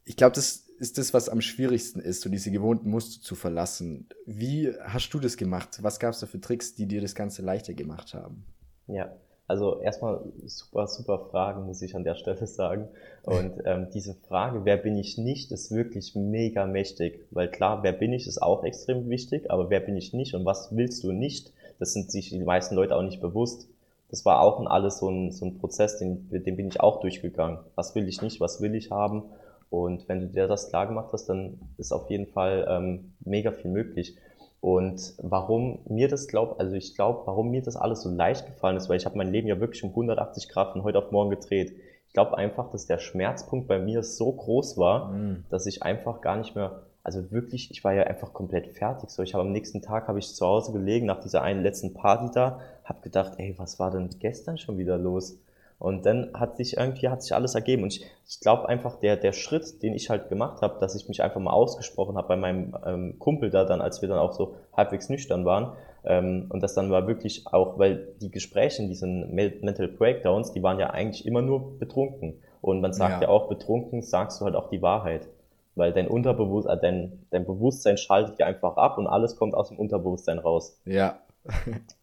Ich 0.07 0.15
glaube, 0.15 0.35
das 0.35 0.63
ist 0.79 0.97
das, 0.97 1.13
was 1.13 1.27
am 1.27 1.41
schwierigsten 1.41 1.99
ist, 1.99 2.21
so 2.21 2.29
diese 2.29 2.49
gewohnten 2.49 2.89
Muster 2.89 3.21
zu 3.21 3.35
verlassen. 3.35 4.07
Wie 4.25 4.71
hast 4.81 5.13
du 5.13 5.19
das 5.19 5.35
gemacht? 5.35 5.79
Was 5.81 5.99
gab 5.99 6.13
es 6.13 6.21
da 6.21 6.27
für 6.27 6.39
Tricks, 6.39 6.75
die 6.75 6.85
dir 6.85 7.01
das 7.01 7.13
Ganze 7.13 7.41
leichter 7.41 7.73
gemacht 7.73 8.13
haben? 8.13 8.45
Ja, 8.87 9.11
also 9.47 9.81
erstmal 9.81 10.21
super, 10.45 10.87
super 10.87 11.27
Fragen, 11.29 11.65
muss 11.65 11.81
ich 11.81 11.93
an 11.93 12.05
der 12.05 12.15
Stelle 12.15 12.47
sagen. 12.47 12.87
Und 13.23 13.61
ähm, 13.65 13.89
diese 13.93 14.13
Frage, 14.13 14.63
wer 14.63 14.77
bin 14.77 14.95
ich 14.95 15.17
nicht, 15.17 15.51
ist 15.51 15.71
wirklich 15.71 16.15
mega 16.15 16.65
mächtig. 16.65 17.25
Weil 17.31 17.51
klar, 17.51 17.83
wer 17.83 17.91
bin 17.91 18.13
ich, 18.13 18.27
ist 18.27 18.41
auch 18.41 18.63
extrem 18.63 19.09
wichtig, 19.09 19.51
aber 19.51 19.69
wer 19.69 19.81
bin 19.81 19.97
ich 19.97 20.13
nicht 20.13 20.35
und 20.35 20.45
was 20.45 20.73
willst 20.73 21.03
du 21.03 21.11
nicht, 21.11 21.51
das 21.79 21.91
sind 21.91 22.11
sich 22.11 22.29
die 22.29 22.39
meisten 22.39 22.75
Leute 22.75 22.95
auch 22.95 23.03
nicht 23.03 23.19
bewusst. 23.19 23.67
Das 24.09 24.23
war 24.23 24.39
auch 24.39 24.65
alles 24.67 24.99
so 24.99 25.09
ein, 25.09 25.33
so 25.33 25.45
ein 25.45 25.57
Prozess, 25.57 25.97
den, 25.97 26.29
den 26.29 26.55
bin 26.55 26.69
ich 26.69 26.79
auch 26.79 27.01
durchgegangen. 27.01 27.59
Was 27.75 27.93
will 27.93 28.07
ich 28.07 28.21
nicht, 28.21 28.39
was 28.39 28.61
will 28.61 28.73
ich 28.73 28.89
haben? 28.89 29.23
Und 29.69 30.07
wenn 30.07 30.21
du 30.21 30.27
dir 30.27 30.47
das 30.47 30.69
klar 30.69 30.87
gemacht 30.87 31.09
hast, 31.13 31.27
dann 31.27 31.59
ist 31.77 31.91
auf 31.91 32.09
jeden 32.09 32.27
Fall 32.27 32.65
ähm, 32.69 33.13
mega 33.19 33.51
viel 33.51 33.71
möglich. 33.71 34.17
Und 34.59 35.13
warum 35.19 35.79
mir 35.87 36.07
das 36.07 36.27
glaubt, 36.27 36.59
also 36.59 36.75
ich 36.75 36.95
glaube, 36.95 37.21
warum 37.25 37.51
mir 37.51 37.61
das 37.61 37.75
alles 37.75 38.01
so 38.01 38.09
leicht 38.09 38.45
gefallen 38.47 38.77
ist, 38.77 38.89
weil 38.89 38.97
ich 38.97 39.05
habe 39.05 39.17
mein 39.17 39.31
Leben 39.31 39.47
ja 39.47 39.59
wirklich 39.59 39.83
um 39.83 39.91
180 39.91 40.49
Grad 40.49 40.71
von 40.71 40.83
heute 40.83 40.97
auf 40.97 41.11
morgen 41.11 41.29
gedreht. 41.29 41.73
Ich 42.07 42.13
glaube 42.13 42.37
einfach, 42.37 42.69
dass 42.69 42.87
der 42.87 42.97
Schmerzpunkt 42.97 43.67
bei 43.67 43.79
mir 43.79 44.01
so 44.01 44.31
groß 44.31 44.77
war, 44.77 45.13
mhm. 45.13 45.45
dass 45.49 45.67
ich 45.67 45.83
einfach 45.83 46.21
gar 46.21 46.37
nicht 46.37 46.55
mehr, 46.55 46.81
also 47.03 47.31
wirklich, 47.31 47.69
ich 47.69 47.83
war 47.83 47.93
ja 47.93 48.03
einfach 48.03 48.33
komplett 48.33 48.67
fertig. 48.67 49.09
So, 49.11 49.21
ich 49.21 49.35
habe 49.35 49.43
am 49.43 49.51
nächsten 49.51 49.81
Tag 49.81 50.07
habe 50.07 50.17
ich 50.17 50.33
zu 50.33 50.45
Hause 50.45 50.71
gelegen 50.71 51.05
nach 51.05 51.19
dieser 51.19 51.43
einen 51.43 51.61
letzten 51.61 51.93
Party 51.93 52.31
da, 52.33 52.59
habe 52.83 53.01
gedacht, 53.01 53.33
ey, 53.37 53.53
was 53.57 53.77
war 53.77 53.91
denn 53.91 54.09
gestern 54.19 54.57
schon 54.57 54.77
wieder 54.77 54.97
los? 54.97 55.37
Und 55.79 56.07
dann 56.07 56.31
hat 56.33 56.57
sich 56.57 56.77
irgendwie 56.77 57.07
hat 57.09 57.21
sich 57.21 57.35
alles 57.35 57.53
ergeben. 57.53 57.83
Und 57.83 57.93
ich, 57.93 58.05
ich 58.27 58.39
glaube 58.39 58.67
einfach, 58.67 58.99
der, 58.99 59.15
der 59.15 59.31
Schritt, 59.31 59.83
den 59.83 59.93
ich 59.93 60.09
halt 60.09 60.27
gemacht 60.29 60.61
habe, 60.61 60.79
dass 60.79 60.95
ich 60.95 61.07
mich 61.07 61.21
einfach 61.21 61.39
mal 61.39 61.51
ausgesprochen 61.51 62.17
habe 62.17 62.27
bei 62.29 62.35
meinem 62.35 62.75
ähm, 62.85 63.19
Kumpel 63.19 63.51
da 63.51 63.63
dann, 63.63 63.81
als 63.81 64.01
wir 64.01 64.09
dann 64.09 64.17
auch 64.17 64.33
so 64.33 64.55
halbwegs 64.75 65.09
nüchtern 65.09 65.45
waren. 65.45 65.73
Ähm, 66.03 66.47
und 66.49 66.63
das 66.63 66.73
dann 66.73 66.89
war 66.89 67.07
wirklich 67.07 67.45
auch, 67.47 67.77
weil 67.77 68.15
die 68.21 68.31
Gespräche 68.31 68.81
in 68.81 68.87
diesen 68.87 69.35
Mental 69.35 69.87
Breakdowns, 69.87 70.51
die 70.51 70.63
waren 70.63 70.79
ja 70.79 70.89
eigentlich 70.89 71.27
immer 71.27 71.43
nur 71.43 71.77
betrunken. 71.77 72.41
Und 72.61 72.81
man 72.81 72.93
sagt 72.93 73.21
ja, 73.21 73.27
ja 73.27 73.29
auch, 73.29 73.47
betrunken 73.47 74.01
sagst 74.01 74.41
du 74.41 74.45
halt 74.45 74.55
auch 74.55 74.69
die 74.69 74.81
Wahrheit. 74.81 75.27
Weil 75.75 75.93
dein 75.93 76.07
Unterbewusstsein, 76.07 76.77
äh, 76.77 76.81
dein, 76.81 77.25
dein 77.29 77.45
Bewusstsein 77.45 77.97
schaltet 77.97 78.39
ja 78.39 78.47
einfach 78.47 78.77
ab 78.77 78.97
und 78.97 79.05
alles 79.05 79.35
kommt 79.35 79.53
aus 79.53 79.69
dem 79.69 79.77
Unterbewusstsein 79.77 80.39
raus. 80.39 80.81
Ja. 80.85 81.19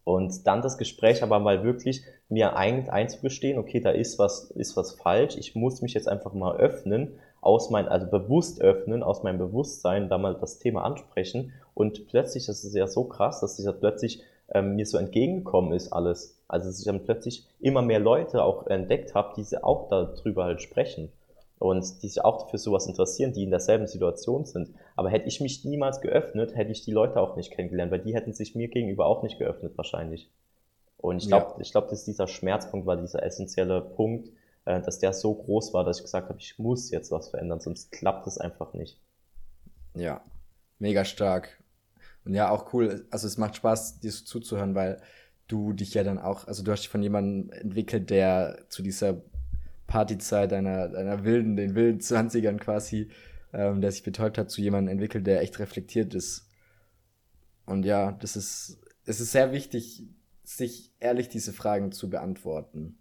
Und 0.05 0.47
dann 0.47 0.63
das 0.63 0.79
Gespräch 0.79 1.23
aber 1.23 1.39
mal 1.39 1.65
wirklich 1.65 2.03
mir 2.29 2.57
ein, 2.57 2.89
einzugestehen, 2.89 3.59
okay, 3.59 3.81
da 3.81 3.91
ist 3.91 4.19
was, 4.19 4.51
ist 4.53 4.77
was 4.77 4.93
falsch, 4.93 5.37
ich 5.37 5.55
muss 5.55 5.83
mich 5.83 5.95
jetzt 5.95 6.09
einfach 6.09 6.33
mal 6.33 6.57
öffnen, 6.57 7.19
aus 7.41 7.71
mein, 7.71 7.87
also 7.89 8.07
bewusst 8.07 8.61
öffnen, 8.61 9.03
aus 9.03 9.23
meinem 9.23 9.39
Bewusstsein, 9.39 10.09
da 10.09 10.17
mal 10.17 10.35
das 10.35 10.59
Thema 10.59 10.83
ansprechen. 10.85 11.53
Und 11.75 12.07
plötzlich, 12.09 12.47
das 12.47 12.65
ist 12.65 12.75
ja 12.75 12.87
so 12.87 13.05
krass, 13.05 13.41
dass 13.41 13.57
sich 13.57 13.67
das 13.67 13.79
plötzlich 13.79 14.23
ähm, 14.53 14.77
mir 14.77 14.87
so 14.87 14.97
entgegengekommen 14.97 15.73
ist 15.73 15.93
alles. 15.93 16.39
Also 16.49 16.69
dass 16.69 16.79
ich 16.79 16.87
dann 16.87 17.05
plötzlich 17.05 17.47
immer 17.61 17.83
mehr 17.83 18.01
Leute 18.01 18.43
auch 18.43 18.67
entdeckt 18.67 19.15
habe, 19.15 19.35
die 19.37 19.63
auch 19.63 19.89
darüber 19.89 20.45
halt 20.45 20.63
sprechen 20.63 21.13
und 21.65 22.03
die 22.03 22.09
sich 22.09 22.23
auch 22.23 22.51
für 22.51 22.59
sowas 22.59 22.87
interessieren, 22.87 23.33
die 23.33 23.43
in 23.43 23.51
derselben 23.51 23.87
Situation 23.87 24.45
sind. 24.45 24.75
Aber 24.97 25.09
hätte 25.09 25.29
ich 25.29 25.41
mich 25.41 25.65
niemals 25.65 26.03
geöffnet, 26.03 26.55
hätte 26.55 26.73
ich 26.73 26.85
die 26.85 26.93
Leute 26.93 27.19
auch 27.19 27.37
nicht 27.37 27.53
kennengelernt, 27.53 27.91
weil 27.91 28.03
die 28.03 28.15
hätten 28.15 28.35
sich 28.35 28.55
mir 28.55 28.69
gegenüber 28.69 29.07
auch 29.07 29.23
nicht 29.23 29.39
geöffnet 29.39 29.73
wahrscheinlich. 29.79 30.31
Und 30.99 31.23
ich 31.23 31.29
glaube, 31.29 31.53
ja. 31.55 31.61
ich 31.61 31.71
glaube, 31.71 31.89
dass 31.89 32.05
dieser 32.05 32.29
Schmerzpunkt 32.29 32.87
war 32.87 32.99
dieser 32.99 33.23
essentielle 33.23 33.81
Punkt, 33.81 34.29
äh, 34.67 34.83
dass 34.83 34.99
der 34.99 35.15
so 35.15 35.35
groß 35.35 35.73
war, 35.73 35.85
dass 35.85 35.97
ich 35.97 36.05
gesagt 36.05 36.29
habe, 36.29 36.39
ich 36.39 36.59
muss 36.59 36.91
jetzt 36.91 37.11
was 37.11 37.31
verändern, 37.31 37.61
sonst 37.61 37.91
klappt 37.91 38.27
es 38.27 38.37
einfach 38.37 38.75
nicht. 38.75 39.01
Ja, 39.97 40.23
mega 40.79 41.07
stark. 41.07 41.65
Und 42.27 42.35
ja, 42.35 42.51
auch 42.51 42.75
cool. 42.75 43.07
Also 43.11 43.27
es 43.27 43.39
macht 43.39 43.57
Spaß, 43.57 44.01
dir 44.01 44.13
so 44.13 44.27
zuzuhören, 44.27 44.75
weil 44.75 45.01
du 45.49 45.73
dich 45.73 45.95
ja 45.95 46.05
dann 46.05 46.19
auch, 46.19 46.47
also 46.47 46.63
du 46.63 46.73
hast 46.73 46.83
dich 46.83 46.91
von 46.91 47.03
jemandem 47.03 47.51
entwickelt, 47.59 48.11
der 48.11 48.67
zu 48.69 48.83
dieser 48.83 49.23
Partyzeit, 49.87 50.53
deiner, 50.53 50.89
deiner 50.89 51.25
wilden, 51.25 51.57
den 51.57 51.75
wilden 51.75 52.01
20ern 52.01 52.59
quasi, 52.59 53.11
ähm, 53.53 53.81
der 53.81 53.93
sich 53.93 54.03
betäubt 54.03 54.39
hat, 54.39 54.51
zu 54.51 54.61
jemandem 54.61 54.93
entwickelt, 54.93 55.27
der 55.27 55.43
echt 55.43 55.59
reflektiert 55.59 56.15
ist. 56.15 56.49
Und 57.67 57.85
ja, 57.85 58.13
das 58.13 58.37
ist, 58.37 58.79
es 59.07 59.21
ist 59.21 59.33
sehr 59.33 59.53
wichtig, 59.53 60.05
sich 60.43 60.93
ehrlich 61.01 61.29
diese 61.29 61.53
Fragen 61.53 61.93
zu 61.93 62.11
beantworten 62.11 62.99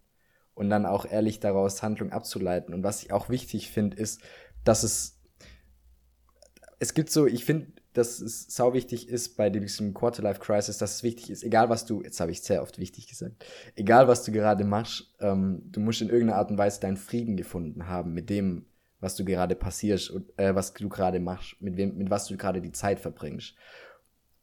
und 0.53 0.69
dann 0.69 0.85
auch 0.85 1.05
ehrlich 1.05 1.39
daraus 1.39 1.83
Handlung 1.83 2.11
abzuleiten. 2.11 2.73
Und 2.73 2.83
was 2.83 3.03
ich 3.03 3.11
auch 3.11 3.29
wichtig 3.29 3.69
finde, 3.69 3.97
ist, 3.97 4.21
dass 4.63 4.83
es, 4.83 5.19
es 6.79 6.93
gibt 6.93 7.09
so, 7.09 7.25
ich 7.27 7.43
finde, 7.45 7.67
dass 7.93 8.19
es 8.19 8.47
sau 8.49 8.73
wichtig 8.73 9.07
ist 9.07 9.37
bei 9.37 9.49
diesem 9.49 9.93
Quarterlife 9.93 10.39
Crisis, 10.39 10.77
dass 10.77 10.95
es 10.95 11.03
wichtig 11.03 11.29
ist, 11.29 11.43
egal 11.43 11.69
was 11.69 11.85
du, 11.85 12.01
jetzt 12.01 12.19
habe 12.19 12.31
ich 12.31 12.41
sehr 12.41 12.61
oft 12.61 12.79
wichtig 12.79 13.07
gesagt, 13.07 13.45
egal 13.75 14.07
was 14.07 14.23
du 14.23 14.31
gerade 14.31 14.63
machst, 14.63 15.13
ähm, 15.19 15.61
du 15.65 15.79
musst 15.79 16.01
in 16.01 16.09
irgendeiner 16.09 16.39
Art 16.39 16.51
und 16.51 16.57
Weise 16.57 16.79
deinen 16.79 16.97
Frieden 16.97 17.37
gefunden 17.37 17.87
haben 17.87 18.13
mit 18.13 18.29
dem, 18.29 18.65
was 18.99 19.15
du 19.15 19.25
gerade 19.25 19.55
passierst 19.55 20.09
und 20.09 20.37
äh, 20.37 20.55
was 20.55 20.73
du 20.73 20.89
gerade 20.89 21.19
machst, 21.19 21.55
mit 21.59 21.77
wem, 21.77 21.97
mit 21.97 22.09
was 22.09 22.27
du 22.27 22.37
gerade 22.37 22.61
die 22.61 22.71
Zeit 22.71 22.99
verbringst. 22.99 23.55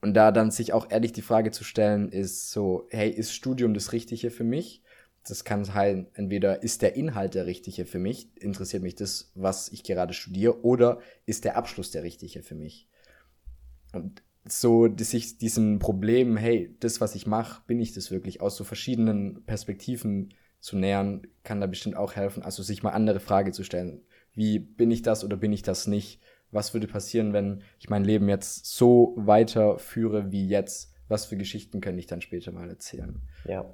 Und 0.02 0.14
da 0.14 0.32
dann 0.32 0.50
sich 0.50 0.72
auch 0.72 0.90
ehrlich 0.90 1.12
die 1.12 1.22
Frage 1.22 1.50
zu 1.50 1.64
stellen, 1.64 2.10
ist 2.10 2.50
so, 2.50 2.86
hey, 2.90 3.10
ist 3.10 3.32
Studium 3.32 3.74
das 3.74 3.92
Richtige 3.92 4.30
für 4.30 4.44
mich? 4.44 4.82
Das 5.26 5.44
kann 5.44 5.64
sein, 5.64 6.06
entweder 6.14 6.62
ist 6.62 6.80
der 6.80 6.96
Inhalt 6.96 7.34
der 7.34 7.44
richtige 7.44 7.84
für 7.84 7.98
mich, 7.98 8.30
interessiert 8.36 8.82
mich 8.82 8.94
das, 8.94 9.30
was 9.34 9.68
ich 9.68 9.82
gerade 9.84 10.14
studiere, 10.14 10.64
oder 10.64 11.00
ist 11.26 11.44
der 11.44 11.56
Abschluss 11.56 11.90
der 11.90 12.02
richtige 12.02 12.42
für 12.42 12.54
mich? 12.54 12.88
Und 13.92 14.22
so 14.44 14.88
sich 14.96 15.38
diesem 15.38 15.79
Problem, 15.79 16.37
hey, 16.37 16.74
das, 16.81 17.00
was 17.00 17.14
ich 17.14 17.26
mache, 17.26 17.62
bin 17.66 17.81
ich 17.81 17.92
das 17.92 18.11
wirklich, 18.11 18.40
aus 18.40 18.57
so 18.57 18.64
verschiedenen 18.64 19.44
Perspektiven 19.44 20.35
zu 20.61 20.76
nähern, 20.76 21.22
kann 21.44 21.61
da 21.61 21.66
bestimmt 21.66 21.96
auch 21.96 22.14
helfen. 22.16 22.42
Also 22.42 22.62
sich 22.62 22.83
mal 22.83 22.90
andere 22.90 23.20
Frage 23.20 23.53
zu 23.53 23.64
stellen. 23.64 24.03
Wie 24.35 24.59
bin 24.59 24.90
ich 24.90 25.03
das 25.03 25.24
oder 25.24 25.37
bin 25.37 25.53
ich 25.53 25.62
das 25.62 25.87
nicht? 25.87 26.20
Was 26.53 26.74
würde 26.74 26.87
passieren, 26.87 27.33
wenn 27.33 27.62
ich 27.79 27.88
mein 27.90 28.05
Leben 28.05 28.29
jetzt 28.29 28.66
so 28.66 29.14
weiterführe 29.16 30.33
wie 30.33 30.48
jetzt? 30.48 30.92
Was 31.09 31.26
für 31.26 31.37
Geschichten 31.37 31.81
könnte 31.81 32.00
ich 32.00 32.07
dann 32.07 32.20
später 32.20 32.53
mal 32.53 32.68
erzählen? 32.68 33.20
Ja. 33.44 33.64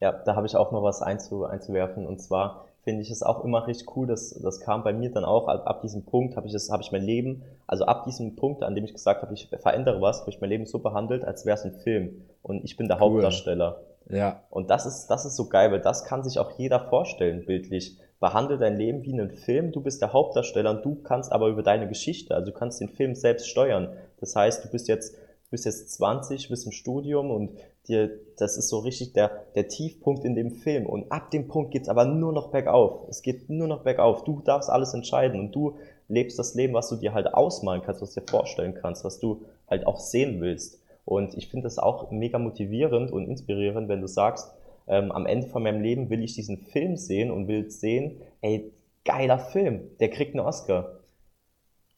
Ja, 0.00 0.12
da 0.12 0.36
habe 0.36 0.46
ich 0.46 0.54
auch 0.54 0.70
noch 0.70 0.82
was 0.82 1.02
einzu, 1.02 1.44
einzuwerfen. 1.44 2.06
Und 2.06 2.20
zwar 2.20 2.68
finde 2.88 3.02
ich 3.02 3.10
es 3.10 3.22
auch 3.22 3.44
immer 3.44 3.66
richtig 3.66 3.94
cool, 3.96 4.06
dass 4.06 4.30
das 4.30 4.60
kam 4.60 4.82
bei 4.82 4.94
mir 4.94 5.10
dann 5.12 5.26
auch, 5.26 5.46
ab, 5.46 5.66
ab 5.66 5.82
diesem 5.82 6.06
Punkt 6.06 6.36
habe 6.36 6.46
ich 6.46 6.54
das, 6.54 6.70
habe 6.70 6.82
ich 6.82 6.90
mein 6.90 7.02
Leben, 7.02 7.42
also 7.66 7.84
ab 7.84 8.04
diesem 8.04 8.34
Punkt, 8.34 8.62
an 8.62 8.74
dem 8.74 8.82
ich 8.86 8.94
gesagt 8.94 9.20
habe, 9.20 9.34
ich 9.34 9.50
verändere 9.60 10.00
was, 10.00 10.20
habe 10.20 10.30
ich 10.30 10.40
mein 10.40 10.48
Leben 10.48 10.64
so 10.64 10.78
behandelt, 10.78 11.22
als 11.22 11.44
wäre 11.44 11.58
es 11.58 11.66
ein 11.66 11.74
Film. 11.74 12.22
Und 12.40 12.64
ich 12.64 12.78
bin 12.78 12.88
der 12.88 12.96
cool. 12.96 13.12
Hauptdarsteller. 13.12 13.82
Ja. 14.08 14.40
Und 14.48 14.70
das 14.70 14.86
ist, 14.86 15.08
das 15.08 15.26
ist 15.26 15.36
so 15.36 15.50
geil, 15.50 15.70
weil 15.70 15.82
das 15.82 16.06
kann 16.06 16.24
sich 16.24 16.38
auch 16.38 16.52
jeder 16.52 16.80
vorstellen, 16.80 17.44
bildlich. 17.44 17.98
Behandle 18.20 18.56
dein 18.56 18.78
Leben 18.78 19.02
wie 19.02 19.12
einen 19.12 19.32
Film, 19.32 19.70
du 19.70 19.82
bist 19.82 20.00
der 20.00 20.14
Hauptdarsteller 20.14 20.70
und 20.70 20.82
du 20.82 20.94
kannst 21.02 21.30
aber 21.30 21.48
über 21.48 21.62
deine 21.62 21.88
Geschichte, 21.88 22.34
also 22.34 22.52
du 22.52 22.56
kannst 22.56 22.80
den 22.80 22.88
Film 22.88 23.14
selbst 23.14 23.50
steuern. 23.50 23.92
Das 24.18 24.34
heißt, 24.34 24.64
du 24.64 24.70
bist 24.70 24.88
jetzt, 24.88 25.14
bist 25.50 25.64
jetzt 25.64 25.92
20, 25.94 26.48
bist 26.48 26.66
im 26.66 26.72
Studium 26.72 27.30
und 27.30 27.50
dir, 27.88 28.10
das 28.36 28.56
ist 28.56 28.68
so 28.68 28.80
richtig 28.80 29.12
der, 29.14 29.30
der 29.54 29.68
Tiefpunkt 29.68 30.24
in 30.24 30.34
dem 30.34 30.50
Film. 30.50 30.86
Und 30.86 31.10
ab 31.10 31.30
dem 31.30 31.48
Punkt 31.48 31.70
geht's 31.70 31.88
aber 31.88 32.04
nur 32.04 32.32
noch 32.32 32.50
bergauf. 32.50 33.08
Es 33.08 33.22
geht 33.22 33.48
nur 33.48 33.66
noch 33.66 33.82
bergauf. 33.82 34.24
Du 34.24 34.40
darfst 34.40 34.68
alles 34.68 34.94
entscheiden 34.94 35.40
und 35.40 35.52
du 35.52 35.76
lebst 36.08 36.38
das 36.38 36.54
Leben, 36.54 36.74
was 36.74 36.88
du 36.88 36.96
dir 36.96 37.14
halt 37.14 37.32
ausmalen 37.34 37.82
kannst, 37.82 38.02
was 38.02 38.14
du 38.14 38.20
dir 38.20 38.30
vorstellen 38.30 38.74
kannst, 38.74 39.04
was 39.04 39.18
du 39.18 39.42
halt 39.68 39.86
auch 39.86 40.00
sehen 40.00 40.40
willst. 40.40 40.80
Und 41.04 41.34
ich 41.34 41.48
finde 41.48 41.64
das 41.64 41.78
auch 41.78 42.10
mega 42.10 42.38
motivierend 42.38 43.10
und 43.10 43.28
inspirierend, 43.28 43.88
wenn 43.88 44.00
du 44.02 44.08
sagst, 44.08 44.52
ähm, 44.86 45.12
am 45.12 45.26
Ende 45.26 45.46
von 45.48 45.62
meinem 45.62 45.82
Leben 45.82 46.10
will 46.10 46.22
ich 46.22 46.34
diesen 46.34 46.58
Film 46.58 46.96
sehen 46.96 47.30
und 47.30 47.48
will 47.48 47.70
sehen, 47.70 48.20
ey, 48.40 48.72
geiler 49.04 49.38
Film, 49.38 49.96
der 50.00 50.10
kriegt 50.10 50.34
einen 50.34 50.44
Oscar. 50.44 51.00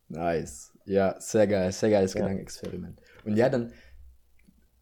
Nice. 0.09 0.73
Ja, 0.85 1.21
sehr 1.21 1.47
geil, 1.47 1.71
sehr 1.73 1.91
geiles 1.91 2.15
ja. 2.15 2.21
Gedankenexperiment. 2.21 3.00
Und 3.25 3.37
ja, 3.37 3.49
dann, 3.49 3.73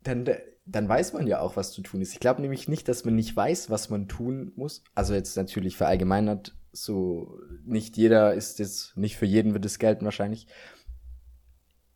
dann, 0.02 0.28
dann 0.66 0.88
weiß 0.88 1.12
man 1.12 1.26
ja 1.26 1.40
auch, 1.40 1.56
was 1.56 1.72
zu 1.72 1.82
tun 1.82 2.00
ist. 2.00 2.12
Ich 2.12 2.20
glaube 2.20 2.40
nämlich 2.40 2.68
nicht, 2.68 2.88
dass 2.88 3.04
man 3.04 3.14
nicht 3.14 3.34
weiß, 3.34 3.70
was 3.70 3.90
man 3.90 4.08
tun 4.08 4.52
muss. 4.56 4.82
Also 4.94 5.14
jetzt 5.14 5.36
natürlich 5.36 5.76
verallgemeinert, 5.76 6.54
so 6.72 7.38
nicht 7.64 7.96
jeder 7.96 8.34
ist 8.34 8.58
jetzt, 8.58 8.96
nicht 8.96 9.16
für 9.16 9.26
jeden 9.26 9.54
wird 9.54 9.64
es 9.64 9.78
gelten 9.78 10.04
wahrscheinlich 10.04 10.46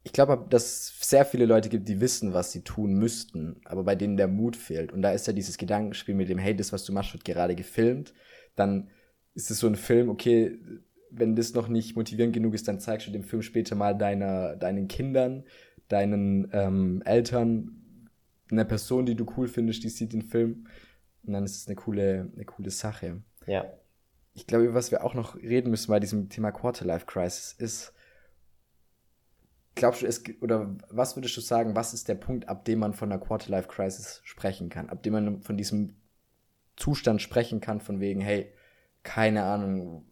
ich 0.04 0.12
glaube, 0.12 0.44
dass 0.48 0.64
es 0.64 1.08
sehr 1.08 1.24
viele 1.24 1.46
Leute 1.46 1.68
gibt, 1.68 1.88
die 1.88 2.00
wissen, 2.00 2.34
was 2.34 2.50
sie 2.52 2.62
tun 2.62 2.94
müssten, 2.94 3.60
aber 3.64 3.84
bei 3.84 3.94
denen 3.94 4.16
der 4.16 4.28
Mut 4.28 4.56
fehlt. 4.56 4.92
Und 4.92 5.02
da 5.02 5.12
ist 5.12 5.26
ja 5.26 5.32
dieses 5.32 5.58
Gedankenspiel 5.58 6.14
mit 6.14 6.28
dem, 6.28 6.38
hey, 6.38 6.56
das, 6.56 6.72
was 6.72 6.84
du 6.84 6.92
machst, 6.92 7.12
wird 7.12 7.24
gerade 7.24 7.54
gefilmt. 7.54 8.12
Dann 8.56 8.90
ist 9.34 9.50
es 9.50 9.58
so 9.58 9.68
ein 9.68 9.76
Film, 9.76 10.08
okay, 10.08 10.58
wenn 11.10 11.36
das 11.36 11.54
noch 11.54 11.68
nicht 11.68 11.94
motivierend 11.94 12.34
genug 12.34 12.54
ist, 12.54 12.66
dann 12.66 12.80
zeigst 12.80 13.06
du 13.06 13.12
den 13.12 13.22
Film 13.22 13.42
später 13.42 13.76
mal 13.76 13.96
deiner, 13.96 14.56
deinen 14.56 14.88
Kindern, 14.88 15.44
deinen 15.92 16.48
ähm, 16.52 17.02
Eltern, 17.04 18.08
einer 18.50 18.64
Person, 18.64 19.06
die 19.06 19.14
du 19.14 19.26
cool 19.36 19.48
findest, 19.48 19.84
die 19.84 19.88
sieht 19.88 20.12
den 20.12 20.22
Film. 20.22 20.66
Und 21.24 21.34
dann 21.34 21.44
ist 21.44 21.56
es 21.56 21.66
eine 21.66 21.76
coole, 21.76 22.30
eine 22.34 22.44
coole 22.44 22.70
Sache. 22.70 23.22
Ja. 23.46 23.64
Ich 24.34 24.46
glaube, 24.46 24.64
über 24.64 24.74
was 24.74 24.90
wir 24.90 25.04
auch 25.04 25.14
noch 25.14 25.36
reden 25.36 25.70
müssen 25.70 25.90
bei 25.90 26.00
diesem 26.00 26.28
Thema 26.28 26.50
Quarterlife 26.50 27.06
Crisis 27.06 27.52
ist, 27.52 27.92
glaubst 29.74 30.02
du, 30.02 30.06
es 30.06 30.22
oder 30.40 30.76
was 30.88 31.16
würdest 31.16 31.36
du 31.36 31.40
sagen, 31.40 31.76
was 31.76 31.94
ist 31.94 32.08
der 32.08 32.14
Punkt, 32.14 32.48
ab 32.48 32.64
dem 32.64 32.78
man 32.78 32.94
von 32.94 33.12
einer 33.12 33.20
Quarterlife 33.20 33.68
Crisis 33.68 34.20
sprechen 34.24 34.68
kann, 34.68 34.88
ab 34.88 35.02
dem 35.02 35.12
man 35.12 35.42
von 35.42 35.56
diesem 35.56 35.96
Zustand 36.76 37.20
sprechen 37.20 37.60
kann, 37.60 37.80
von 37.80 38.00
wegen, 38.00 38.20
hey, 38.20 38.52
keine 39.02 39.44
Ahnung, 39.44 40.06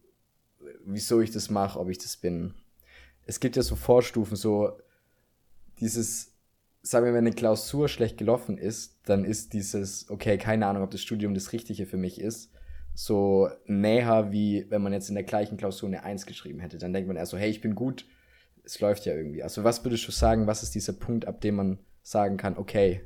wieso 0.85 1.21
ich 1.21 1.31
das 1.31 1.49
mache, 1.49 1.79
ob 1.79 1.89
ich 1.89 1.97
das 1.97 2.17
bin. 2.17 2.53
Es 3.25 3.39
gibt 3.39 3.55
ja 3.55 3.63
so 3.63 3.75
Vorstufen, 3.75 4.35
so 4.35 4.77
dieses, 5.81 6.33
sagen 6.81 7.05
wir, 7.05 7.13
wenn 7.13 7.25
eine 7.25 7.35
Klausur 7.35 7.89
schlecht 7.89 8.17
gelaufen 8.17 8.57
ist, 8.57 8.99
dann 9.05 9.25
ist 9.25 9.53
dieses, 9.53 10.09
okay, 10.09 10.37
keine 10.37 10.67
Ahnung, 10.67 10.83
ob 10.83 10.91
das 10.91 11.01
Studium 11.01 11.33
das 11.33 11.51
Richtige 11.51 11.85
für 11.85 11.97
mich 11.97 12.21
ist, 12.21 12.51
so 12.93 13.49
näher, 13.65 14.31
wie 14.31 14.65
wenn 14.69 14.81
man 14.81 14.93
jetzt 14.93 15.09
in 15.09 15.15
der 15.15 15.23
gleichen 15.23 15.57
Klausur 15.57 15.87
eine 15.87 16.03
Eins 16.03 16.25
geschrieben 16.25 16.59
hätte. 16.59 16.77
Dann 16.77 16.93
denkt 16.93 17.07
man 17.07 17.17
erst 17.17 17.31
so, 17.31 17.37
hey, 17.37 17.49
ich 17.49 17.61
bin 17.61 17.75
gut, 17.75 18.05
es 18.63 18.79
läuft 18.79 19.05
ja 19.05 19.13
irgendwie. 19.13 19.43
Also 19.43 19.63
was 19.63 19.83
würdest 19.83 20.07
du 20.07 20.11
sagen, 20.11 20.47
was 20.47 20.63
ist 20.63 20.75
dieser 20.75 20.93
Punkt, 20.93 21.25
ab 21.27 21.41
dem 21.41 21.55
man 21.55 21.79
sagen 22.03 22.37
kann, 22.37 22.57
okay, 22.57 23.01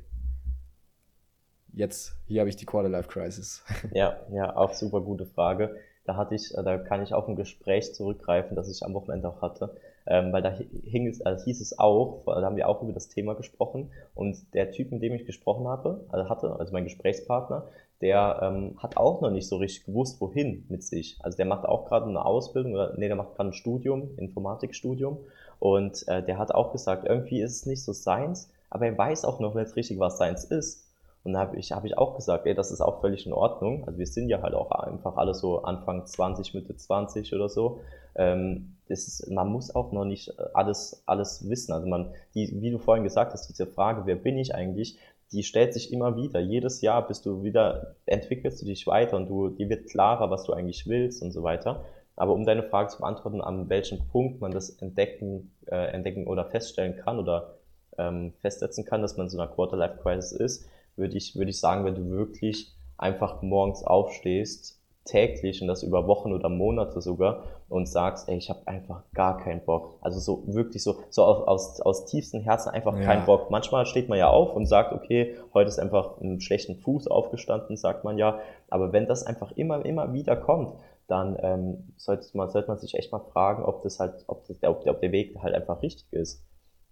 jetzt, 1.72 2.16
hier 2.26 2.40
habe 2.40 2.48
ich 2.48 2.56
die 2.56 2.66
Quarterlife 2.66 3.08
Crisis. 3.08 3.62
Ja, 3.92 4.20
ja, 4.32 4.56
auch 4.56 4.72
super 4.72 5.00
gute 5.00 5.26
Frage. 5.26 5.76
Da 6.04 6.16
hatte 6.16 6.34
ich, 6.34 6.52
da 6.52 6.78
kann 6.78 7.02
ich 7.02 7.14
auf 7.14 7.28
ein 7.28 7.36
Gespräch 7.36 7.94
zurückgreifen, 7.94 8.56
das 8.56 8.68
ich 8.68 8.82
am 8.82 8.94
Wochenende 8.94 9.28
auch 9.28 9.42
hatte, 9.42 9.76
ähm, 10.06 10.32
weil 10.32 10.42
da 10.42 10.50
hing 10.84 11.08
es, 11.08 11.20
also 11.22 11.44
hieß 11.44 11.60
es 11.60 11.78
auch, 11.78 12.24
da 12.26 12.42
haben 12.42 12.56
wir 12.56 12.68
auch 12.68 12.82
über 12.82 12.92
das 12.92 13.08
Thema 13.08 13.34
gesprochen 13.34 13.90
und 14.14 14.54
der 14.54 14.70
Typ, 14.70 14.92
mit 14.92 15.02
dem 15.02 15.14
ich 15.14 15.26
gesprochen 15.26 15.66
habe, 15.66 16.04
also 16.10 16.28
hatte, 16.28 16.56
also 16.58 16.72
mein 16.72 16.84
Gesprächspartner, 16.84 17.66
der 18.00 18.40
ähm, 18.42 18.74
hat 18.78 18.96
auch 18.96 19.20
noch 19.20 19.30
nicht 19.30 19.48
so 19.48 19.56
richtig 19.56 19.86
gewusst, 19.86 20.20
wohin 20.20 20.66
mit 20.68 20.82
sich. 20.82 21.18
Also 21.22 21.36
der 21.36 21.46
macht 21.46 21.64
auch 21.64 21.86
gerade 21.86 22.06
eine 22.06 22.24
Ausbildung, 22.24 22.74
oder 22.74 22.94
nee, 22.96 23.08
der 23.08 23.16
macht 23.16 23.34
gerade 23.34 23.50
ein 23.50 23.54
Studium, 23.54 24.10
Informatikstudium 24.18 25.18
und 25.58 26.06
äh, 26.08 26.22
der 26.22 26.38
hat 26.38 26.54
auch 26.54 26.72
gesagt, 26.72 27.06
irgendwie 27.06 27.40
ist 27.40 27.52
es 27.52 27.66
nicht 27.66 27.82
so 27.82 27.92
seins, 27.92 28.50
aber 28.70 28.86
er 28.86 28.98
weiß 28.98 29.24
auch 29.24 29.40
noch 29.40 29.54
nicht 29.54 29.76
richtig, 29.76 29.98
was 29.98 30.18
seins 30.18 30.44
ist. 30.44 30.85
Und 31.26 31.32
da 31.32 31.40
habe 31.40 31.56
ich, 31.56 31.72
hab 31.72 31.84
ich 31.84 31.98
auch 31.98 32.14
gesagt, 32.14 32.46
ey, 32.46 32.54
das 32.54 32.70
ist 32.70 32.80
auch 32.80 33.00
völlig 33.00 33.26
in 33.26 33.32
Ordnung. 33.32 33.84
Also 33.84 33.98
wir 33.98 34.06
sind 34.06 34.28
ja 34.28 34.42
halt 34.42 34.54
auch 34.54 34.70
einfach 34.70 35.16
alle 35.16 35.34
so 35.34 35.62
Anfang 35.62 36.06
20, 36.06 36.54
Mitte 36.54 36.76
20 36.76 37.34
oder 37.34 37.48
so. 37.48 37.80
Ähm, 38.14 38.76
ist, 38.86 39.28
man 39.28 39.48
muss 39.48 39.74
auch 39.74 39.90
noch 39.90 40.04
nicht 40.04 40.38
alles, 40.54 41.02
alles 41.04 41.48
wissen. 41.48 41.72
Also 41.72 41.88
man, 41.88 42.14
die, 42.36 42.60
wie 42.60 42.70
du 42.70 42.78
vorhin 42.78 43.02
gesagt 43.02 43.32
hast, 43.32 43.48
diese 43.48 43.66
Frage, 43.66 44.02
wer 44.06 44.14
bin 44.14 44.38
ich 44.38 44.54
eigentlich, 44.54 45.00
die 45.32 45.42
stellt 45.42 45.74
sich 45.74 45.92
immer 45.92 46.16
wieder. 46.16 46.38
Jedes 46.38 46.80
Jahr 46.80 47.04
bist 47.04 47.26
du 47.26 47.42
wieder, 47.42 47.96
entwickelst 48.06 48.62
du 48.62 48.66
dich 48.66 48.86
weiter 48.86 49.16
und 49.16 49.28
du, 49.28 49.48
dir 49.48 49.68
wird 49.68 49.88
klarer, 49.90 50.30
was 50.30 50.44
du 50.44 50.52
eigentlich 50.52 50.86
willst 50.86 51.24
und 51.24 51.32
so 51.32 51.42
weiter. 51.42 51.84
Aber 52.14 52.34
um 52.34 52.44
deine 52.44 52.62
Frage 52.62 52.90
zu 52.90 52.98
beantworten, 52.98 53.40
an 53.40 53.68
welchem 53.68 54.06
Punkt 54.06 54.40
man 54.40 54.52
das 54.52 54.70
entdecken, 54.70 55.50
äh, 55.66 55.90
entdecken 55.90 56.28
oder 56.28 56.44
feststellen 56.44 56.96
kann 56.96 57.18
oder 57.18 57.56
ähm, 57.98 58.32
festsetzen 58.40 58.84
kann, 58.84 59.02
dass 59.02 59.16
man 59.16 59.28
so 59.28 59.40
einer 59.40 59.50
Quarter-Life-Crisis 59.50 60.32
ist, 60.32 60.68
würde 60.96 61.16
ich, 61.16 61.36
würde 61.36 61.50
ich 61.50 61.60
sagen, 61.60 61.84
wenn 61.84 61.94
du 61.94 62.10
wirklich 62.10 62.74
einfach 62.98 63.42
morgens 63.42 63.82
aufstehst, 63.84 64.80
täglich 65.06 65.62
und 65.62 65.68
das 65.68 65.82
über 65.82 66.06
Wochen 66.06 66.32
oder 66.32 66.48
Monate 66.48 67.00
sogar 67.00 67.44
und 67.68 67.86
sagst, 67.86 68.28
ey, 68.28 68.36
ich 68.36 68.50
habe 68.50 68.66
einfach 68.66 69.02
gar 69.14 69.38
keinen 69.38 69.64
Bock. 69.64 69.98
Also 70.00 70.20
so 70.20 70.42
wirklich 70.54 70.82
so, 70.82 70.96
so 71.10 71.24
aus, 71.24 71.46
aus, 71.46 71.80
aus 71.80 72.04
tiefstem 72.06 72.42
Herzen 72.42 72.70
einfach 72.70 72.94
ja. 72.98 73.04
keinen 73.04 73.24
Bock. 73.24 73.50
Manchmal 73.50 73.86
steht 73.86 74.08
man 74.08 74.18
ja 74.18 74.28
auf 74.28 74.54
und 74.54 74.66
sagt, 74.66 74.92
okay, 74.92 75.36
heute 75.54 75.68
ist 75.68 75.78
einfach 75.78 76.20
ein 76.20 76.40
schlechten 76.40 76.76
Fuß 76.76 77.08
aufgestanden, 77.08 77.76
sagt 77.76 78.04
man 78.04 78.18
ja. 78.18 78.40
Aber 78.68 78.92
wenn 78.92 79.06
das 79.06 79.24
einfach 79.24 79.52
immer, 79.52 79.84
immer 79.84 80.12
wieder 80.12 80.36
kommt, 80.36 80.74
dann 81.08 81.36
ähm, 81.40 81.92
sollte, 81.96 82.26
man, 82.36 82.50
sollte 82.50 82.68
man 82.68 82.78
sich 82.78 82.94
echt 82.94 83.12
mal 83.12 83.20
fragen, 83.32 83.64
ob 83.64 83.82
das 83.82 84.00
halt, 84.00 84.24
ob, 84.26 84.44
das, 84.46 84.62
ob, 84.64 84.86
ob 84.86 85.00
der 85.00 85.12
Weg 85.12 85.36
halt 85.40 85.54
einfach 85.54 85.82
richtig 85.82 86.12
ist. 86.12 86.44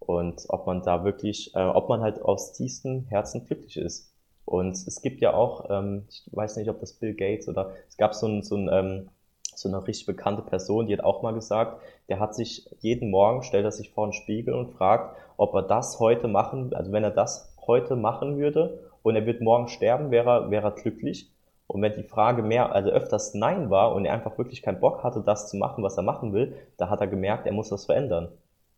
Und 0.06 0.44
ob 0.48 0.66
man 0.66 0.82
da 0.82 1.04
wirklich, 1.04 1.54
äh, 1.54 1.64
ob 1.64 1.88
man 1.88 2.00
halt 2.00 2.22
aus 2.22 2.52
tiefstem 2.52 3.06
Herzen 3.08 3.46
glücklich 3.46 3.76
ist. 3.76 4.12
Und 4.44 4.72
es 4.72 5.00
gibt 5.00 5.20
ja 5.20 5.34
auch, 5.34 5.70
ähm, 5.70 6.04
ich 6.08 6.28
weiß 6.32 6.56
nicht, 6.56 6.68
ob 6.68 6.80
das 6.80 6.92
Bill 6.92 7.14
Gates 7.14 7.48
oder 7.48 7.72
es 7.88 7.96
gab 7.96 8.14
so 8.14 8.26
ein, 8.26 8.42
so 8.42 8.56
ein, 8.56 8.68
ähm, 8.70 9.08
so 9.56 9.68
eine 9.68 9.86
richtig 9.86 10.06
bekannte 10.06 10.42
Person, 10.42 10.86
die 10.86 10.92
hat 10.92 11.04
auch 11.04 11.22
mal 11.22 11.32
gesagt, 11.32 11.80
der 12.08 12.20
hat 12.20 12.34
sich 12.34 12.68
jeden 12.80 13.10
Morgen, 13.10 13.42
stellt 13.42 13.64
er 13.64 13.72
sich 13.72 13.90
vor 13.90 14.06
den 14.06 14.12
Spiegel 14.12 14.54
und 14.54 14.72
fragt, 14.72 15.16
ob 15.36 15.54
er 15.54 15.62
das 15.62 16.00
heute 16.00 16.28
machen, 16.28 16.74
also 16.74 16.92
wenn 16.92 17.04
er 17.04 17.10
das 17.10 17.54
heute 17.66 17.96
machen 17.96 18.36
würde 18.36 18.90
und 19.02 19.16
er 19.16 19.26
wird 19.26 19.40
morgen 19.40 19.68
sterben, 19.68 20.10
wäre 20.10 20.30
er, 20.30 20.50
wäre 20.50 20.68
er 20.68 20.72
glücklich. 20.72 21.30
Und 21.66 21.80
wenn 21.82 21.94
die 21.94 22.02
Frage 22.02 22.42
mehr, 22.42 22.72
also 22.72 22.90
öfters 22.90 23.32
Nein 23.34 23.70
war 23.70 23.94
und 23.94 24.04
er 24.04 24.12
einfach 24.12 24.36
wirklich 24.36 24.60
keinen 24.60 24.80
Bock 24.80 25.02
hatte, 25.02 25.22
das 25.24 25.48
zu 25.48 25.56
machen, 25.56 25.82
was 25.82 25.96
er 25.96 26.02
machen 26.02 26.32
will, 26.34 26.54
da 26.76 26.90
hat 26.90 27.00
er 27.00 27.06
gemerkt, 27.06 27.46
er 27.46 27.52
muss 27.52 27.70
das 27.70 27.86
verändern. 27.86 28.28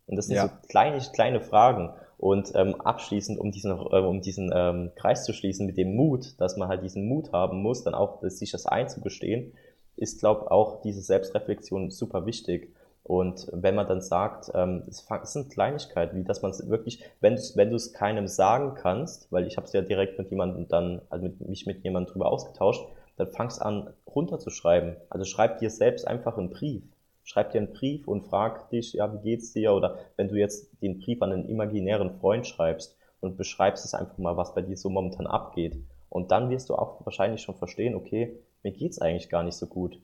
Und 0.07 0.17
das 0.17 0.27
sind 0.27 0.37
ja. 0.37 0.49
so 0.49 0.69
kleine, 0.69 0.99
kleine 1.13 1.41
Fragen. 1.41 1.93
Und 2.19 2.53
ähm, 2.55 2.81
abschließend, 2.81 3.39
um 3.39 3.53
diesen, 3.53 3.73
äh, 3.73 3.75
um 3.75 4.23
diesen 4.23 4.51
ähm, 4.55 4.93
Kreis 4.97 5.25
zu 5.25 5.33
schließen 5.33 5.67
mit 5.67 5.77
dem 5.77 5.95
Mut, 5.95 6.41
dass 6.41 6.57
man 6.57 6.69
halt 6.69 6.83
diesen 6.83 7.07
Mut 7.07 7.33
haben 7.33 7.61
muss, 7.61 7.85
dann 7.85 7.95
auch 7.95 8.23
sich 8.23 8.51
das 8.53 8.67
einzugestehen, 8.67 9.53
ist, 9.97 10.21
glaube 10.21 10.51
auch 10.51 10.81
diese 10.81 11.03
Selbstreflexion 11.03 11.91
super 11.91 12.25
wichtig. 12.25 12.73
Und 13.03 13.49
wenn 13.53 13.77
man 13.77 13.87
dann 13.87 14.01
sagt, 14.01 14.51
ähm, 14.55 14.83
es 14.89 15.07
sind 15.25 15.51
Kleinigkeiten, 15.51 16.17
wie 16.19 16.25
dass 16.25 16.43
man 16.43 16.51
es 16.51 16.69
wirklich, 16.69 17.05
wenn, 17.21 17.39
wenn 17.55 17.71
du 17.71 17.77
es 17.77 17.93
keinem 17.93 18.27
sagen 18.27 18.75
kannst, 18.75 19.31
weil 19.31 19.47
ich 19.47 19.57
habe 19.57 19.67
es 19.67 19.73
ja 19.73 19.83
direkt 19.83 20.19
mit 20.19 20.31
jemandem 20.31 20.67
dann, 20.67 21.03
also 21.09 21.25
mit, 21.25 21.41
mich 21.47 21.67
mit 21.67 21.85
jemandem 21.85 22.13
drüber 22.13 22.33
ausgetauscht, 22.33 22.85
dann 23.17 23.31
fangst 23.31 23.63
an 23.63 23.93
runterzuschreiben. 24.13 24.97
Also 25.09 25.25
schreib 25.25 25.59
dir 25.59 25.71
selbst 25.71 26.07
einfach 26.07 26.37
einen 26.37 26.51
Brief. 26.51 26.83
Schreib 27.27 27.51
dir 27.51 27.59
einen 27.59 27.73
Brief 27.73 28.07
und 28.07 28.23
frag 28.23 28.71
dich, 28.71 28.93
ja, 28.93 29.13
wie 29.13 29.19
geht's 29.19 29.53
dir? 29.53 29.75
Oder 29.75 29.99
wenn 30.17 30.29
du 30.29 30.37
jetzt 30.37 30.71
den 30.81 31.01
Brief 31.01 31.21
an 31.23 31.33
einen 31.33 31.49
imaginären 31.49 32.13
Freund 32.21 32.47
schreibst 32.47 32.97
und 33.21 33.37
beschreibst 33.37 33.85
es 33.85 33.95
einfach 33.95 34.17
mal, 34.17 34.37
was 34.37 34.55
bei 34.55 34.63
dir 34.63 34.77
so 34.77 34.89
momentan 34.91 35.27
abgeht. 35.27 35.77
Und 36.09 36.31
dann 36.31 36.51
wirst 36.51 36.71
du 36.71 36.77
auch 36.77 37.05
wahrscheinlich 37.05 37.43
schon 37.43 37.57
verstehen, 37.57 37.97
okay, 37.97 38.39
mir 38.63 38.71
geht's 38.71 39.01
eigentlich 39.01 39.29
gar 39.29 39.43
nicht 39.43 39.57
so 39.57 39.67
gut. 39.67 40.01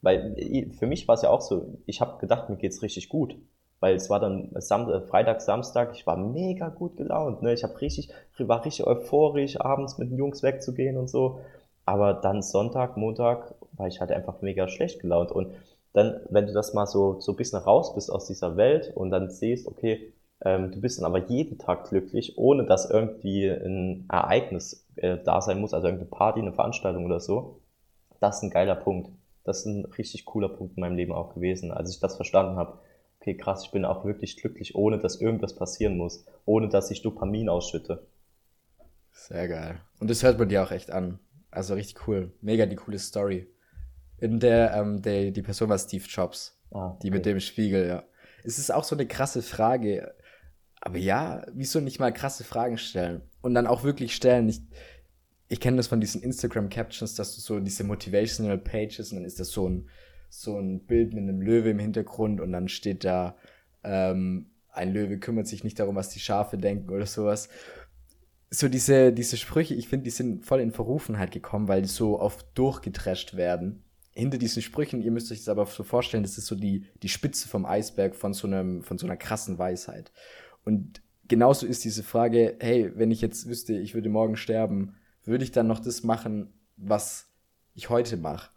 Weil 0.00 0.36
für 0.78 0.86
mich 0.86 1.08
war 1.08 1.16
es 1.16 1.22
ja 1.22 1.30
auch 1.30 1.40
so, 1.40 1.76
ich 1.86 2.00
habe 2.00 2.18
gedacht, 2.18 2.48
mir 2.48 2.56
geht's 2.56 2.82
richtig 2.82 3.08
gut. 3.08 3.36
Weil 3.80 3.96
es 3.96 4.08
war 4.08 4.20
dann 4.20 4.52
Sam 4.60 4.88
äh, 4.90 5.00
Freitag, 5.00 5.40
Samstag, 5.40 5.90
ich 5.94 6.06
war 6.06 6.16
mega 6.16 6.68
gut 6.68 6.96
gelaunt. 6.96 7.42
Ne? 7.42 7.52
Ich 7.52 7.64
hab 7.64 7.80
richtig, 7.80 8.10
war 8.38 8.64
richtig 8.64 8.86
euphorisch, 8.86 9.60
abends 9.60 9.98
mit 9.98 10.10
den 10.10 10.18
Jungs 10.18 10.44
wegzugehen 10.44 10.96
und 10.96 11.10
so. 11.10 11.40
Aber 11.84 12.14
dann 12.14 12.42
Sonntag, 12.42 12.96
Montag 12.96 13.56
war 13.72 13.88
ich 13.88 14.00
halt 14.00 14.12
einfach 14.12 14.40
mega 14.40 14.68
schlecht 14.68 15.00
gelaunt. 15.00 15.32
Und 15.32 15.52
dann, 15.92 16.20
wenn 16.30 16.46
du 16.46 16.52
das 16.52 16.72
mal 16.74 16.86
so, 16.86 17.20
so 17.20 17.32
ein 17.32 17.36
bisschen 17.36 17.58
raus 17.58 17.94
bist 17.94 18.10
aus 18.10 18.26
dieser 18.26 18.56
Welt 18.56 18.92
und 18.94 19.10
dann 19.10 19.30
siehst, 19.30 19.66
okay, 19.66 20.12
ähm, 20.42 20.70
du 20.70 20.80
bist 20.80 20.98
dann 20.98 21.06
aber 21.06 21.26
jeden 21.28 21.58
Tag 21.58 21.88
glücklich, 21.88 22.38
ohne 22.38 22.64
dass 22.64 22.90
irgendwie 22.90 23.48
ein 23.48 24.06
Ereignis 24.08 24.86
äh, 24.96 25.18
da 25.24 25.40
sein 25.40 25.60
muss, 25.60 25.74
also 25.74 25.86
irgendeine 25.86 26.10
Party, 26.10 26.40
eine 26.40 26.52
Veranstaltung 26.52 27.04
oder 27.04 27.20
so, 27.20 27.60
das 28.20 28.36
ist 28.36 28.42
ein 28.44 28.50
geiler 28.50 28.76
Punkt. 28.76 29.10
Das 29.44 29.60
ist 29.60 29.66
ein 29.66 29.84
richtig 29.86 30.26
cooler 30.26 30.50
Punkt 30.50 30.76
in 30.76 30.82
meinem 30.82 30.96
Leben 30.96 31.12
auch 31.12 31.34
gewesen, 31.34 31.72
als 31.72 31.90
ich 31.90 32.00
das 32.00 32.16
verstanden 32.16 32.56
habe. 32.56 32.78
Okay, 33.20 33.36
krass, 33.36 33.64
ich 33.64 33.70
bin 33.70 33.84
auch 33.84 34.04
wirklich 34.04 34.36
glücklich, 34.36 34.74
ohne 34.74 34.98
dass 34.98 35.20
irgendwas 35.20 35.54
passieren 35.54 35.96
muss, 35.96 36.24
ohne 36.44 36.68
dass 36.68 36.90
ich 36.90 37.02
Dopamin 37.02 37.48
ausschütte. 37.48 38.06
Sehr 39.12 39.48
geil. 39.48 39.80
Und 39.98 40.08
das 40.10 40.22
hört 40.22 40.38
man 40.38 40.48
dir 40.48 40.62
auch 40.62 40.70
echt 40.70 40.90
an. 40.90 41.18
Also 41.50 41.74
richtig 41.74 42.06
cool. 42.06 42.32
Mega 42.40 42.66
die 42.66 42.76
coole 42.76 42.98
Story. 42.98 43.48
In 44.20 44.40
der, 44.40 44.74
ähm, 44.74 45.02
der 45.02 45.30
die 45.30 45.42
Person 45.42 45.68
war 45.68 45.78
Steve 45.78 46.04
Jobs. 46.06 46.58
Okay. 46.70 46.98
Die 47.02 47.10
mit 47.10 47.26
dem 47.26 47.40
Spiegel, 47.40 47.86
ja. 47.86 48.04
Es 48.44 48.58
ist 48.58 48.72
auch 48.72 48.84
so 48.84 48.94
eine 48.94 49.06
krasse 49.06 49.42
Frage. 49.42 50.14
Aber 50.80 50.98
ja, 50.98 51.44
wieso 51.52 51.80
nicht 51.80 51.98
mal 51.98 52.12
krasse 52.12 52.44
Fragen 52.44 52.78
stellen? 52.78 53.22
Und 53.42 53.54
dann 53.54 53.66
auch 53.66 53.82
wirklich 53.84 54.14
stellen. 54.14 54.46
Nicht, 54.46 54.62
ich 55.48 55.60
kenne 55.60 55.76
das 55.76 55.88
von 55.88 56.00
diesen 56.00 56.22
Instagram-Captions, 56.22 57.14
dass 57.14 57.34
du 57.34 57.40
so 57.40 57.60
diese 57.60 57.84
Motivational 57.84 58.58
Pages 58.58 59.10
und 59.10 59.16
dann 59.16 59.24
ist 59.24 59.40
das 59.40 59.50
so 59.50 59.68
ein, 59.68 59.88
so 60.28 60.58
ein 60.58 60.86
Bild 60.86 61.12
mit 61.12 61.24
einem 61.24 61.40
Löwe 61.42 61.70
im 61.70 61.78
Hintergrund 61.78 62.40
und 62.40 62.52
dann 62.52 62.68
steht 62.68 63.04
da, 63.04 63.36
ähm, 63.82 64.46
ein 64.68 64.92
Löwe 64.92 65.18
kümmert 65.18 65.48
sich 65.48 65.64
nicht 65.64 65.78
darum, 65.80 65.96
was 65.96 66.10
die 66.10 66.20
Schafe 66.20 66.56
denken 66.56 66.90
oder 66.90 67.06
sowas. 67.06 67.48
So 68.50 68.68
diese, 68.68 69.12
diese 69.12 69.36
Sprüche, 69.36 69.74
ich 69.74 69.88
finde, 69.88 70.04
die 70.04 70.10
sind 70.10 70.46
voll 70.46 70.60
in 70.60 70.72
Verrufenheit 70.72 71.32
gekommen, 71.32 71.68
weil 71.68 71.82
die 71.82 71.88
so 71.88 72.20
oft 72.20 72.46
durchgetrescht 72.54 73.36
werden. 73.36 73.82
Hinter 74.12 74.38
diesen 74.38 74.62
Sprüchen, 74.62 75.02
ihr 75.02 75.10
müsst 75.10 75.30
euch 75.30 75.38
das 75.38 75.48
aber 75.48 75.66
so 75.66 75.84
vorstellen, 75.84 76.24
das 76.24 76.36
ist 76.36 76.46
so 76.46 76.56
die, 76.56 76.86
die 77.02 77.08
Spitze 77.08 77.48
vom 77.48 77.64
Eisberg 77.64 78.16
von 78.16 78.34
so, 78.34 78.46
einem, 78.46 78.82
von 78.82 78.98
so 78.98 79.06
einer 79.06 79.16
krassen 79.16 79.58
Weisheit. 79.58 80.10
Und 80.64 81.00
genauso 81.28 81.66
ist 81.66 81.84
diese 81.84 82.02
Frage, 82.02 82.56
hey, 82.60 82.92
wenn 82.96 83.10
ich 83.10 83.20
jetzt 83.20 83.48
wüsste, 83.48 83.74
ich 83.74 83.94
würde 83.94 84.08
morgen 84.08 84.36
sterben, 84.36 84.96
würde 85.24 85.44
ich 85.44 85.52
dann 85.52 85.68
noch 85.68 85.80
das 85.80 86.02
machen, 86.02 86.52
was 86.76 87.30
ich 87.74 87.88
heute 87.88 88.16
mache. 88.16 88.50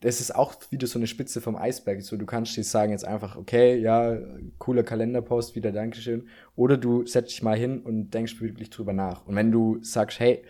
Das 0.00 0.20
ist 0.20 0.34
auch 0.34 0.54
wieder 0.70 0.86
so 0.86 0.98
eine 0.98 1.06
Spitze 1.06 1.40
vom 1.40 1.56
Eisberg. 1.56 2.02
So, 2.02 2.16
du 2.16 2.26
kannst 2.26 2.56
dir 2.56 2.64
sagen 2.64 2.92
jetzt 2.92 3.04
einfach, 3.04 3.36
okay, 3.36 3.78
ja, 3.78 4.18
cooler 4.58 4.82
Kalenderpost, 4.82 5.54
wieder 5.54 5.72
Dankeschön. 5.72 6.28
Oder 6.54 6.76
du 6.76 7.06
setzt 7.06 7.32
dich 7.32 7.42
mal 7.42 7.56
hin 7.56 7.80
und 7.80 8.10
denkst 8.10 8.40
wirklich 8.40 8.70
drüber 8.70 8.92
nach. 8.92 9.26
Und 9.26 9.36
wenn 9.36 9.50
du 9.50 9.82
sagst, 9.82 10.20
hey, 10.20 10.44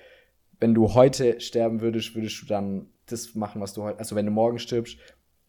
wenn 0.58 0.74
du 0.74 0.94
heute 0.94 1.40
sterben 1.40 1.80
würdest, 1.80 2.14
würdest 2.14 2.42
du 2.42 2.46
dann 2.46 2.88
das 3.06 3.34
machen, 3.34 3.60
was 3.60 3.72
du 3.72 3.82
heute, 3.82 3.98
also 3.98 4.16
wenn 4.16 4.26
du 4.26 4.32
morgen 4.32 4.58
stirbst, 4.58 4.98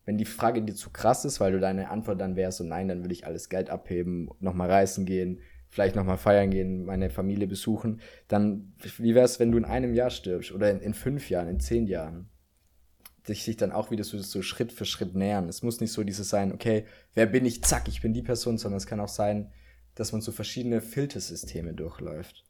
wenn 0.05 0.17
die 0.17 0.25
Frage 0.25 0.61
dir 0.61 0.75
zu 0.75 0.89
krass 0.89 1.25
ist, 1.25 1.39
weil 1.39 1.51
du 1.51 1.59
deine 1.59 1.89
Antwort 1.89 2.21
dann 2.21 2.35
wäre 2.35 2.51
so, 2.51 2.63
nein, 2.63 2.87
dann 2.87 3.01
würde 3.01 3.13
ich 3.13 3.25
alles 3.25 3.49
Geld 3.49 3.69
abheben, 3.69 4.29
nochmal 4.39 4.71
reisen 4.71 5.05
gehen, 5.05 5.41
vielleicht 5.69 5.95
nochmal 5.95 6.17
feiern 6.17 6.49
gehen, 6.49 6.85
meine 6.85 7.09
Familie 7.09 7.47
besuchen, 7.47 7.99
dann 8.27 8.73
wie 8.97 9.15
wäre 9.15 9.25
es, 9.25 9.39
wenn 9.39 9.51
du 9.51 9.57
in 9.57 9.65
einem 9.65 9.93
Jahr 9.93 10.09
stirbst 10.09 10.51
oder 10.53 10.71
in, 10.71 10.79
in, 10.79 10.93
fünf 10.93 11.29
Jahren, 11.29 11.49
in 11.49 11.59
zehn 11.59 11.87
Jahren? 11.87 12.29
Sich, 13.25 13.43
sich 13.43 13.57
dann 13.57 13.73
auch 13.73 13.91
wieder 13.91 14.05
so, 14.05 14.17
so 14.19 14.41
Schritt 14.41 14.71
für 14.71 14.85
Schritt 14.85 15.13
nähern. 15.13 15.49
Es 15.49 15.61
muss 15.61 15.81
nicht 15.81 15.91
so 15.91 16.05
dieses 16.05 16.29
sein, 16.29 16.53
okay, 16.53 16.85
wer 17.13 17.25
bin 17.25 17.45
ich, 17.45 17.61
zack, 17.61 17.89
ich 17.89 18.01
bin 18.01 18.13
die 18.13 18.21
Person, 18.21 18.57
sondern 18.57 18.77
es 18.77 18.87
kann 18.87 19.01
auch 19.01 19.09
sein, 19.09 19.51
dass 19.95 20.13
man 20.13 20.21
so 20.21 20.31
verschiedene 20.31 20.79
Filtersysteme 20.79 21.73
durchläuft. 21.73 22.45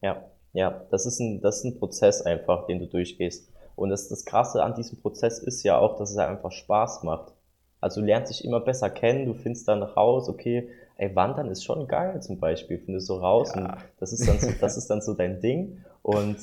Ja, 0.00 0.30
ja, 0.54 0.86
das 0.90 1.04
ist 1.04 1.20
ein, 1.20 1.42
das 1.42 1.58
ist 1.58 1.64
ein 1.64 1.78
Prozess 1.78 2.22
einfach, 2.22 2.66
den 2.66 2.78
du 2.78 2.86
durchgehst. 2.86 3.52
Und 3.76 3.90
das, 3.90 4.08
das 4.08 4.24
Krasse 4.24 4.64
an 4.64 4.74
diesem 4.74 5.00
Prozess 5.00 5.38
ist 5.38 5.62
ja 5.62 5.78
auch, 5.78 5.96
dass 5.96 6.10
es 6.10 6.16
einfach 6.16 6.50
Spaß 6.50 7.04
macht. 7.04 7.32
Also 7.80 8.00
du 8.00 8.06
lernst 8.06 8.32
dich 8.32 8.44
immer 8.44 8.60
besser 8.60 8.90
kennen, 8.90 9.26
du 9.26 9.34
findest 9.34 9.68
dann 9.68 9.82
raus, 9.82 10.28
okay, 10.28 10.70
ey, 10.96 11.14
Wandern 11.14 11.50
ist 11.50 11.62
schon 11.62 11.86
geil 11.86 12.20
zum 12.22 12.40
Beispiel, 12.40 12.78
findest 12.78 13.08
du 13.10 13.14
raus 13.14 13.52
ja. 13.54 13.60
und 13.60 13.74
das 14.00 14.12
ist 14.12 14.26
dann 14.26 14.40
so, 14.40 14.50
das 14.60 14.76
ist 14.76 14.88
dann 14.88 15.02
so 15.02 15.14
dein 15.14 15.40
Ding. 15.40 15.84
Und 16.02 16.36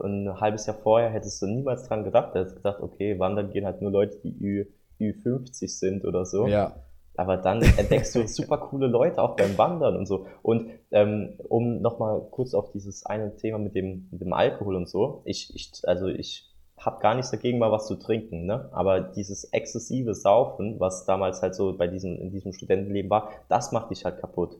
ein 0.00 0.40
halbes 0.40 0.66
Jahr 0.66 0.76
vorher 0.76 1.10
hättest 1.10 1.42
du 1.42 1.46
niemals 1.46 1.88
dran 1.88 2.04
gedacht, 2.04 2.34
du 2.34 2.40
hättest 2.40 2.56
gedacht, 2.56 2.80
okay, 2.80 3.18
wandern 3.18 3.50
gehen 3.50 3.66
halt 3.66 3.82
nur 3.82 3.90
Leute, 3.90 4.18
die 4.22 4.36
Ü, 4.40 4.66
Ü50 5.00 5.68
sind 5.68 6.04
oder 6.04 6.24
so. 6.24 6.46
Ja. 6.46 6.76
Aber 7.16 7.36
dann 7.36 7.60
entdeckst 7.62 8.14
du 8.14 8.26
super 8.28 8.58
coole 8.58 8.86
Leute 8.86 9.20
auch 9.20 9.34
beim 9.34 9.58
Wandern 9.58 9.96
und 9.96 10.06
so. 10.06 10.26
Und 10.42 10.70
ähm, 10.92 11.34
um 11.48 11.82
nochmal 11.82 12.20
kurz 12.30 12.54
auf 12.54 12.70
dieses 12.70 13.04
eine 13.04 13.36
Thema 13.36 13.58
mit 13.58 13.74
dem, 13.74 14.08
mit 14.12 14.20
dem 14.20 14.32
Alkohol 14.32 14.76
und 14.76 14.88
so. 14.88 15.22
Ich, 15.24 15.52
ich, 15.54 15.72
also 15.84 16.06
ich 16.06 16.48
habe 16.78 17.00
gar 17.00 17.14
nichts 17.14 17.30
dagegen, 17.30 17.58
mal 17.58 17.72
was 17.72 17.86
zu 17.86 17.96
trinken, 17.96 18.46
ne? 18.46 18.68
Aber 18.72 19.00
dieses 19.00 19.44
exzessive 19.44 20.14
Saufen, 20.14 20.78
was 20.80 21.04
damals 21.04 21.42
halt 21.42 21.54
so 21.54 21.76
bei 21.76 21.86
diesem, 21.86 22.20
in 22.20 22.30
diesem 22.30 22.52
Studentenleben 22.52 23.10
war, 23.10 23.30
das 23.48 23.72
macht 23.72 23.90
dich 23.90 24.04
halt 24.04 24.20
kaputt. 24.20 24.58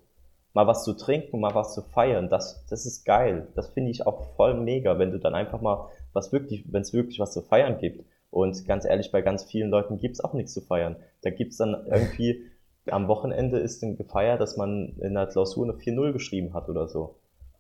Mal 0.55 0.67
was 0.67 0.85
zu 0.85 0.95
trinken, 0.95 1.41
mal 1.41 1.55
was 1.55 1.75
zu 1.75 1.83
feiern, 1.83 2.29
das, 2.29 2.65
das 2.69 2.87
ist 2.87 3.05
geil. 3.05 3.49
Das 3.55 3.69
finde 3.69 3.91
ich 3.91 4.07
auch 4.07 4.35
voll 4.37 4.55
mega, 4.55 4.99
wenn 4.99 5.13
du 5.13 5.19
dann 5.19 5.35
einfach 5.35 5.61
mal 5.61 5.89
was 6.13 6.33
wirklich, 6.33 6.65
wenn 6.73 6.83
es 6.83 6.93
wirklich 6.93 7.21
was 7.21 7.33
zu 7.33 7.43
feiern 7.43 7.79
gibt. 7.79 8.05
Und 8.31 8.67
ganz 8.67 8.85
ehrlich, 8.85 9.13
bei 9.13 9.23
ganz 9.23 9.45
vielen 9.45 9.71
Leuten 9.71 9.99
gibt's 9.99 10.21
auch 10.21 10.35
nichts 10.35 10.53
zu 10.53 10.61
feiern. 10.61 10.97
Da 11.23 11.31
gibt's 11.31 11.57
dann 11.57 11.87
irgendwie, 11.91 12.43
am 12.91 13.09
Wochenende 13.09 13.59
ist 13.59 13.83
dann 13.83 13.97
gefeiert, 13.97 14.41
dass 14.41 14.57
man 14.57 14.97
in 15.01 15.15
der 15.15 15.27
Klausur 15.27 15.65
eine 15.65 15.75
4-0 15.75 16.13
geschrieben 16.13 16.55
hat 16.55 16.69
oder 16.69 16.89
so. 16.89 17.17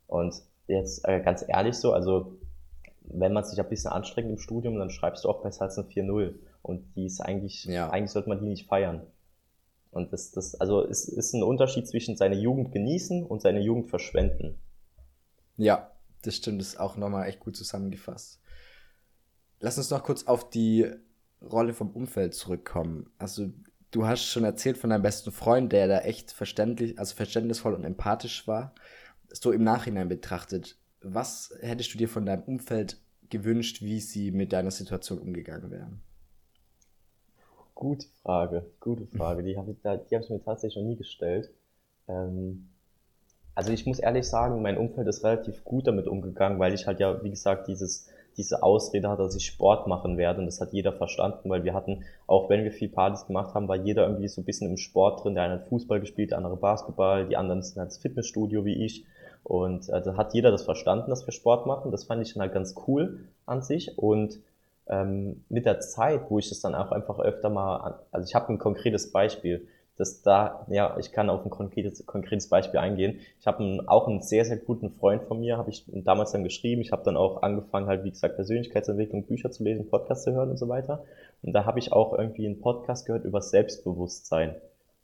Und 0.06 0.34
jetzt 0.66 1.06
äh, 1.06 1.20
ganz 1.20 1.44
ehrlich 1.46 1.76
so, 1.76 1.92
also 1.92 2.37
wenn 3.10 3.32
man 3.32 3.44
sich 3.44 3.60
ein 3.60 3.68
bisschen 3.68 3.90
anstrengt 3.92 4.30
im 4.30 4.38
Studium, 4.38 4.78
dann 4.78 4.90
schreibst 4.90 5.24
du 5.24 5.28
auch 5.28 5.42
besser 5.42 5.62
als 5.62 5.78
eine 5.78 5.88
4-0. 5.88 6.34
Und 6.62 6.84
die 6.96 7.06
ist 7.06 7.20
eigentlich, 7.20 7.64
ja. 7.64 7.90
eigentlich 7.90 8.10
sollte 8.10 8.28
man 8.28 8.40
die 8.40 8.46
nicht 8.46 8.68
feiern. 8.68 9.06
Und 9.90 10.12
das, 10.12 10.32
das, 10.32 10.54
also 10.56 10.84
es 10.86 11.08
ist 11.08 11.32
ein 11.32 11.42
Unterschied 11.42 11.88
zwischen 11.88 12.16
seine 12.16 12.36
Jugend 12.36 12.72
genießen 12.72 13.24
und 13.24 13.40
seine 13.40 13.60
Jugend 13.60 13.88
verschwenden. 13.88 14.58
Ja, 15.56 15.90
das 16.22 16.36
stimmt, 16.36 16.60
das 16.60 16.68
ist 16.68 16.80
auch 16.80 16.96
nochmal 16.96 17.28
echt 17.28 17.40
gut 17.40 17.56
zusammengefasst. 17.56 18.40
Lass 19.60 19.78
uns 19.78 19.90
noch 19.90 20.04
kurz 20.04 20.24
auf 20.24 20.50
die 20.50 20.86
Rolle 21.42 21.72
vom 21.72 21.90
Umfeld 21.90 22.34
zurückkommen. 22.34 23.10
Also, 23.18 23.50
du 23.90 24.06
hast 24.06 24.24
schon 24.24 24.44
erzählt 24.44 24.76
von 24.78 24.90
deinem 24.90 25.02
besten 25.02 25.32
Freund, 25.32 25.72
der 25.72 25.88
da 25.88 26.00
echt 26.00 26.32
verständlich, 26.32 26.98
also 26.98 27.14
verständnisvoll 27.14 27.74
und 27.74 27.84
empathisch 27.84 28.46
war. 28.46 28.74
So 29.30 29.52
im 29.52 29.64
Nachhinein 29.64 30.08
betrachtet, 30.08 30.78
was 31.02 31.54
hättest 31.60 31.94
du 31.94 31.98
dir 31.98 32.08
von 32.08 32.26
deinem 32.26 32.42
Umfeld 32.42 32.98
gewünscht, 33.30 33.82
wie 33.82 34.00
sie 34.00 34.30
mit 34.30 34.52
deiner 34.52 34.70
Situation 34.70 35.18
umgegangen 35.18 35.70
wären? 35.70 36.00
Gute 37.74 38.06
Frage, 38.22 38.66
gute 38.80 39.06
Frage. 39.06 39.42
Die 39.42 39.56
habe 39.56 39.70
ich, 39.70 39.84
hab 39.84 40.10
ich 40.10 40.30
mir 40.30 40.42
tatsächlich 40.42 40.82
noch 40.82 40.88
nie 40.88 40.96
gestellt. 40.96 41.50
Ähm, 42.08 42.68
also 43.54 43.72
ich 43.72 43.86
muss 43.86 43.98
ehrlich 43.98 44.28
sagen, 44.28 44.62
mein 44.62 44.78
Umfeld 44.78 45.06
ist 45.08 45.24
relativ 45.24 45.64
gut 45.64 45.86
damit 45.86 46.06
umgegangen, 46.06 46.58
weil 46.58 46.74
ich 46.74 46.86
halt 46.86 47.00
ja, 47.00 47.22
wie 47.22 47.30
gesagt, 47.30 47.68
dieses, 47.68 48.08
diese 48.36 48.62
Ausrede 48.62 49.08
hat, 49.08 49.18
dass 49.18 49.36
ich 49.36 49.46
Sport 49.46 49.86
machen 49.86 50.16
werde. 50.16 50.40
Und 50.40 50.46
das 50.46 50.60
hat 50.60 50.72
jeder 50.72 50.92
verstanden, 50.92 51.50
weil 51.50 51.64
wir 51.64 51.74
hatten, 51.74 52.04
auch 52.26 52.48
wenn 52.48 52.64
wir 52.64 52.72
viel 52.72 52.88
Partys 52.88 53.26
gemacht 53.26 53.54
haben, 53.54 53.68
war 53.68 53.76
jeder 53.76 54.06
irgendwie 54.06 54.28
so 54.28 54.40
ein 54.40 54.44
bisschen 54.44 54.70
im 54.70 54.76
Sport 54.76 55.24
drin. 55.24 55.34
Der 55.34 55.44
eine 55.44 55.54
hat 55.54 55.68
Fußball 55.68 56.00
gespielt, 56.00 56.30
der 56.30 56.38
andere 56.38 56.56
Basketball, 56.56 57.28
die 57.28 57.36
anderen 57.36 57.62
sind 57.62 57.82
ins 57.82 57.98
Fitnessstudio 57.98 58.64
wie 58.64 58.84
ich. 58.84 59.04
Und 59.48 59.88
da 59.88 60.16
hat 60.16 60.34
jeder 60.34 60.50
das 60.50 60.64
verstanden, 60.64 61.10
dass 61.10 61.26
wir 61.26 61.32
Sport 61.32 61.66
machen. 61.66 61.90
Das 61.90 62.04
fand 62.04 62.22
ich 62.22 62.34
dann 62.34 62.42
halt 62.42 62.52
ganz 62.52 62.74
cool 62.86 63.28
an 63.46 63.62
sich. 63.62 63.96
Und 63.96 64.38
ähm, 64.88 65.44
mit 65.48 65.64
der 65.66 65.80
Zeit, 65.80 66.30
wo 66.30 66.38
ich 66.38 66.48
das 66.48 66.60
dann 66.60 66.74
auch 66.74 66.92
einfach 66.92 67.18
öfter 67.18 67.48
mal, 67.50 67.76
an, 67.78 67.94
also 68.12 68.26
ich 68.28 68.34
habe 68.34 68.52
ein 68.52 68.58
konkretes 68.58 69.10
Beispiel 69.10 69.66
dass 69.98 70.22
da, 70.22 70.64
ja, 70.70 70.96
ich 70.98 71.12
kann 71.12 71.28
auf 71.28 71.44
ein 71.44 71.50
konkretes, 71.50 72.06
konkretes 72.06 72.48
Beispiel 72.48 72.78
eingehen. 72.78 73.18
Ich 73.40 73.46
habe 73.46 73.58
einen, 73.58 73.88
auch 73.88 74.06
einen 74.06 74.22
sehr, 74.22 74.44
sehr 74.44 74.56
guten 74.56 74.90
Freund 74.90 75.24
von 75.24 75.40
mir, 75.40 75.58
habe 75.58 75.70
ich 75.70 75.84
damals 75.88 76.30
dann 76.30 76.44
geschrieben. 76.44 76.80
Ich 76.80 76.92
habe 76.92 77.02
dann 77.04 77.16
auch 77.16 77.42
angefangen, 77.42 77.88
halt, 77.88 78.04
wie 78.04 78.10
gesagt, 78.10 78.36
Persönlichkeitsentwicklung, 78.36 79.26
Bücher 79.26 79.50
zu 79.50 79.64
lesen, 79.64 79.88
Podcasts 79.88 80.24
zu 80.24 80.32
hören 80.32 80.50
und 80.50 80.56
so 80.56 80.68
weiter. 80.68 81.04
Und 81.42 81.52
da 81.52 81.64
habe 81.64 81.80
ich 81.80 81.92
auch 81.92 82.16
irgendwie 82.16 82.46
einen 82.46 82.60
Podcast 82.60 83.06
gehört 83.06 83.24
über 83.24 83.42
Selbstbewusstsein 83.42 84.54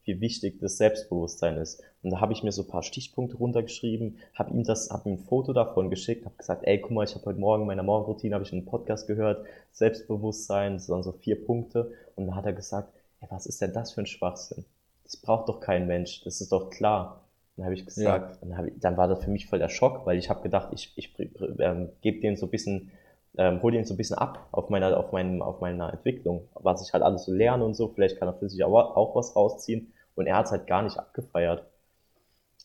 wie 0.04 0.20
wichtig 0.20 0.60
das 0.60 0.76
Selbstbewusstsein 0.76 1.56
ist. 1.56 1.82
Und 2.02 2.10
da 2.10 2.20
habe 2.20 2.32
ich 2.32 2.42
mir 2.42 2.52
so 2.52 2.62
ein 2.62 2.68
paar 2.68 2.82
Stichpunkte 2.82 3.36
runtergeschrieben, 3.36 4.18
habe 4.34 4.52
ihm 4.52 4.64
das, 4.64 4.90
habe 4.90 5.08
ihm 5.08 5.14
ein 5.14 5.18
Foto 5.18 5.52
davon 5.52 5.90
geschickt, 5.90 6.24
habe 6.24 6.36
gesagt, 6.36 6.64
ey, 6.64 6.80
guck 6.80 6.90
mal, 6.90 7.04
ich 7.04 7.14
habe 7.14 7.24
heute 7.26 7.40
Morgen 7.40 7.62
in 7.62 7.66
meiner 7.68 7.82
Morgenroutine 7.82 8.34
habe 8.34 8.44
ich 8.44 8.52
einen 8.52 8.66
Podcast 8.66 9.06
gehört, 9.06 9.46
Selbstbewusstsein, 9.72 10.74
das 10.74 10.88
waren 10.88 11.02
so 11.02 11.12
vier 11.12 11.44
Punkte. 11.44 11.92
Und 12.16 12.26
da 12.26 12.34
hat 12.34 12.46
er 12.46 12.52
gesagt, 12.52 12.92
ey, 13.20 13.28
was 13.30 13.46
ist 13.46 13.60
denn 13.60 13.72
das 13.72 13.92
für 13.92 14.02
ein 14.02 14.06
Schwachsinn? 14.06 14.64
das 15.04 15.16
braucht 15.16 15.48
doch 15.48 15.60
kein 15.60 15.86
Mensch, 15.86 16.22
das 16.24 16.40
ist 16.40 16.50
doch 16.50 16.70
klar. 16.70 17.20
Dann 17.56 17.66
habe 17.66 17.74
ich 17.74 17.86
gesagt, 17.86 18.32
ja. 18.32 18.38
dann, 18.40 18.58
hab 18.58 18.66
ich, 18.66 18.72
dann 18.80 18.96
war 18.96 19.06
das 19.06 19.22
für 19.22 19.30
mich 19.30 19.46
voll 19.46 19.60
der 19.60 19.68
Schock, 19.68 20.06
weil 20.06 20.18
ich 20.18 20.28
habe 20.28 20.42
gedacht, 20.42 20.70
ich, 20.72 20.92
ich 20.96 21.14
ähm, 21.60 21.90
gebe 22.00 22.20
den 22.20 22.36
so 22.36 22.46
ein 22.46 22.50
bisschen, 22.50 22.90
ähm, 23.38 23.62
hol 23.62 23.72
den 23.72 23.84
so 23.84 23.94
ein 23.94 23.96
bisschen 23.96 24.18
ab 24.18 24.46
auf 24.52 24.68
meiner, 24.70 24.96
auf, 24.98 25.12
meinem, 25.12 25.42
auf 25.42 25.60
meiner 25.60 25.92
Entwicklung, 25.92 26.48
was 26.54 26.86
ich 26.86 26.92
halt 26.92 27.02
alles 27.02 27.24
so 27.24 27.32
lerne 27.32 27.64
und 27.64 27.74
so, 27.74 27.88
vielleicht 27.88 28.18
kann 28.18 28.28
er 28.28 28.34
für 28.34 28.48
sich 28.48 28.62
auch, 28.64 28.96
auch 28.96 29.14
was 29.16 29.34
rausziehen 29.36 29.92
und 30.14 30.26
er 30.26 30.36
hat 30.36 30.46
es 30.46 30.52
halt 30.52 30.66
gar 30.66 30.82
nicht 30.82 30.98
abgefeiert. 30.98 31.64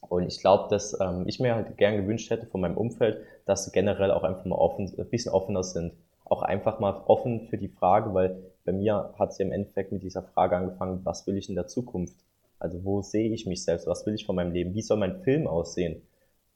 Und 0.09 0.27
ich 0.27 0.39
glaube, 0.41 0.69
dass 0.69 0.97
ähm, 0.99 1.23
ich 1.27 1.39
mir 1.39 1.55
halt 1.55 1.77
gern 1.77 1.95
gewünscht 1.95 2.29
hätte 2.29 2.47
von 2.47 2.61
meinem 2.61 2.77
Umfeld, 2.77 3.25
dass 3.45 3.63
sie 3.65 3.71
generell 3.71 4.11
auch 4.11 4.23
einfach 4.23 4.45
mal 4.45 4.55
offen, 4.55 4.93
ein 4.97 5.09
bisschen 5.09 5.31
offener 5.31 5.63
sind. 5.63 5.93
Auch 6.25 6.41
einfach 6.41 6.79
mal 6.79 7.01
offen 7.07 7.47
für 7.47 7.57
die 7.57 7.69
Frage, 7.69 8.13
weil 8.13 8.41
bei 8.65 8.71
mir 8.73 9.13
hat 9.17 9.31
es 9.31 9.37
ja 9.37 9.45
im 9.45 9.51
Endeffekt 9.51 9.91
mit 9.91 10.03
dieser 10.03 10.23
Frage 10.23 10.57
angefangen, 10.57 11.01
was 11.05 11.25
will 11.27 11.37
ich 11.37 11.49
in 11.49 11.55
der 11.55 11.67
Zukunft? 11.67 12.15
Also 12.59 12.83
wo 12.83 13.01
sehe 13.01 13.31
ich 13.31 13.45
mich 13.45 13.63
selbst? 13.63 13.87
Was 13.87 14.05
will 14.05 14.13
ich 14.15 14.25
von 14.25 14.35
meinem 14.35 14.51
Leben? 14.51 14.73
Wie 14.73 14.81
soll 14.81 14.97
mein 14.97 15.21
Film 15.23 15.47
aussehen? 15.47 16.01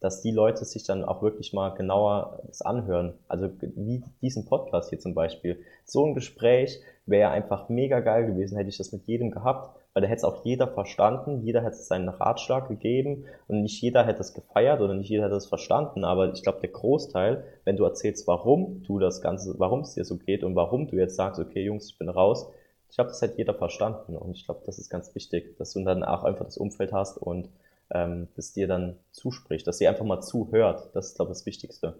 Dass 0.04 0.22
die 0.22 0.32
Leute 0.32 0.66
sich 0.66 0.84
dann 0.84 1.06
auch 1.06 1.22
wirklich 1.22 1.54
mal 1.54 1.70
genauer 1.70 2.42
das 2.46 2.62
anhören. 2.62 3.14
Also 3.30 3.50
wie 3.62 4.04
diesen 4.22 4.46
Podcast 4.46 4.90
hier 4.90 5.00
zum 5.00 5.14
Beispiel. 5.14 5.62
So 5.86 6.06
ein 6.06 6.14
Gespräch 6.14 6.82
wäre 7.06 7.32
einfach 7.32 7.70
mega 7.70 8.02
geil 8.02 8.26
gewesen, 8.26 8.58
hätte 8.58 8.70
ich 8.70 8.78
das 8.78 8.92
mit 8.92 9.08
jedem 9.08 9.32
gehabt, 9.32 9.80
weil 9.94 10.02
da 10.02 10.10
hätte 10.10 10.18
es 10.18 10.24
auch 10.26 10.44
jeder 10.44 10.68
verstanden, 10.68 11.42
jeder 11.42 11.64
hätte 11.64 11.78
seinen 11.78 12.10
Ratschlag 12.10 12.68
gegeben 12.68 13.24
und 13.48 13.62
nicht 13.62 13.82
jeder 13.82 14.06
hätte 14.06 14.20
es 14.20 14.34
gefeiert 14.34 14.82
oder 14.82 14.94
nicht 14.94 15.10
jeder 15.10 15.24
hätte 15.24 15.36
es 15.36 15.48
verstanden, 15.48 16.04
aber 16.04 16.34
ich 16.34 16.44
glaube, 16.44 16.60
der 16.60 16.72
Großteil, 16.72 17.46
wenn 17.64 17.78
du 17.78 17.86
erzählst, 17.86 18.28
warum 18.28 18.84
du 18.84 19.00
das 19.00 19.22
Ganze, 19.22 19.56
warum 19.58 19.82
es 19.82 19.94
dir 19.94 20.04
so 20.04 20.18
geht 20.18 20.44
und 20.44 20.56
warum 20.56 20.88
du 20.88 20.98
jetzt 20.98 21.16
sagst, 21.16 21.40
okay 21.40 21.64
Jungs, 21.64 21.92
ich 21.92 21.98
bin 21.98 22.10
raus, 22.10 22.50
ich 22.90 22.98
glaube, 22.98 23.10
das 23.10 23.22
hat 23.22 23.38
jeder 23.38 23.54
verstanden 23.54 24.18
und 24.18 24.36
ich 24.36 24.46
glaube, 24.46 24.64
das 24.66 24.80
ist 24.80 24.90
ganz 24.90 25.16
wichtig, 25.16 25.58
dass 25.58 25.74
du 25.74 25.84
dann 25.84 26.04
auch 26.04 26.24
einfach 26.24 26.46
das 26.46 26.58
Umfeld 26.58 26.92
hast 26.92 27.18
und 27.18 27.50
ähm, 27.94 28.28
das 28.36 28.54
dir 28.54 28.68
dann 28.68 28.98
zuspricht, 29.12 29.68
dass 29.68 29.78
sie 29.78 29.88
einfach 29.88 30.06
mal 30.06 30.22
zuhört. 30.22 30.90
Das 30.94 31.08
ist, 31.08 31.16
glaube 31.16 31.32
ich, 31.32 31.38
das 31.38 31.46
Wichtigste. 31.46 32.00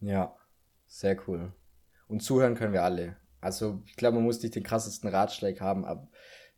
Ja, 0.00 0.36
sehr 0.86 1.16
cool. 1.26 1.52
Und 2.06 2.22
zuhören 2.22 2.54
können 2.54 2.72
wir 2.72 2.84
alle. 2.84 3.16
Also 3.40 3.82
ich 3.86 3.96
glaube, 3.96 4.16
man 4.16 4.24
muss 4.24 4.42
nicht 4.42 4.54
den 4.54 4.62
krassesten 4.62 5.08
Ratschlag 5.08 5.60
haben, 5.60 5.84
aber 5.84 6.08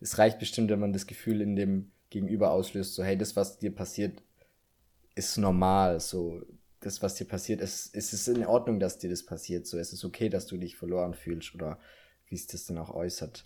es 0.00 0.18
reicht 0.18 0.38
bestimmt, 0.38 0.70
wenn 0.70 0.80
man 0.80 0.92
das 0.92 1.06
Gefühl 1.06 1.40
in 1.40 1.56
dem 1.56 1.92
Gegenüber 2.10 2.50
auslöst, 2.50 2.94
so 2.94 3.02
hey, 3.02 3.16
das, 3.16 3.36
was 3.36 3.58
dir 3.58 3.74
passiert, 3.74 4.22
ist 5.14 5.38
normal. 5.38 6.00
So, 6.00 6.42
das, 6.80 7.00
was 7.00 7.14
dir 7.14 7.26
passiert, 7.26 7.60
es, 7.60 7.88
es 7.92 8.12
ist 8.12 8.28
in 8.28 8.44
Ordnung, 8.44 8.80
dass 8.80 8.98
dir 8.98 9.08
das 9.08 9.24
passiert. 9.24 9.66
So, 9.66 9.78
es 9.78 9.92
ist 9.92 10.04
okay, 10.04 10.28
dass 10.28 10.46
du 10.46 10.56
dich 10.56 10.76
verloren 10.76 11.14
fühlst 11.14 11.54
oder 11.54 11.78
wie 12.26 12.34
es 12.34 12.46
das 12.46 12.66
dann 12.66 12.78
auch 12.78 12.92
äußert 12.92 13.44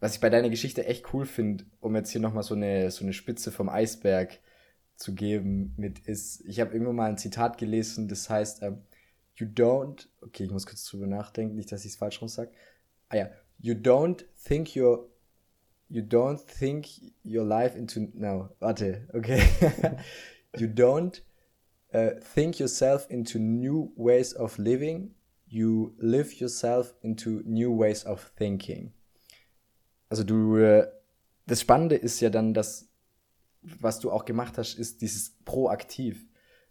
was 0.00 0.14
ich 0.14 0.20
bei 0.20 0.30
deiner 0.30 0.50
Geschichte 0.50 0.86
echt 0.86 1.12
cool 1.12 1.26
finde, 1.26 1.64
um 1.80 1.96
jetzt 1.96 2.10
hier 2.10 2.20
nochmal 2.20 2.42
so 2.42 2.54
eine, 2.54 2.90
so 2.90 3.04
eine 3.04 3.12
Spitze 3.12 3.50
vom 3.50 3.68
Eisberg 3.68 4.38
zu 4.98 5.14
geben, 5.14 5.72
mit 5.76 6.00
ist, 6.00 6.44
ich 6.44 6.60
habe 6.60 6.72
irgendwo 6.72 6.92
mal 6.92 7.08
ein 7.08 7.16
Zitat 7.16 7.56
gelesen, 7.56 8.08
das 8.08 8.28
heißt, 8.28 8.62
ähm, 8.62 8.82
you 9.36 9.46
don't, 9.46 10.08
okay, 10.20 10.44
ich 10.44 10.50
muss 10.50 10.66
kurz 10.66 10.84
drüber 10.84 11.06
nachdenken, 11.06 11.54
nicht, 11.54 11.72
dass 11.72 11.84
ich 11.84 11.92
es 11.92 11.96
falsch 11.96 12.20
rum 12.20 12.28
sage. 12.28 12.50
Ah 13.08 13.16
ja, 13.16 13.30
you 13.58 13.74
don't 13.74 14.24
think 14.44 14.76
your, 14.76 15.08
you 15.88 16.02
don't 16.02 16.44
think 16.46 16.86
your 17.24 17.44
life 17.44 17.78
into, 17.78 18.08
no, 18.12 18.50
warte, 18.58 19.08
okay. 19.14 19.42
you 20.58 20.66
don't 20.66 21.22
uh, 21.94 22.20
think 22.34 22.58
yourself 22.58 23.08
into 23.08 23.38
new 23.38 23.92
ways 23.96 24.34
of 24.36 24.58
living, 24.58 25.14
you 25.46 25.94
live 25.98 26.34
yourself 26.34 26.94
into 27.00 27.40
new 27.44 27.74
ways 27.74 28.04
of 28.04 28.32
thinking 28.36 28.92
also 30.08 30.24
du, 30.24 30.56
äh, 30.56 30.88
das 31.46 31.60
Spannende 31.60 31.96
ist 31.96 32.20
ja 32.20 32.30
dann, 32.30 32.54
dass, 32.54 32.87
was 33.62 34.00
du 34.00 34.10
auch 34.10 34.24
gemacht 34.24 34.58
hast, 34.58 34.74
ist 34.74 35.02
dieses 35.02 35.36
proaktiv. 35.44 36.26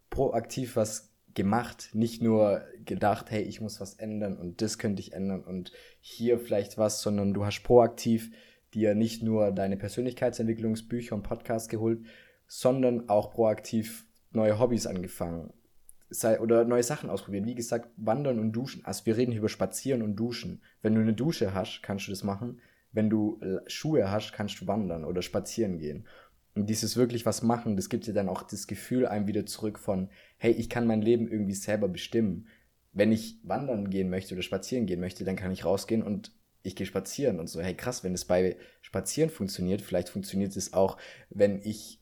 Proaktiv 0.09 0.75
was 0.75 1.13
gemacht, 1.33 1.89
nicht 1.93 2.21
nur 2.21 2.63
gedacht, 2.85 3.29
hey, 3.29 3.43
ich 3.43 3.61
muss 3.61 3.79
was 3.79 3.93
ändern 3.93 4.37
und 4.37 4.61
das 4.61 4.79
könnte 4.79 5.01
ich 5.01 5.13
ändern 5.13 5.43
und 5.43 5.71
hier 5.99 6.39
vielleicht 6.39 6.77
was, 6.77 7.01
sondern 7.01 7.33
du 7.33 7.45
hast 7.45 7.61
proaktiv 7.61 8.31
dir 8.73 8.95
nicht 8.95 9.21
nur 9.21 9.51
deine 9.51 9.77
Persönlichkeitsentwicklungsbücher 9.77 11.13
und 11.13 11.23
Podcasts 11.23 11.69
geholt, 11.69 11.99
sondern 12.47 13.09
auch 13.09 13.31
proaktiv 13.31 14.05
neue 14.31 14.59
Hobbys 14.59 14.87
angefangen. 14.87 15.53
Sei, 16.09 16.39
oder 16.39 16.63
neue 16.63 16.83
Sachen 16.83 17.09
ausprobieren. 17.09 17.45
Wie 17.45 17.55
gesagt, 17.55 17.89
wandern 17.97 18.39
und 18.39 18.53
duschen. 18.53 18.85
Also 18.85 19.05
wir 19.05 19.17
reden 19.17 19.31
hier 19.31 19.39
über 19.39 19.49
Spazieren 19.49 20.01
und 20.01 20.15
Duschen. 20.15 20.63
Wenn 20.81 20.95
du 20.95 21.01
eine 21.01 21.13
Dusche 21.13 21.53
hast, 21.53 21.83
kannst 21.83 22.07
du 22.07 22.11
das 22.11 22.23
machen 22.23 22.61
wenn 22.97 23.09
du 23.09 23.39
Schuhe 23.67 24.09
hast, 24.09 24.33
kannst 24.33 24.59
du 24.59 24.67
wandern 24.67 25.05
oder 25.05 25.21
spazieren 25.21 25.77
gehen. 25.77 26.07
Dieses 26.65 26.97
wirklich 26.97 27.25
was 27.25 27.41
machen, 27.41 27.75
das 27.75 27.89
gibt 27.89 28.07
dir 28.07 28.13
dann 28.13 28.29
auch 28.29 28.43
das 28.43 28.67
Gefühl 28.67 29.05
einem 29.05 29.27
wieder 29.27 29.45
zurück 29.45 29.79
von, 29.79 30.09
hey, 30.37 30.51
ich 30.51 30.69
kann 30.69 30.87
mein 30.87 31.01
Leben 31.01 31.27
irgendwie 31.27 31.53
selber 31.53 31.87
bestimmen. 31.87 32.47
Wenn 32.93 33.11
ich 33.11 33.39
wandern 33.43 33.89
gehen 33.89 34.09
möchte 34.09 34.33
oder 34.33 34.43
spazieren 34.43 34.85
gehen 34.85 34.99
möchte, 34.99 35.23
dann 35.23 35.35
kann 35.35 35.51
ich 35.51 35.65
rausgehen 35.65 36.03
und 36.03 36.31
ich 36.63 36.75
gehe 36.75 36.85
spazieren 36.85 37.39
und 37.39 37.47
so, 37.47 37.61
hey 37.61 37.73
krass, 37.73 38.03
wenn 38.03 38.13
es 38.13 38.25
bei 38.25 38.57
Spazieren 38.81 39.29
funktioniert, 39.29 39.81
vielleicht 39.81 40.09
funktioniert 40.09 40.55
es 40.57 40.73
auch, 40.73 40.97
wenn 41.29 41.61
ich, 41.63 42.01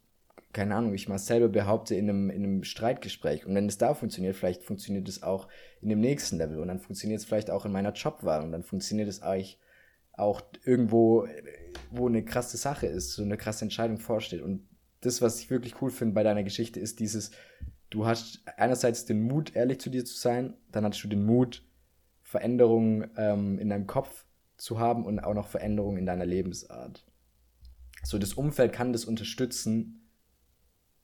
keine 0.53 0.75
Ahnung, 0.75 0.93
ich 0.93 1.07
mal 1.07 1.19
selber 1.19 1.49
behaupte 1.49 1.95
in 1.95 2.09
einem, 2.09 2.29
in 2.29 2.43
einem 2.43 2.63
Streitgespräch. 2.63 3.45
Und 3.45 3.53
wenn 3.55 3.67
es 3.67 3.77
da 3.77 3.93
funktioniert, 3.93 4.35
vielleicht 4.35 4.63
funktioniert 4.63 5.07
es 5.07 5.21
auch 5.21 5.47
in 5.81 5.89
dem 5.89 5.99
nächsten 5.99 6.37
Level 6.37 6.59
und 6.59 6.67
dann 6.67 6.79
funktioniert 6.79 7.19
es 7.19 7.25
vielleicht 7.25 7.51
auch 7.51 7.65
in 7.65 7.71
meiner 7.71 7.93
Jobwahl 7.93 8.43
und 8.43 8.51
dann 8.51 8.63
funktioniert 8.63 9.09
es 9.09 9.21
eigentlich 9.21 9.59
auch 10.17 10.41
irgendwo, 10.63 11.27
wo 11.91 12.07
eine 12.07 12.23
krasse 12.23 12.57
Sache 12.57 12.87
ist, 12.87 13.13
so 13.13 13.23
eine 13.23 13.37
krasse 13.37 13.65
Entscheidung 13.65 13.97
vorsteht. 13.97 14.41
Und 14.41 14.67
das, 15.01 15.21
was 15.21 15.39
ich 15.39 15.49
wirklich 15.49 15.81
cool 15.81 15.91
finde 15.91 16.13
bei 16.13 16.23
deiner 16.23 16.43
Geschichte, 16.43 16.79
ist 16.79 16.99
dieses, 16.99 17.31
du 17.89 18.05
hast 18.05 18.43
einerseits 18.57 19.05
den 19.05 19.23
Mut, 19.23 19.55
ehrlich 19.55 19.79
zu 19.79 19.89
dir 19.89 20.05
zu 20.05 20.17
sein, 20.17 20.53
dann 20.71 20.85
hast 20.85 21.03
du 21.03 21.07
den 21.07 21.25
Mut, 21.25 21.63
Veränderungen 22.21 23.11
ähm, 23.17 23.59
in 23.59 23.69
deinem 23.69 23.87
Kopf 23.87 24.25
zu 24.57 24.79
haben 24.79 25.05
und 25.05 25.19
auch 25.19 25.33
noch 25.33 25.47
Veränderungen 25.47 25.97
in 25.97 26.05
deiner 26.05 26.25
Lebensart. 26.25 27.05
So, 28.03 28.17
das 28.17 28.33
Umfeld 28.33 28.73
kann 28.73 28.93
das 28.93 29.05
unterstützen. 29.05 30.09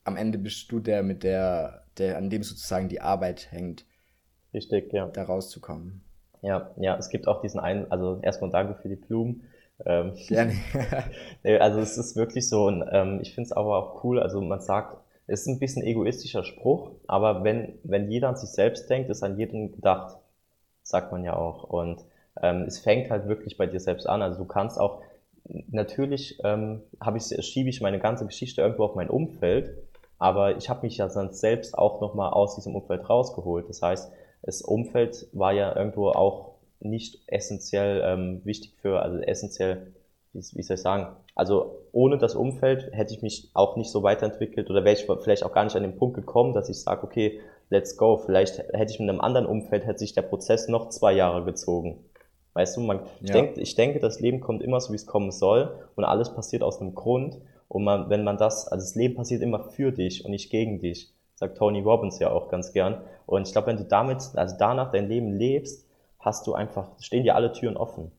Am 0.04 0.18
Ende 0.18 0.38
bist 0.38 0.72
du 0.72 0.80
der, 0.80 1.04
mit 1.04 1.24
der, 1.24 1.86
der, 1.98 2.18
an 2.18 2.30
dem 2.30 2.44
sozusagen 2.44 2.90
die 2.90 3.02
Arbeit 3.02 3.52
hängt. 3.52 3.86
Richtig, 4.54 4.92
ja. 4.94 5.08
Da 5.08 5.24
rauszukommen. 5.24 6.04
Ja, 6.42 6.72
ja, 6.78 6.98
es 6.98 7.10
gibt 7.10 7.28
auch 7.28 7.42
diesen 7.42 7.60
einen, 7.60 7.92
also 7.92 8.20
erstmal 8.22 8.50
danke 8.50 8.76
für 8.82 8.90
die 8.90 8.96
Blumen. 8.96 9.44
Ähm, 9.86 10.14
Gerne. 10.28 10.54
nee, 11.44 11.58
also 11.58 11.80
es 11.80 11.98
ist 11.98 12.16
wirklich 12.16 12.50
so, 12.50 12.68
und 12.68 12.84
ähm, 12.92 13.20
ich 13.22 13.34
finde 13.34 13.48
es 13.48 13.52
aber 13.52 13.78
auch 13.78 14.04
cool, 14.04 14.20
also 14.20 14.42
man 14.42 14.60
sagt, 14.60 14.98
es 15.28 15.42
ist 15.42 15.48
ein 15.48 15.60
bisschen 15.60 15.84
egoistischer 15.84 16.44
Spruch, 16.44 16.92
aber 17.08 17.44
wenn, 17.44 17.80
wenn 17.84 18.12
jeder 18.12 18.30
an 18.30 18.36
sich 18.36 18.50
selbst 18.50 18.90
denkt, 18.90 19.10
ist 19.10 19.24
an 19.24 19.38
jeden 19.38 19.72
gedacht, 19.72 20.18
sagt 20.84 21.12
man 21.12 21.24
ja 21.24 21.36
auch. 21.36 21.64
Und 21.64 22.04
ähm, 22.42 22.64
es 22.64 22.80
fängt 22.80 23.10
halt 23.10 23.28
wirklich 23.28 23.58
bei 23.58 23.68
dir 23.68 23.80
selbst 23.80 24.08
an. 24.08 24.22
Also 24.22 24.40
du 24.40 24.46
kannst 24.46 24.80
auch, 24.80 25.02
natürlich 25.46 26.40
ähm, 26.44 26.82
habe 27.00 27.18
ich, 27.18 27.26
schiebe 27.46 27.70
ich 27.70 27.82
meine 27.82 28.00
ganze 28.00 28.26
Geschichte 28.26 28.62
irgendwo 28.62 28.84
auf 28.84 28.96
mein 28.96 29.10
Umfeld, 29.10 29.78
aber 30.18 30.58
ich 30.58 30.70
habe 30.70 30.86
mich 30.86 30.98
ja 30.98 31.08
dann 31.08 31.34
selbst 31.34 31.78
auch 31.78 32.02
nochmal 32.02 32.32
aus 32.32 32.56
diesem 32.56 32.76
Umfeld 32.76 33.10
rausgeholt. 33.10 33.70
Das 33.70 33.82
heißt, 33.82 34.12
das 34.44 34.62
Umfeld 34.62 35.28
war 35.34 35.54
ja 35.54 35.76
irgendwo 35.76 36.10
auch 36.10 36.56
nicht 36.80 37.22
essentiell 37.28 38.02
ähm, 38.04 38.42
wichtig 38.44 38.74
für, 38.82 39.02
also 39.02 39.18
essentiell, 39.20 39.94
wie, 40.34 40.40
wie 40.40 40.64
soll 40.64 40.76
ich 40.76 40.82
sagen, 40.82 41.16
also 41.36 41.78
ohne 41.92 42.18
das 42.18 42.36
Umfeld 42.36 42.90
hätte 42.92 43.14
ich 43.14 43.22
mich 43.22 43.52
auch 43.54 43.76
nicht 43.76 43.92
so 43.92 44.04
weiterentwickelt 44.04 44.70
oder 44.70 44.84
wäre 44.84 44.96
ich 44.96 45.08
vielleicht 45.22 45.44
auch 45.44 45.54
gar 45.54 45.64
nicht 45.64 45.76
an 45.76 45.84
den 45.84 45.98
Punkt 45.98 46.16
gekommen, 46.16 46.54
dass 46.54 46.70
ich 46.70 46.80
sage, 46.80 47.04
okay, 47.04 47.40
let's 47.70 47.98
go. 47.98 48.18
Vielleicht 48.18 48.60
hätte 48.60 48.92
ich 48.92 49.00
mit 49.00 49.10
einem 49.10 49.22
anderen 49.22 49.48
Umfeld, 49.48 49.86
hätte 49.86 50.00
sich 50.00 50.14
der 50.14 50.22
Prozess 50.24 50.68
noch 50.68 50.90
zwei 50.90 51.14
Jahre 51.14 51.44
gezogen. 51.44 52.06
Weißt 52.54 52.76
du, 52.76 52.82
man, 52.82 52.98
ja. 52.98 53.06
ich, 53.22 53.32
denke, 53.32 53.62
ich 53.62 53.76
denke, 53.76 54.00
das 54.00 54.20
Leben 54.20 54.42
kommt 54.42 54.62
immer 54.62 54.80
so, 54.82 54.92
wie 54.92 54.98
es 54.98 55.06
kommen 55.06 55.32
soll 55.32 55.74
und 55.96 56.04
alles 56.04 56.34
passiert 56.34 56.64
aus 56.64 56.82
einem 56.82 56.96
Grund. 56.96 57.40
Und 57.68 57.86
man, 57.86 58.10
wenn 58.10 58.26
man 58.26 58.38
das, 58.38 58.68
also 58.68 58.84
das 58.84 58.96
Leben 58.96 59.16
passiert 59.16 59.42
immer 59.42 59.64
für 59.70 59.94
dich 59.94 60.26
und 60.26 60.32
nicht 60.32 60.50
gegen 60.50 60.80
dich, 60.80 61.14
sagt 61.42 61.58
Tony 61.58 61.82
Robbins 61.82 62.20
ja 62.20 62.30
auch 62.30 62.50
ganz 62.50 62.72
gern. 62.72 63.02
Und 63.26 63.48
ich 63.48 63.52
glaube, 63.52 63.68
wenn 63.68 63.78
du 63.78 63.84
damit, 63.84 64.22
also 64.36 64.56
danach 64.58 64.92
dein 64.92 65.10
Leben 65.10 65.34
lebst, 65.34 65.88
hast 66.20 66.46
du 66.46 66.54
einfach, 66.54 66.92
stehen 67.02 67.24
dir 67.24 67.36
alle 67.36 67.52
Türen 67.52 67.78
offen. 67.78 68.12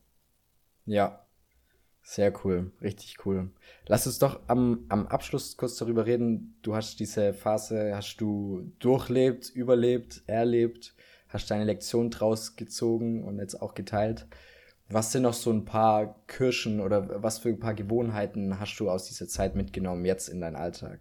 Ja, 0.86 1.24
sehr 2.02 2.32
cool, 2.44 2.72
richtig 2.82 3.24
cool. 3.24 3.50
Lass 3.86 4.08
uns 4.08 4.18
doch 4.18 4.40
am, 4.48 4.86
am 4.88 5.06
Abschluss 5.06 5.56
kurz 5.56 5.76
darüber 5.76 6.04
reden. 6.04 6.58
Du 6.62 6.74
hast 6.74 6.98
diese 6.98 7.32
Phase, 7.32 7.92
hast 7.94 8.16
du 8.16 8.72
durchlebt, 8.80 9.50
überlebt, 9.50 10.22
erlebt, 10.26 10.94
hast 11.28 11.48
deine 11.48 11.64
Lektion 11.64 12.10
draus 12.10 12.56
gezogen 12.56 13.22
und 13.22 13.38
jetzt 13.38 13.62
auch 13.62 13.74
geteilt. 13.74 14.26
Was 14.88 15.12
sind 15.12 15.22
noch 15.22 15.32
so 15.32 15.52
ein 15.52 15.64
paar 15.64 16.16
Kirschen 16.26 16.80
oder 16.80 17.22
was 17.22 17.38
für 17.38 17.50
ein 17.50 17.60
paar 17.60 17.74
Gewohnheiten 17.74 18.58
hast 18.58 18.76
du 18.80 18.90
aus 18.90 19.06
dieser 19.06 19.28
Zeit 19.28 19.54
mitgenommen 19.54 20.04
jetzt 20.04 20.28
in 20.28 20.40
deinen 20.40 20.56
Alltag? 20.56 20.98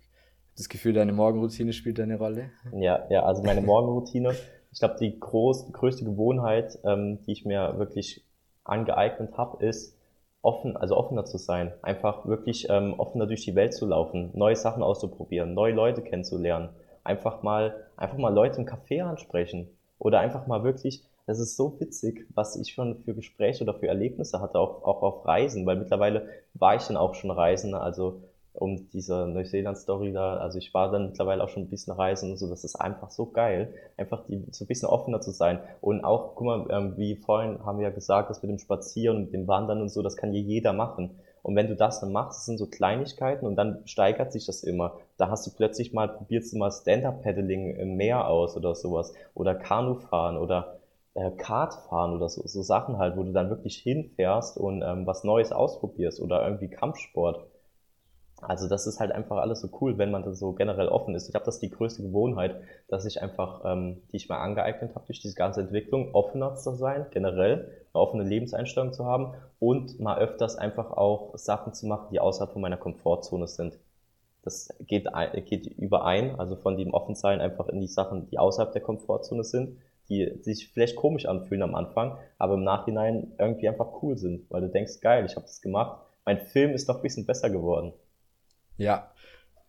Das 0.62 0.70
Gefühl, 0.70 0.94
deine 0.94 1.12
Morgenroutine 1.12 1.74
spielt 1.74 2.00
eine 2.00 2.20
Rolle? 2.20 2.52
Ja, 2.72 3.08
ja, 3.10 3.24
also 3.24 3.42
meine 3.42 3.62
Morgenroutine. 3.66 4.36
ich 4.72 4.78
glaube, 4.78 4.94
die 5.00 5.20
groß, 5.20 5.74
größte 5.74 6.06
Gewohnheit, 6.06 6.78
ähm, 6.84 7.18
die 7.26 7.32
ich 7.32 7.46
mir 7.46 7.80
wirklich 7.80 8.24
angeeignet 8.64 9.36
habe, 9.40 9.66
ist, 9.66 9.98
offen, 10.44 10.78
also 10.78 10.98
offener 10.98 11.26
zu 11.26 11.40
sein, 11.40 11.74
einfach 11.82 12.28
wirklich 12.28 12.68
ähm, 12.70 12.94
offener 13.00 13.26
durch 13.26 13.44
die 13.44 13.56
Welt 13.56 13.74
zu 13.74 13.88
laufen, 13.88 14.30
neue 14.36 14.56
Sachen 14.56 14.84
auszuprobieren, 14.84 15.56
neue 15.56 15.74
Leute 15.74 16.04
kennenzulernen, 16.04 16.70
einfach 17.04 17.42
mal, 17.42 17.88
einfach 17.98 18.20
mal 18.20 18.32
Leute 18.32 18.62
im 18.62 18.68
Café 18.68 19.02
ansprechen 19.02 19.68
oder 19.98 20.20
einfach 20.20 20.46
mal 20.46 20.64
wirklich, 20.64 21.04
das 21.26 21.40
ist 21.40 21.58
so 21.58 21.80
witzig, 21.80 22.28
was 22.36 22.56
ich 22.56 22.72
schon 22.72 23.00
für 23.00 23.16
Gespräche 23.16 23.64
oder 23.64 23.74
für 23.74 23.88
Erlebnisse 23.88 24.42
hatte, 24.42 24.60
auch, 24.60 24.84
auch 24.84 25.02
auf 25.02 25.26
Reisen, 25.26 25.66
weil 25.66 25.78
mittlerweile 25.78 26.28
war 26.54 26.76
ich 26.76 26.84
dann 26.84 26.98
auch 26.98 27.16
schon 27.16 27.32
Reisen, 27.32 27.74
also 27.74 28.22
um 28.62 28.88
diese 28.92 29.28
Neuseeland-Story 29.28 30.14
da, 30.14 30.38
also 30.38 30.60
ich 30.60 30.72
war 30.74 30.92
dann 30.92 31.08
mittlerweile 31.08 31.44
auch 31.44 31.50
schon 31.50 31.64
ein 31.64 31.70
bisschen 31.70 31.94
reisen 31.94 32.32
und 32.32 32.38
so, 32.38 32.48
das 32.48 32.64
ist 32.64 32.76
einfach 32.76 33.10
so 33.10 33.26
geil, 33.26 33.74
einfach 33.98 34.24
die, 34.28 34.46
so 34.52 34.66
ein 34.66 34.68
bisschen 34.68 34.88
offener 34.88 35.20
zu 35.20 35.32
sein. 35.32 35.60
Und 35.82 36.04
auch, 36.04 36.36
guck 36.36 36.46
mal, 36.46 36.68
ähm, 36.70 36.94
wie 36.96 37.16
vorhin 37.16 37.66
haben 37.66 37.80
wir 37.80 37.88
ja 37.88 37.94
gesagt, 37.94 38.30
das 38.30 38.44
mit 38.44 38.52
dem 38.52 38.60
Spazieren, 38.60 39.22
mit 39.22 39.34
dem 39.34 39.48
Wandern 39.48 39.82
und 39.82 39.90
so, 39.90 40.04
das 40.04 40.16
kann 40.16 40.32
hier 40.32 40.42
jeder 40.42 40.74
machen. 40.74 41.20
Und 41.42 41.56
wenn 41.56 41.70
du 41.70 41.76
das 41.76 42.02
dann 42.02 42.12
machst, 42.12 42.38
das 42.38 42.46
sind 42.46 42.60
so 42.60 42.68
Kleinigkeiten 42.68 43.48
und 43.48 43.56
dann 43.56 43.82
steigert 43.86 44.32
sich 44.32 44.46
das 44.46 44.62
immer. 44.62 45.00
Da 45.18 45.30
hast 45.30 45.48
du 45.48 45.52
plötzlich 45.56 45.92
mal, 45.92 46.08
probierst 46.08 46.54
du 46.54 46.58
mal 46.60 46.72
Stand-Up-Paddling 46.72 47.76
im 47.78 47.96
Meer 47.96 48.28
aus 48.28 48.56
oder 48.56 48.76
sowas 48.76 49.12
oder 49.34 49.56
Kanufahren 49.56 50.38
oder 50.38 50.78
äh, 51.16 51.32
Kartfahren 51.32 52.14
oder 52.14 52.30
so, 52.30 52.44
so 52.46 52.62
Sachen 52.62 53.00
halt, 53.00 53.18
wo 53.18 53.24
du 53.24 53.32
dann 53.32 53.50
wirklich 53.50 53.78
hinfährst 53.78 54.58
und 54.58 54.84
ähm, 54.84 55.08
was 55.08 55.24
Neues 55.24 55.52
ausprobierst 55.52 56.22
oder 56.22 56.44
irgendwie 56.46 56.70
Kampfsport 56.70 57.48
also 58.42 58.68
das 58.68 58.88
ist 58.88 59.00
halt 59.00 59.12
einfach 59.12 59.38
alles 59.38 59.62
so 59.62 59.70
cool, 59.80 59.98
wenn 59.98 60.12
man 60.12 60.24
da 60.24 60.34
so 60.34 60.54
generell 60.54 60.88
offen 60.88 61.16
ist. 61.16 61.28
Ich 61.28 61.32
glaube, 61.32 61.46
das 61.46 61.60
die 61.60 61.70
größte 61.70 62.02
Gewohnheit, 62.02 62.60
dass 62.88 63.06
ich 63.06 63.22
einfach, 63.22 63.62
ähm, 63.66 64.02
die 64.12 64.18
ich 64.18 64.30
mir 64.30 64.38
angeeignet 64.38 64.96
habe 64.96 65.06
durch 65.06 65.22
diese 65.22 65.36
ganze 65.36 65.62
Entwicklung, 65.62 66.14
offener 66.14 66.56
zu 66.56 66.74
sein, 66.74 67.06
generell, 67.12 67.72
eine 67.94 68.02
offene 68.02 68.24
Lebenseinstellung 68.24 68.94
zu 68.94 69.06
haben 69.06 69.34
und 69.60 70.00
mal 70.00 70.18
öfters 70.18 70.56
einfach 70.58 70.92
auch 70.92 71.38
Sachen 71.38 71.74
zu 71.74 71.86
machen, 71.86 72.08
die 72.12 72.20
außerhalb 72.20 72.52
von 72.52 72.62
meiner 72.62 72.78
Komfortzone 72.78 73.48
sind. 73.48 73.78
Das 74.44 74.70
geht, 74.88 75.08
geht 75.46 75.68
überein, 75.68 76.40
also 76.40 76.56
von 76.56 76.78
dem 76.78 76.94
Offensein 76.96 77.42
einfach 77.42 77.68
in 77.68 77.80
die 77.80 77.88
Sachen, 77.88 78.28
die 78.32 78.40
außerhalb 78.40 78.74
der 78.74 78.82
Komfortzone 78.82 79.44
sind, 79.44 79.78
die 80.10 80.40
sich 80.42 80.70
vielleicht 80.74 80.96
komisch 80.96 81.28
anfühlen 81.28 81.62
am 81.62 81.76
Anfang, 81.76 82.18
aber 82.40 82.56
im 82.56 82.64
Nachhinein 82.64 83.34
irgendwie 83.38 83.70
einfach 83.70 84.02
cool 84.02 84.18
sind, 84.18 84.50
weil 84.50 84.62
du 84.62 84.70
denkst, 84.70 85.00
geil, 85.00 85.26
ich 85.26 85.36
habe 85.36 85.46
das 85.46 85.62
gemacht, 85.62 86.02
mein 86.26 86.40
Film 86.40 86.72
ist 86.72 86.90
doch 86.90 86.98
ein 86.98 87.02
bisschen 87.02 87.26
besser 87.26 87.50
geworden. 87.50 87.94
Ja, 88.78 89.14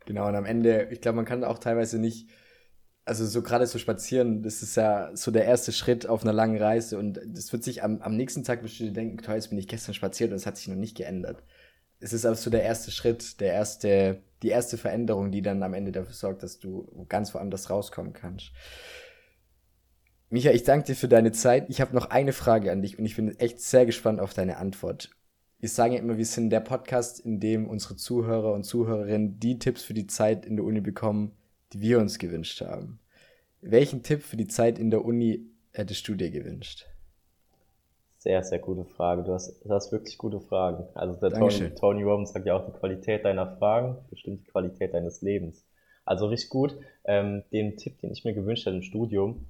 genau. 0.07 0.28
Und 0.28 0.36
am 0.36 0.44
Ende, 0.44 0.88
ich 0.90 1.00
glaube, 1.00 1.16
man 1.16 1.24
kann 1.24 1.44
auch 1.44 1.59
teilweise 1.59 1.98
nicht, 1.98 2.28
also 3.05 3.26
so 3.26 3.42
gerade 3.42 3.66
so 3.66 3.78
spazieren, 3.78 4.42
das 4.42 4.62
ist 4.62 4.76
ja 4.76 5.11
so 5.14 5.30
der 5.30 5.44
erste 5.44 5.72
Schritt 5.72 6.07
auf 6.07 6.22
einer 6.22 6.32
langen 6.32 6.57
Reise 6.57 6.98
und 6.98 7.20
das 7.26 7.53
wird 7.53 7.64
sich 7.64 7.82
am, 7.82 8.00
am 8.00 8.16
nächsten 8.16 8.44
Tag 8.44 8.62
bestimmt 8.62 8.96
denken, 8.96 9.18
toll, 9.18 9.34
jetzt 9.34 9.48
bin 9.50 9.59
ich 9.59 9.68
gestern 9.68 9.94
spaziert 9.94 10.30
und 10.30 10.36
es 10.36 10.46
hat 10.46 10.57
sich 10.57 10.68
noch 10.68 10.76
nicht 10.76 10.96
geändert. 10.96 11.42
Es 12.00 12.12
ist 12.12 12.26
aber 12.26 12.36
so 12.36 12.50
der 12.50 12.62
erste 12.62 12.90
Schritt, 12.90 13.40
der 13.40 13.53
erste, 13.53 14.22
die 14.42 14.48
erste 14.48 14.78
Veränderung, 14.78 15.30
die 15.32 15.42
dann 15.42 15.62
am 15.62 15.74
Ende 15.74 15.92
dafür 15.92 16.14
sorgt, 16.14 16.42
dass 16.42 16.59
du 16.59 17.07
ganz 17.09 17.34
woanders 17.34 17.70
rauskommen 17.70 18.12
kannst. 18.12 18.53
Micha, 20.30 20.50
ich 20.50 20.64
danke 20.64 20.86
dir 20.86 20.96
für 20.96 21.09
deine 21.09 21.32
Zeit. 21.32 21.66
Ich 21.68 21.80
habe 21.80 21.94
noch 21.94 22.07
eine 22.11 22.32
Frage 22.32 22.72
an 22.72 22.82
dich 22.82 22.98
und 22.98 23.05
ich 23.05 23.16
bin 23.16 23.38
echt 23.38 23.61
sehr 23.61 23.84
gespannt 23.86 24.20
auf 24.20 24.32
deine 24.32 24.57
Antwort 24.57 25.11
ich 25.63 25.73
sage 25.73 25.95
ja 25.95 26.01
immer, 26.01 26.19
wir 26.19 26.27
sind 26.27 26.51
der 26.51 26.59
Podcast, 26.59 27.21
in 27.21 27.39
dem 27.39 27.69
unsere 27.69 27.95
Zuhörer 27.95 28.53
und 28.53 28.65
Zuhörerinnen 28.65 29.39
die 29.39 29.61
Tipps 29.61 29.85
für 29.85 29.95
die 29.95 30.09
Zeit 30.09 30.45
in 30.45 30.57
der 30.57 30.65
Uni 30.65 30.81
bekommen, 30.81 31.37
die 31.73 31.81
wir 31.81 32.01
uns 32.01 32.19
gewünscht 32.19 32.61
haben. 32.63 32.99
Welchen 33.61 34.03
Tipp 34.03 34.23
für 34.23 34.37
die 34.37 34.49
Zeit 34.49 34.81
in 34.81 34.91
der 34.91 35.05
Uni 35.05 35.47
hättest 35.73 36.09
du 36.09 36.17
dir 36.17 36.33
gewünscht? 36.33 36.87
Sehr, 38.19 38.43
sehr 38.43 38.59
gute 38.59 38.85
Frage. 38.85 39.23
Du 39.23 39.33
hast, 39.33 39.65
du 39.65 39.71
hast 39.71 39.93
wirklich 39.93 40.19
gute 40.19 40.41
Fragen. 40.41 40.85
Also 40.95 41.15
der 41.15 41.31
Tony, 41.31 41.71
Tony 41.77 42.03
Robbins 42.03 42.33
sagt 42.33 42.45
ja 42.45 42.57
auch, 42.57 42.67
die 42.67 42.73
Qualität 42.73 43.25
deiner 43.25 43.57
Fragen 43.57 43.99
bestimmt 44.11 44.41
die 44.41 44.51
Qualität 44.51 44.93
deines 44.95 45.23
Lebens. 45.23 45.65
Also 46.05 46.27
richtig 46.27 46.51
gut. 46.51 46.77
Ähm, 47.05 47.45
den 47.53 47.77
Tipp, 47.77 48.01
den 48.01 48.11
ich 48.11 48.25
mir 48.25 48.35
gewünscht 48.35 48.67
hätte 48.67 48.77
im 48.77 48.83
Studium, 48.83 49.47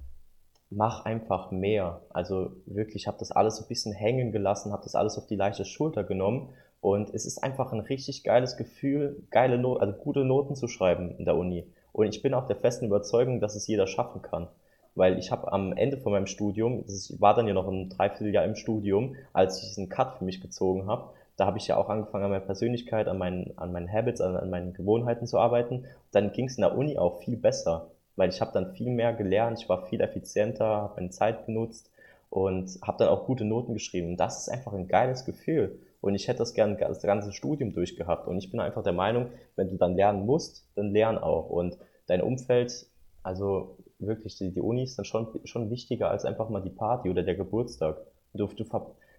mach 0.75 1.05
einfach 1.05 1.51
mehr. 1.51 2.01
Also 2.09 2.51
wirklich, 2.65 3.03
ich 3.03 3.07
habe 3.07 3.17
das 3.19 3.31
alles 3.31 3.57
so 3.57 3.65
ein 3.65 3.67
bisschen 3.67 3.93
hängen 3.93 4.31
gelassen, 4.31 4.71
habe 4.71 4.83
das 4.83 4.95
alles 4.95 5.17
auf 5.17 5.27
die 5.27 5.35
leichte 5.35 5.65
Schulter 5.65 6.03
genommen 6.03 6.49
und 6.81 7.13
es 7.13 7.25
ist 7.25 7.43
einfach 7.43 7.71
ein 7.71 7.79
richtig 7.79 8.23
geiles 8.23 8.57
Gefühl, 8.57 9.23
geile 9.31 9.57
Not 9.57 9.81
also 9.81 9.93
gute 9.93 10.25
Noten 10.25 10.55
zu 10.55 10.67
schreiben 10.67 11.15
in 11.17 11.25
der 11.25 11.37
Uni. 11.37 11.65
Und 11.93 12.07
ich 12.07 12.21
bin 12.21 12.33
auch 12.33 12.47
der 12.47 12.57
festen 12.57 12.87
Überzeugung, 12.87 13.39
dass 13.39 13.55
es 13.55 13.67
jeder 13.67 13.87
schaffen 13.87 14.21
kann. 14.21 14.47
Weil 14.95 15.17
ich 15.17 15.31
habe 15.31 15.51
am 15.51 15.73
Ende 15.73 15.97
von 15.97 16.11
meinem 16.11 16.27
Studium, 16.27 16.83
ich 16.87 17.15
war 17.19 17.35
dann 17.35 17.47
ja 17.47 17.53
noch 17.53 17.67
ein 17.67 17.89
Dreivierteljahr 17.89 18.45
im 18.45 18.55
Studium, 18.55 19.15
als 19.31 19.59
ich 19.59 19.69
diesen 19.69 19.89
Cut 19.89 20.17
für 20.17 20.25
mich 20.25 20.41
gezogen 20.41 20.87
habe, 20.87 21.11
da 21.37 21.45
habe 21.45 21.57
ich 21.57 21.67
ja 21.67 21.77
auch 21.77 21.89
angefangen 21.89 22.25
an 22.25 22.31
meiner 22.31 22.45
Persönlichkeit, 22.45 23.07
an 23.07 23.17
meinen, 23.17 23.57
an 23.57 23.71
meinen 23.71 23.91
Habits, 23.91 24.21
an, 24.21 24.35
an 24.35 24.49
meinen 24.49 24.73
Gewohnheiten 24.73 25.25
zu 25.25 25.39
arbeiten. 25.39 25.85
Dann 26.11 26.31
ging 26.31 26.45
es 26.45 26.57
in 26.57 26.61
der 26.61 26.77
Uni 26.77 26.97
auch 26.97 27.21
viel 27.21 27.37
besser 27.37 27.91
weil 28.15 28.29
ich 28.29 28.41
habe 28.41 28.51
dann 28.53 28.73
viel 28.73 28.89
mehr 28.89 29.13
gelernt, 29.13 29.59
ich 29.59 29.69
war 29.69 29.85
viel 29.85 30.01
effizienter, 30.01 30.65
habe 30.65 30.95
meine 30.95 31.09
Zeit 31.09 31.45
genutzt 31.45 31.91
und 32.29 32.79
habe 32.81 32.97
dann 32.99 33.09
auch 33.09 33.25
gute 33.25 33.45
Noten 33.45 33.73
geschrieben. 33.73 34.09
Und 34.09 34.17
das 34.17 34.41
ist 34.41 34.49
einfach 34.49 34.73
ein 34.73 34.87
geiles 34.87 35.25
Gefühl. 35.25 35.79
Und 36.01 36.15
ich 36.15 36.27
hätte 36.27 36.39
das 36.39 36.53
gerne 36.53 36.75
das 36.75 37.01
ganze 37.01 37.31
Studium 37.31 37.73
durchgehabt. 37.73 38.27
Und 38.27 38.37
ich 38.37 38.51
bin 38.51 38.59
einfach 38.59 38.83
der 38.83 38.93
Meinung, 38.93 39.27
wenn 39.55 39.69
du 39.69 39.77
dann 39.77 39.95
lernen 39.95 40.25
musst, 40.25 40.67
dann 40.75 40.91
lern 40.91 41.17
auch. 41.17 41.49
Und 41.49 41.77
dein 42.07 42.21
Umfeld, 42.21 42.87
also 43.21 43.77
wirklich, 43.99 44.35
die, 44.37 44.51
die 44.51 44.61
Uni 44.61 44.83
ist 44.83 44.97
dann 44.97 45.05
schon, 45.05 45.27
schon 45.45 45.69
wichtiger 45.69 46.09
als 46.09 46.25
einfach 46.25 46.49
mal 46.49 46.61
die 46.61 46.71
Party 46.71 47.09
oder 47.09 47.23
der 47.23 47.35
Geburtstag. 47.35 47.97
Du, 48.33 48.47
du, 48.47 48.65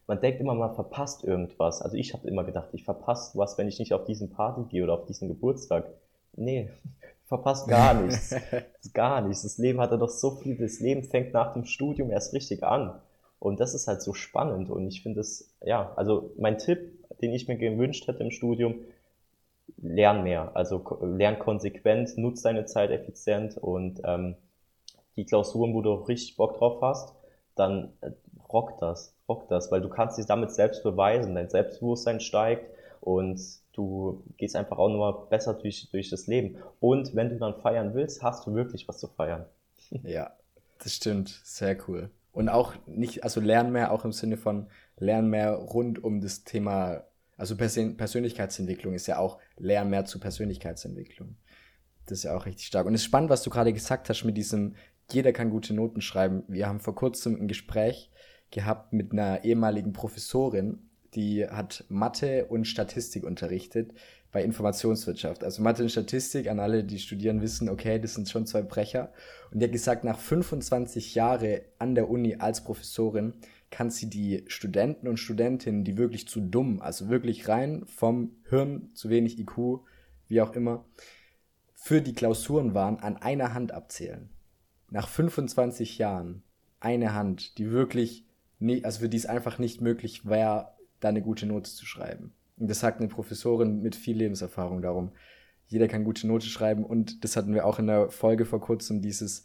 man 0.07 0.21
denkt 0.21 0.41
immer, 0.41 0.55
man 0.55 0.75
verpasst 0.75 1.25
irgendwas. 1.25 1.81
Also 1.81 1.97
ich 1.97 2.13
habe 2.13 2.29
immer 2.29 2.45
gedacht, 2.45 2.69
ich 2.73 2.85
verpasse 2.85 3.39
was, 3.39 3.57
wenn 3.57 3.69
ich 3.69 3.79
nicht 3.79 3.95
auf 3.95 4.05
diesen 4.05 4.31
Party 4.31 4.65
gehe 4.69 4.83
oder 4.83 4.95
auf 4.95 5.07
diesen 5.07 5.29
Geburtstag. 5.29 5.87
Nee, 6.37 6.69
verpasst 7.35 7.69
gar 7.69 7.95
nichts. 8.03 8.35
gar 8.93 9.21
nichts. 9.21 9.43
Das 9.43 9.59
Leben 9.59 9.81
hatte 9.81 9.99
doch 9.99 10.09
so 10.09 10.33
viel, 10.33 10.57
das 10.57 10.81
Leben 10.81 11.03
fängt 11.03 11.33
nach 11.33 11.53
dem 11.53 11.65
Studium 11.65 12.11
erst 12.11 12.33
richtig 12.33 12.63
an. 12.63 13.01
Und 13.39 13.61
das 13.61 13.75
ist 13.75 13.89
halt 13.89 14.03
so 14.03 14.15
spannend. 14.15 14.71
Und 14.71 14.87
ich 14.87 15.03
finde 15.03 15.21
es, 15.21 15.53
ja, 15.61 15.93
also 15.97 16.33
mein 16.39 16.59
Tipp, 16.59 16.93
den 17.21 17.33
ich 17.33 17.49
mir 17.49 17.57
gewünscht 17.57 18.07
hätte 18.07 18.23
im 18.23 18.31
Studium, 18.31 18.77
lern 19.77 20.23
mehr. 20.23 20.53
Also 20.55 20.83
lern 21.03 21.39
konsequent, 21.39 22.17
nutz 22.17 22.43
deine 22.43 22.67
Zeit 22.67 22.91
effizient 22.91 23.59
und 23.59 24.01
ähm, 24.05 24.37
die 25.17 25.27
Klausuren, 25.27 25.75
wo 25.75 25.83
du 25.83 25.93
richtig 25.95 26.37
Bock 26.37 26.59
drauf 26.59 26.81
hast, 26.81 27.15
dann 27.55 27.93
äh, 28.01 28.11
rock 28.53 28.79
das, 28.79 29.15
rock 29.29 29.49
das, 29.49 29.71
weil 29.71 29.81
du 29.81 29.89
kannst 29.89 30.19
dich 30.19 30.27
damit 30.27 30.53
selbst 30.53 30.83
beweisen, 30.83 31.35
dein 31.35 31.51
Selbstbewusstsein 31.51 32.21
steigt 32.21 32.69
und 33.05 33.39
du 33.75 34.25
gehst 34.39 34.57
einfach 34.57 34.79
auch 34.79 34.89
nur 34.89 35.29
besser 35.29 35.53
durch, 35.53 35.91
durch 35.91 36.09
das 36.09 36.27
Leben. 36.27 36.57
Und 36.81 37.15
wenn 37.15 37.29
du 37.29 37.37
dann 37.37 37.61
feiern 37.61 37.95
willst, 37.95 38.23
hast 38.23 38.47
du 38.47 38.55
wirklich 38.55 38.89
was 38.89 38.99
zu 38.99 39.09
feiern. 39.09 39.47
Ja, 40.03 40.33
das 40.83 40.95
stimmt. 40.95 41.29
Sehr 41.45 41.77
cool. 41.87 42.11
Und 42.33 42.49
auch 42.49 42.73
nicht, 42.87 43.23
also 43.23 43.41
lernen 43.41 43.71
mehr, 43.71 43.93
auch 43.93 44.05
im 44.07 44.13
Sinne 44.13 44.39
von 44.39 44.67
lernen 44.97 45.29
mehr 45.29 45.53
rund 45.53 46.03
um 46.03 46.23
das 46.23 46.45
Thema, 46.45 47.05
also 47.37 47.57
Persön 47.57 47.97
Persönlichkeitsentwicklung 47.97 48.95
ist 48.95 49.07
ja 49.07 49.19
auch 49.19 49.39
lernen 49.59 49.91
mehr 49.91 50.07
zu 50.07 50.19
Persönlichkeitsentwicklung. 50.19 51.37
Das 52.07 52.19
ist 52.19 52.25
ja 52.25 52.35
auch 52.35 52.47
richtig 52.47 52.67
stark. 52.67 52.87
Und 52.87 52.95
es 52.95 53.03
ist 53.03 53.07
spannend, 53.07 53.29
was 53.29 53.43
du 53.43 53.51
gerade 53.51 53.73
gesagt 53.75 54.09
hast 54.09 54.25
mit 54.25 54.37
diesem, 54.37 54.75
jeder 55.13 55.33
kann 55.33 55.51
gute 55.51 55.75
Noten 55.75 56.01
schreiben. 56.01 56.43
Wir 56.49 56.67
haben 56.67 56.81
vor 56.81 56.95
kurzem 56.95 57.37
ein 57.37 57.49
Gespräch 57.49 58.11
gehabt 58.51 58.95
mit 58.95 59.13
einer 59.13 59.45
ehemaligen 59.45 59.93
Professorin, 59.93 60.89
die 61.15 61.47
hat 61.47 61.85
Mathe 61.89 62.47
und 62.47 62.67
Statistik 62.67 63.25
unterrichtet 63.25 63.93
bei 64.35 64.43
Informationswirtschaft. 64.43 65.45
Also 65.45 65.63
Mathe 65.63 65.85
und 65.85 65.91
Statistik, 65.91 66.51
an 66.51 66.59
alle, 66.59 66.83
die 66.83 66.99
studieren, 66.99 67.41
wissen, 67.41 67.69
okay, 67.69 68.01
das 68.01 68.15
sind 68.15 68.29
schon 68.29 68.47
zwei 68.47 68.63
Brecher. 68.63 69.13
Und 69.53 69.61
die 69.61 69.65
hat 69.65 69.73
gesagt, 69.73 70.03
nach 70.03 70.19
25 70.19 71.15
Jahren 71.15 71.61
an 71.79 71.95
der 71.95 72.11
Uni 72.11 72.37
als 72.37 72.65
Professorin 72.65 73.35
kann 73.71 73.91
sie 73.91 74.11
die 74.11 74.45
Studenten 74.49 75.09
und 75.09 75.19
Studentinnen, 75.19 75.85
die 75.85 75.97
wirklich 75.97 76.27
zu 76.29 76.41
dumm, 76.41 76.83
also 76.83 77.09
wirklich 77.09 77.49
rein 77.49 77.85
vom 77.87 78.33
Hirn, 78.49 78.91
zu 78.95 79.09
wenig 79.09 79.39
IQ, 79.39 79.81
wie 80.27 80.41
auch 80.41 80.53
immer, 80.55 80.85
für 81.75 82.01
die 82.03 82.15
Klausuren 82.15 82.75
waren, 82.75 82.99
an 82.99 83.17
einer 83.17 83.55
Hand 83.55 83.73
abzählen. 83.73 84.31
Nach 84.91 85.09
25 85.09 85.99
Jahren 85.99 86.43
eine 86.81 87.15
Hand, 87.15 87.59
die 87.59 87.71
wirklich, 87.71 88.27
nie, 88.59 88.85
also 88.85 89.01
für 89.01 89.09
die 89.09 89.17
es 89.17 89.27
einfach 89.27 89.59
nicht 89.59 89.81
möglich 89.81 90.27
wäre, 90.27 90.74
da 91.05 91.11
eine 91.11 91.23
gute 91.23 91.47
Note 91.47 91.71
zu 91.71 91.87
schreiben. 91.87 92.33
Und 92.57 92.71
das 92.71 92.81
sagt 92.81 93.01
eine 93.01 93.09
Professorin 93.09 93.81
mit 93.81 93.97
viel 93.97 94.17
Lebenserfahrung 94.17 94.83
darum. 94.83 95.13
Jeder 95.67 95.89
kann 95.89 96.05
gute 96.05 96.27
Note 96.27 96.47
schreiben 96.47 96.85
und 96.85 97.25
das 97.25 97.37
hatten 97.37 97.55
wir 97.55 97.67
auch 97.67 97.79
in 97.79 97.87
der 97.87 98.11
Folge 98.11 98.45
vor 98.45 98.61
kurzem, 98.61 99.03
dieses, 99.03 99.45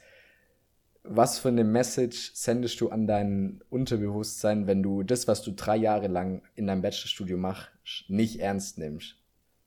was 1.03 1.39
für 1.39 1.47
eine 1.47 1.63
Message 1.63 2.33
sendest 2.33 2.79
du 2.81 2.89
an 2.89 3.07
dein 3.07 3.61
Unterbewusstsein, 3.69 4.67
wenn 4.67 4.83
du 4.83 5.03
das, 5.03 5.27
was 5.27 5.41
du 5.41 5.51
drei 5.51 5.77
Jahre 5.77 6.07
lang 6.07 6.43
in 6.55 6.67
deinem 6.67 6.81
Bachelorstudium 6.81 7.39
machst, 7.39 8.09
nicht 8.09 8.39
ernst 8.39 8.77
nimmst? 8.77 9.15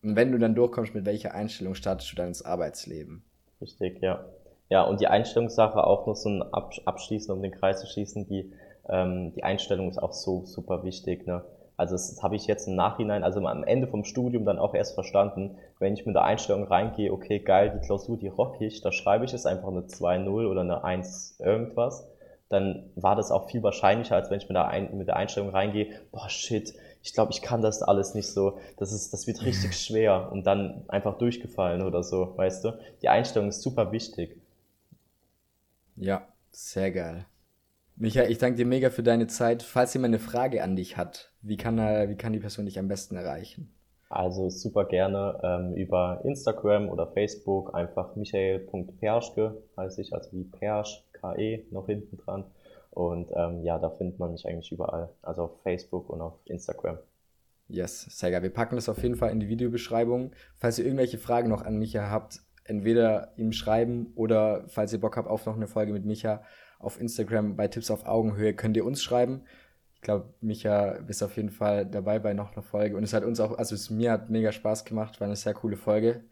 Und 0.03 0.17
wenn 0.17 0.33
du 0.33 0.39
dann 0.39 0.55
durchkommst, 0.55 0.95
mit 0.95 1.07
welcher 1.07 1.35
Einstellung 1.35 1.75
startest 1.75 2.13
du 2.13 2.17
dann 2.17 2.29
ins 2.29 2.43
Arbeitsleben? 2.43 3.25
Richtig, 3.61 4.03
ja. 4.03 4.25
Ja, 4.69 4.85
und 4.85 5.01
die 5.01 5.07
Einstellungssache 5.07 5.85
auch 5.85 6.07
noch 6.07 6.17
so 6.17 6.31
ein 6.31 6.43
Abschließen, 6.43 7.35
um 7.35 7.43
den 7.43 7.53
Kreis 7.53 7.81
zu 7.81 7.87
schließen, 7.87 8.27
die, 8.27 8.53
ähm, 8.89 9.33
die 9.35 9.45
Einstellung 9.45 9.89
ist 9.91 9.99
auch 9.99 10.13
so 10.13 10.45
super 10.47 10.83
wichtig. 10.83 11.27
Ne? 11.27 11.45
Also 11.83 11.97
das, 11.97 12.15
das 12.15 12.23
habe 12.23 12.37
ich 12.37 12.47
jetzt 12.47 12.69
im 12.69 12.77
Nachhinein, 12.77 13.25
also 13.25 13.45
am 13.45 13.65
Ende 13.65 13.89
vom 13.89 14.05
Studium 14.05 14.45
dann 14.45 14.61
auch 14.61 14.73
erst 14.73 14.95
verstanden, 14.95 15.57
wenn 15.81 15.95
ich 15.95 16.07
mit 16.07 16.15
der 16.15 16.23
Einstellung 16.23 16.63
reingehe, 16.63 17.13
okay, 17.13 17.41
geil, 17.41 17.73
die 17.75 17.85
Klausur, 17.85 18.17
die 18.17 18.29
rock 18.29 18.61
ich, 18.61 18.83
da 18.83 18.93
schreibe 18.93 19.25
ich 19.25 19.35
es 19.35 19.47
einfach 19.47 19.67
eine 19.67 19.89
2-0 19.89 20.47
oder 20.47 20.61
eine 20.61 20.85
1 20.85 21.41
irgendwas, 21.41 22.09
dann 22.49 22.89
war 22.95 23.17
das 23.17 23.33
auch 23.33 23.49
viel 23.51 23.65
wahrscheinlicher, 23.65 24.15
als 24.15 24.31
wenn 24.31 24.39
ich 24.39 24.49
mit 24.49 24.55
der, 24.55 24.69
Ein 24.69 24.97
mit 24.97 25.09
der 25.09 25.17
Einstellung 25.17 25.51
reingehe, 25.51 25.89
boah, 26.13 26.29
shit, 26.29 26.73
ich 27.03 27.15
glaube, 27.15 27.33
ich 27.33 27.43
kann 27.43 27.63
das 27.63 27.83
alles 27.83 28.15
nicht 28.15 28.29
so, 28.29 28.61
das 28.77 28.93
ist, 28.93 29.13
das 29.13 29.27
wird 29.27 29.45
richtig 29.45 29.77
schwer 29.77 30.31
und 30.31 30.47
dann 30.47 30.85
einfach 30.87 31.19
durchgefallen 31.19 31.83
oder 31.83 32.05
so, 32.05 32.33
weißt 32.37 32.65
du? 32.65 32.79
Die 33.03 33.09
Einstellung 33.09 33.49
ist 33.49 33.61
super 33.61 33.91
wichtig. 33.91 34.37
Ja, 35.97 36.29
sehr 36.53 36.93
geil. 36.93 37.27
Michael, 37.97 38.31
ich 38.31 38.39
danke 38.39 38.57
dir 38.57 38.67
mega 38.67 38.91
für 38.91 39.03
deine 39.03 39.27
Zeit. 39.27 39.63
Falls 39.63 39.95
jemand 39.95 40.15
eine 40.15 40.19
Frage 40.19 40.63
an 40.63 40.77
dich 40.77 40.97
hat, 40.97 41.33
wie 41.43 41.57
kann, 41.57 41.79
er, 41.79 42.09
wie 42.09 42.17
kann 42.17 42.33
die 42.33 42.41
Person 42.41 42.67
dich 42.67 42.79
am 42.79 42.89
besten 42.89 43.17
erreichen? 43.17 43.73
Also 44.09 44.51
super 44.51 44.85
gerne 44.85 45.41
ähm, 45.43 45.75
über 45.75 46.21
Instagram 46.25 46.91
oder 46.91 47.07
Facebook 47.07 47.75
einfach 47.75 48.15
michael.perschke 48.15 49.63
heiße 49.77 50.03
ich, 50.03 50.13
also 50.13 50.33
wie 50.33 50.45
Persch, 50.45 51.03
KE 51.13 51.65
noch 51.71 51.87
hinten 51.87 52.19
dran. 52.19 52.45
Und 52.91 53.31
ähm, 53.35 53.63
ja, 53.63 53.79
da 53.79 53.89
findet 53.89 54.19
man 54.19 54.33
mich 54.33 54.47
eigentlich 54.47 54.71
überall, 54.71 55.09
also 55.23 55.45
auf 55.45 55.63
Facebook 55.63 56.11
und 56.11 56.21
auf 56.21 56.35
Instagram. 56.45 56.99
Yes, 57.69 58.03
sehr 58.03 58.31
geil. 58.31 58.43
Wir 58.43 58.51
packen 58.51 58.77
das 58.77 58.91
auf 58.91 59.03
jeden 59.03 59.17
Fall 59.17 59.31
in 59.31 59.41
die 59.41 59.49
Videobeschreibung. 59.49 60.33
Falls 60.59 60.79
ihr 60.79 60.85
irgendwelche 60.85 61.17
Fragen 61.17 61.49
noch 61.49 61.63
an 61.63 61.79
Micha 61.79 62.11
habt, 62.11 62.43
entweder 62.65 63.33
ihm 63.37 63.53
schreiben 63.53 64.13
oder 64.15 64.65
falls 64.69 64.93
ihr 64.93 65.01
Bock 65.01 65.17
habt 65.17 65.29
auf 65.29 65.47
noch 65.47 65.57
eine 65.57 65.67
Folge 65.67 65.93
mit 65.93 66.05
Micha, 66.05 66.43
auf 66.79 67.01
Instagram 67.01 67.57
bei 67.57 67.69
Tipps 67.69 67.91
auf 67.91 68.07
Augenhöhe 68.07 68.55
könnt 68.55 68.77
ihr 68.77 68.85
uns 68.85 69.03
schreiben. 69.03 69.43
Ich 69.95 70.03
glaube, 70.03 70.35
Micha 70.41 70.93
ist 71.07 71.23
auf 71.23 71.37
jeden 71.37 71.51
Fall 71.51 71.87
dabei 71.87 72.19
bei 72.19 72.35
noch 72.35 72.53
einer 72.53 72.63
Folge. 72.63 72.97
Und 72.97 73.05
es 73.05 73.15
hat 73.15 73.25
uns 73.25 73.39
auch, 73.39 73.57
also 73.57 73.75
es 73.75 73.89
mir 73.89 74.11
hat 74.11 74.31
mega 74.31 74.51
Spaß 74.51 74.85
gemacht, 74.85 75.21
war 75.21 75.27
eine 75.27 75.37
sehr 75.37 75.55
coole 75.55 75.77
Folge. 75.77 76.25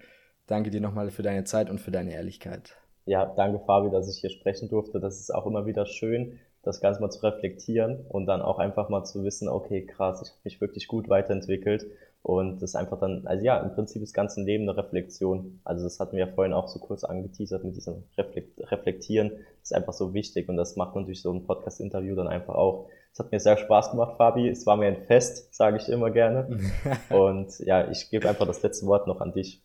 Danke 0.49 0.70
dir 0.70 0.81
nochmal 0.81 1.11
für 1.11 1.22
deine 1.22 1.45
Zeit 1.45 1.70
und 1.70 1.81
für 1.81 1.93
deine 1.93 2.12
Ehrlichkeit. 2.12 2.76
Ja, 3.07 3.26
danke 3.26 3.61
Fabi, 3.61 3.91
dass 3.91 4.12
ich 4.12 4.20
hier 4.20 4.31
sprechen 4.31 4.68
durfte. 4.68 4.99
Das 4.99 5.20
ist 5.20 5.33
auch 5.33 5.47
immer 5.47 5.66
wieder 5.66 5.87
schön, 5.87 6.41
das 6.62 6.81
Ganze 6.81 7.01
mal 7.01 7.11
zu 7.11 7.22
reflektieren 7.22 8.05
und 8.09 8.26
dann 8.26 8.43
auch 8.43 8.59
einfach 8.59 8.89
mal 8.89 9.05
zu 9.05 9.22
wissen, 9.24 9.49
okay, 9.49 9.87
krass, 9.87 10.20
ich 10.22 10.31
habe 10.31 10.41
mich 10.45 10.61
wirklich 10.61 10.89
gut 10.89 11.09
weiterentwickelt 11.09 11.87
und 12.23 12.57
das 12.57 12.71
ist 12.71 12.77
einfach 12.77 13.01
dann, 13.01 13.27
also 13.27 13.45
ja, 13.45 13.59
im 13.59 13.73
Prinzip 13.75 14.03
das 14.03 14.12
ganze 14.12 14.43
Leben 14.43 14.68
eine 14.68 14.77
Reflexion. 14.77 15.61
Also 15.64 15.85
das 15.85 15.99
hatten 16.01 16.16
wir 16.16 16.27
ja 16.27 16.33
vorhin 16.33 16.53
auch 16.53 16.68
so 16.68 16.79
kurz 16.79 17.03
angeteasert 17.03 17.64
mit 17.64 17.77
diesem 17.77 18.05
Reflektieren. 18.16 19.31
Das 19.31 19.71
ist 19.71 19.75
einfach 19.75 19.95
so 19.95 20.12
wichtig 20.12 20.49
und 20.49 20.57
das 20.57 20.77
macht 20.77 20.95
man 20.95 21.07
durch 21.07 21.23
so 21.23 21.33
ein 21.33 21.47
Podcast-Interview 21.47 22.14
dann 22.14 22.29
einfach 22.29 22.55
auch. 22.55 22.89
Es 23.12 23.18
hat 23.18 23.33
mir 23.33 23.41
sehr 23.41 23.57
Spaß 23.57 23.93
gemacht, 23.93 24.18
Fabi. 24.18 24.49
Es 24.49 24.66
war 24.66 24.77
mir 24.77 24.87
ein 24.87 25.05
Fest, 25.07 25.55
sage 25.55 25.79
ich 25.79 25.89
immer 25.89 26.11
gerne. 26.11 26.61
und 27.11 27.59
ja, 27.61 27.91
ich 27.91 28.11
gebe 28.11 28.29
einfach 28.29 28.47
das 28.47 28.62
letzte 28.62 28.87
Wort 28.87 29.07
noch 29.07 29.21
an 29.21 29.33
dich. 29.33 29.62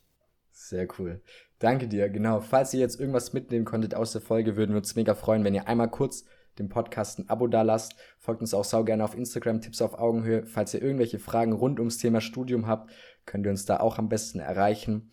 Sehr 0.50 0.88
cool. 0.98 1.20
Danke 1.58 1.88
dir. 1.88 2.08
Genau. 2.08 2.40
Falls 2.40 2.72
ihr 2.72 2.80
jetzt 2.80 2.98
irgendwas 2.98 3.34
mitnehmen 3.34 3.66
konntet 3.66 3.94
aus 3.94 4.12
der 4.12 4.22
Folge, 4.22 4.56
würden 4.56 4.72
wir 4.72 4.78
uns 4.78 4.96
mega 4.96 5.14
freuen, 5.14 5.44
wenn 5.44 5.54
ihr 5.54 5.68
einmal 5.68 5.90
kurz 5.90 6.24
dem 6.58 6.68
Podcast 6.68 7.18
ein 7.18 7.28
Abo 7.28 7.46
da 7.46 7.62
lasst. 7.62 7.96
Folgt 8.18 8.40
uns 8.40 8.54
auch 8.54 8.64
sau 8.64 8.84
gerne 8.84 9.04
auf 9.04 9.16
Instagram, 9.16 9.60
Tipps 9.60 9.82
auf 9.82 9.98
Augenhöhe. 9.98 10.46
Falls 10.46 10.74
ihr 10.74 10.82
irgendwelche 10.82 11.18
Fragen 11.18 11.52
rund 11.52 11.78
ums 11.78 11.98
Thema 11.98 12.20
Studium 12.20 12.66
habt, 12.66 12.90
könnt 13.24 13.46
ihr 13.46 13.50
uns 13.50 13.66
da 13.66 13.80
auch 13.80 13.98
am 13.98 14.08
besten 14.08 14.38
erreichen. 14.38 15.10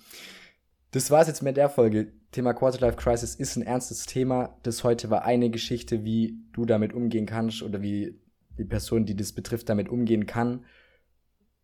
Das 0.92 1.10
war's 1.10 1.28
jetzt 1.28 1.42
mit 1.42 1.58
der 1.58 1.70
Folge. 1.70 2.14
Thema 2.32 2.54
Quarterlife 2.54 2.98
Crisis 2.98 3.36
ist 3.36 3.56
ein 3.56 3.64
ernstes 3.64 4.06
Thema. 4.06 4.58
Das 4.64 4.84
heute 4.84 5.10
war 5.10 5.24
eine 5.24 5.50
Geschichte, 5.50 6.04
wie 6.04 6.40
du 6.52 6.66
damit 6.66 6.94
umgehen 6.94 7.26
kannst 7.26 7.62
oder 7.62 7.82
wie 7.82 8.20
die 8.58 8.66
Person, 8.66 9.06
die 9.06 9.16
das 9.16 9.34
betrifft, 9.34 9.70
damit 9.70 9.90
umgehen 9.90 10.26
kann. 10.26 10.66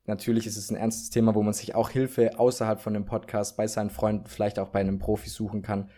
Natürlich 0.05 0.47
ist 0.47 0.57
es 0.57 0.71
ein 0.71 0.75
ernstes 0.75 1.11
Thema, 1.11 1.35
wo 1.35 1.43
man 1.43 1.53
sich 1.53 1.75
auch 1.75 1.91
Hilfe 1.91 2.39
außerhalb 2.39 2.81
von 2.81 2.95
dem 2.95 3.05
Podcast 3.05 3.57
bei 3.57 3.67
seinen 3.67 3.91
Freunden, 3.91 4.25
vielleicht 4.25 4.57
auch 4.57 4.69
bei 4.69 4.79
einem 4.79 4.97
Profi 4.97 5.29
suchen 5.29 5.61
kann. 5.61 5.91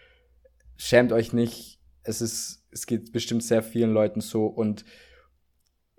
Schämt 0.75 1.13
euch 1.13 1.31
nicht. 1.31 1.79
Es 2.03 2.21
ist 2.21 2.60
es 2.71 2.85
geht 2.85 3.11
bestimmt 3.11 3.43
sehr 3.43 3.63
vielen 3.63 3.91
Leuten 3.91 4.21
so 4.21 4.45
und 4.45 4.85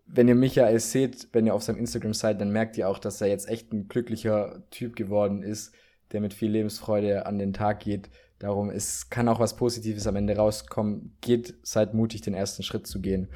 wenn 0.07 0.29
ihr 0.29 0.35
Michael 0.35 0.79
seht, 0.79 1.29
wenn 1.33 1.47
ihr 1.47 1.55
auf 1.55 1.62
seinem 1.62 1.79
Instagram 1.79 2.12
seid, 2.12 2.41
dann 2.41 2.51
merkt 2.51 2.77
ihr 2.77 2.89
auch, 2.89 2.99
dass 2.99 3.20
er 3.20 3.29
jetzt 3.29 3.49
echt 3.49 3.73
ein 3.73 3.89
glücklicher 3.89 4.62
Typ 4.70 4.95
geworden 4.95 5.43
ist, 5.43 5.73
der 6.12 6.20
mit 6.20 6.35
viel 6.35 6.51
Lebensfreude 6.51 7.25
an 7.25 7.39
den 7.39 7.55
Tag 7.55 7.81
geht. 7.81 8.11
Darum, 8.39 8.70
es 8.70 9.09
kann 9.09 9.29
auch 9.29 9.41
was 9.41 9.57
Positives 9.57 10.07
am 10.07 10.16
Ende 10.16 10.37
rauskommen. 10.37 11.16
Geht, 11.20 11.55
seid 11.62 11.95
mutig, 11.95 12.20
den 12.20 12.35
ersten 12.35 12.62
Schritt 12.62 12.87
zu 12.87 13.01
gehen. 13.01 13.29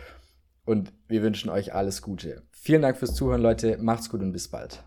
Und 0.65 0.93
wir 1.09 1.23
wünschen 1.23 1.49
euch 1.49 1.73
alles 1.73 2.03
Gute. 2.03 2.43
Vielen 2.51 2.83
Dank 2.83 2.99
fürs 2.99 3.15
Zuhören, 3.15 3.41
Leute. 3.41 3.79
Macht's 3.79 4.11
gut 4.11 4.21
und 4.21 4.33
bis 4.33 4.49
bald. 4.49 4.85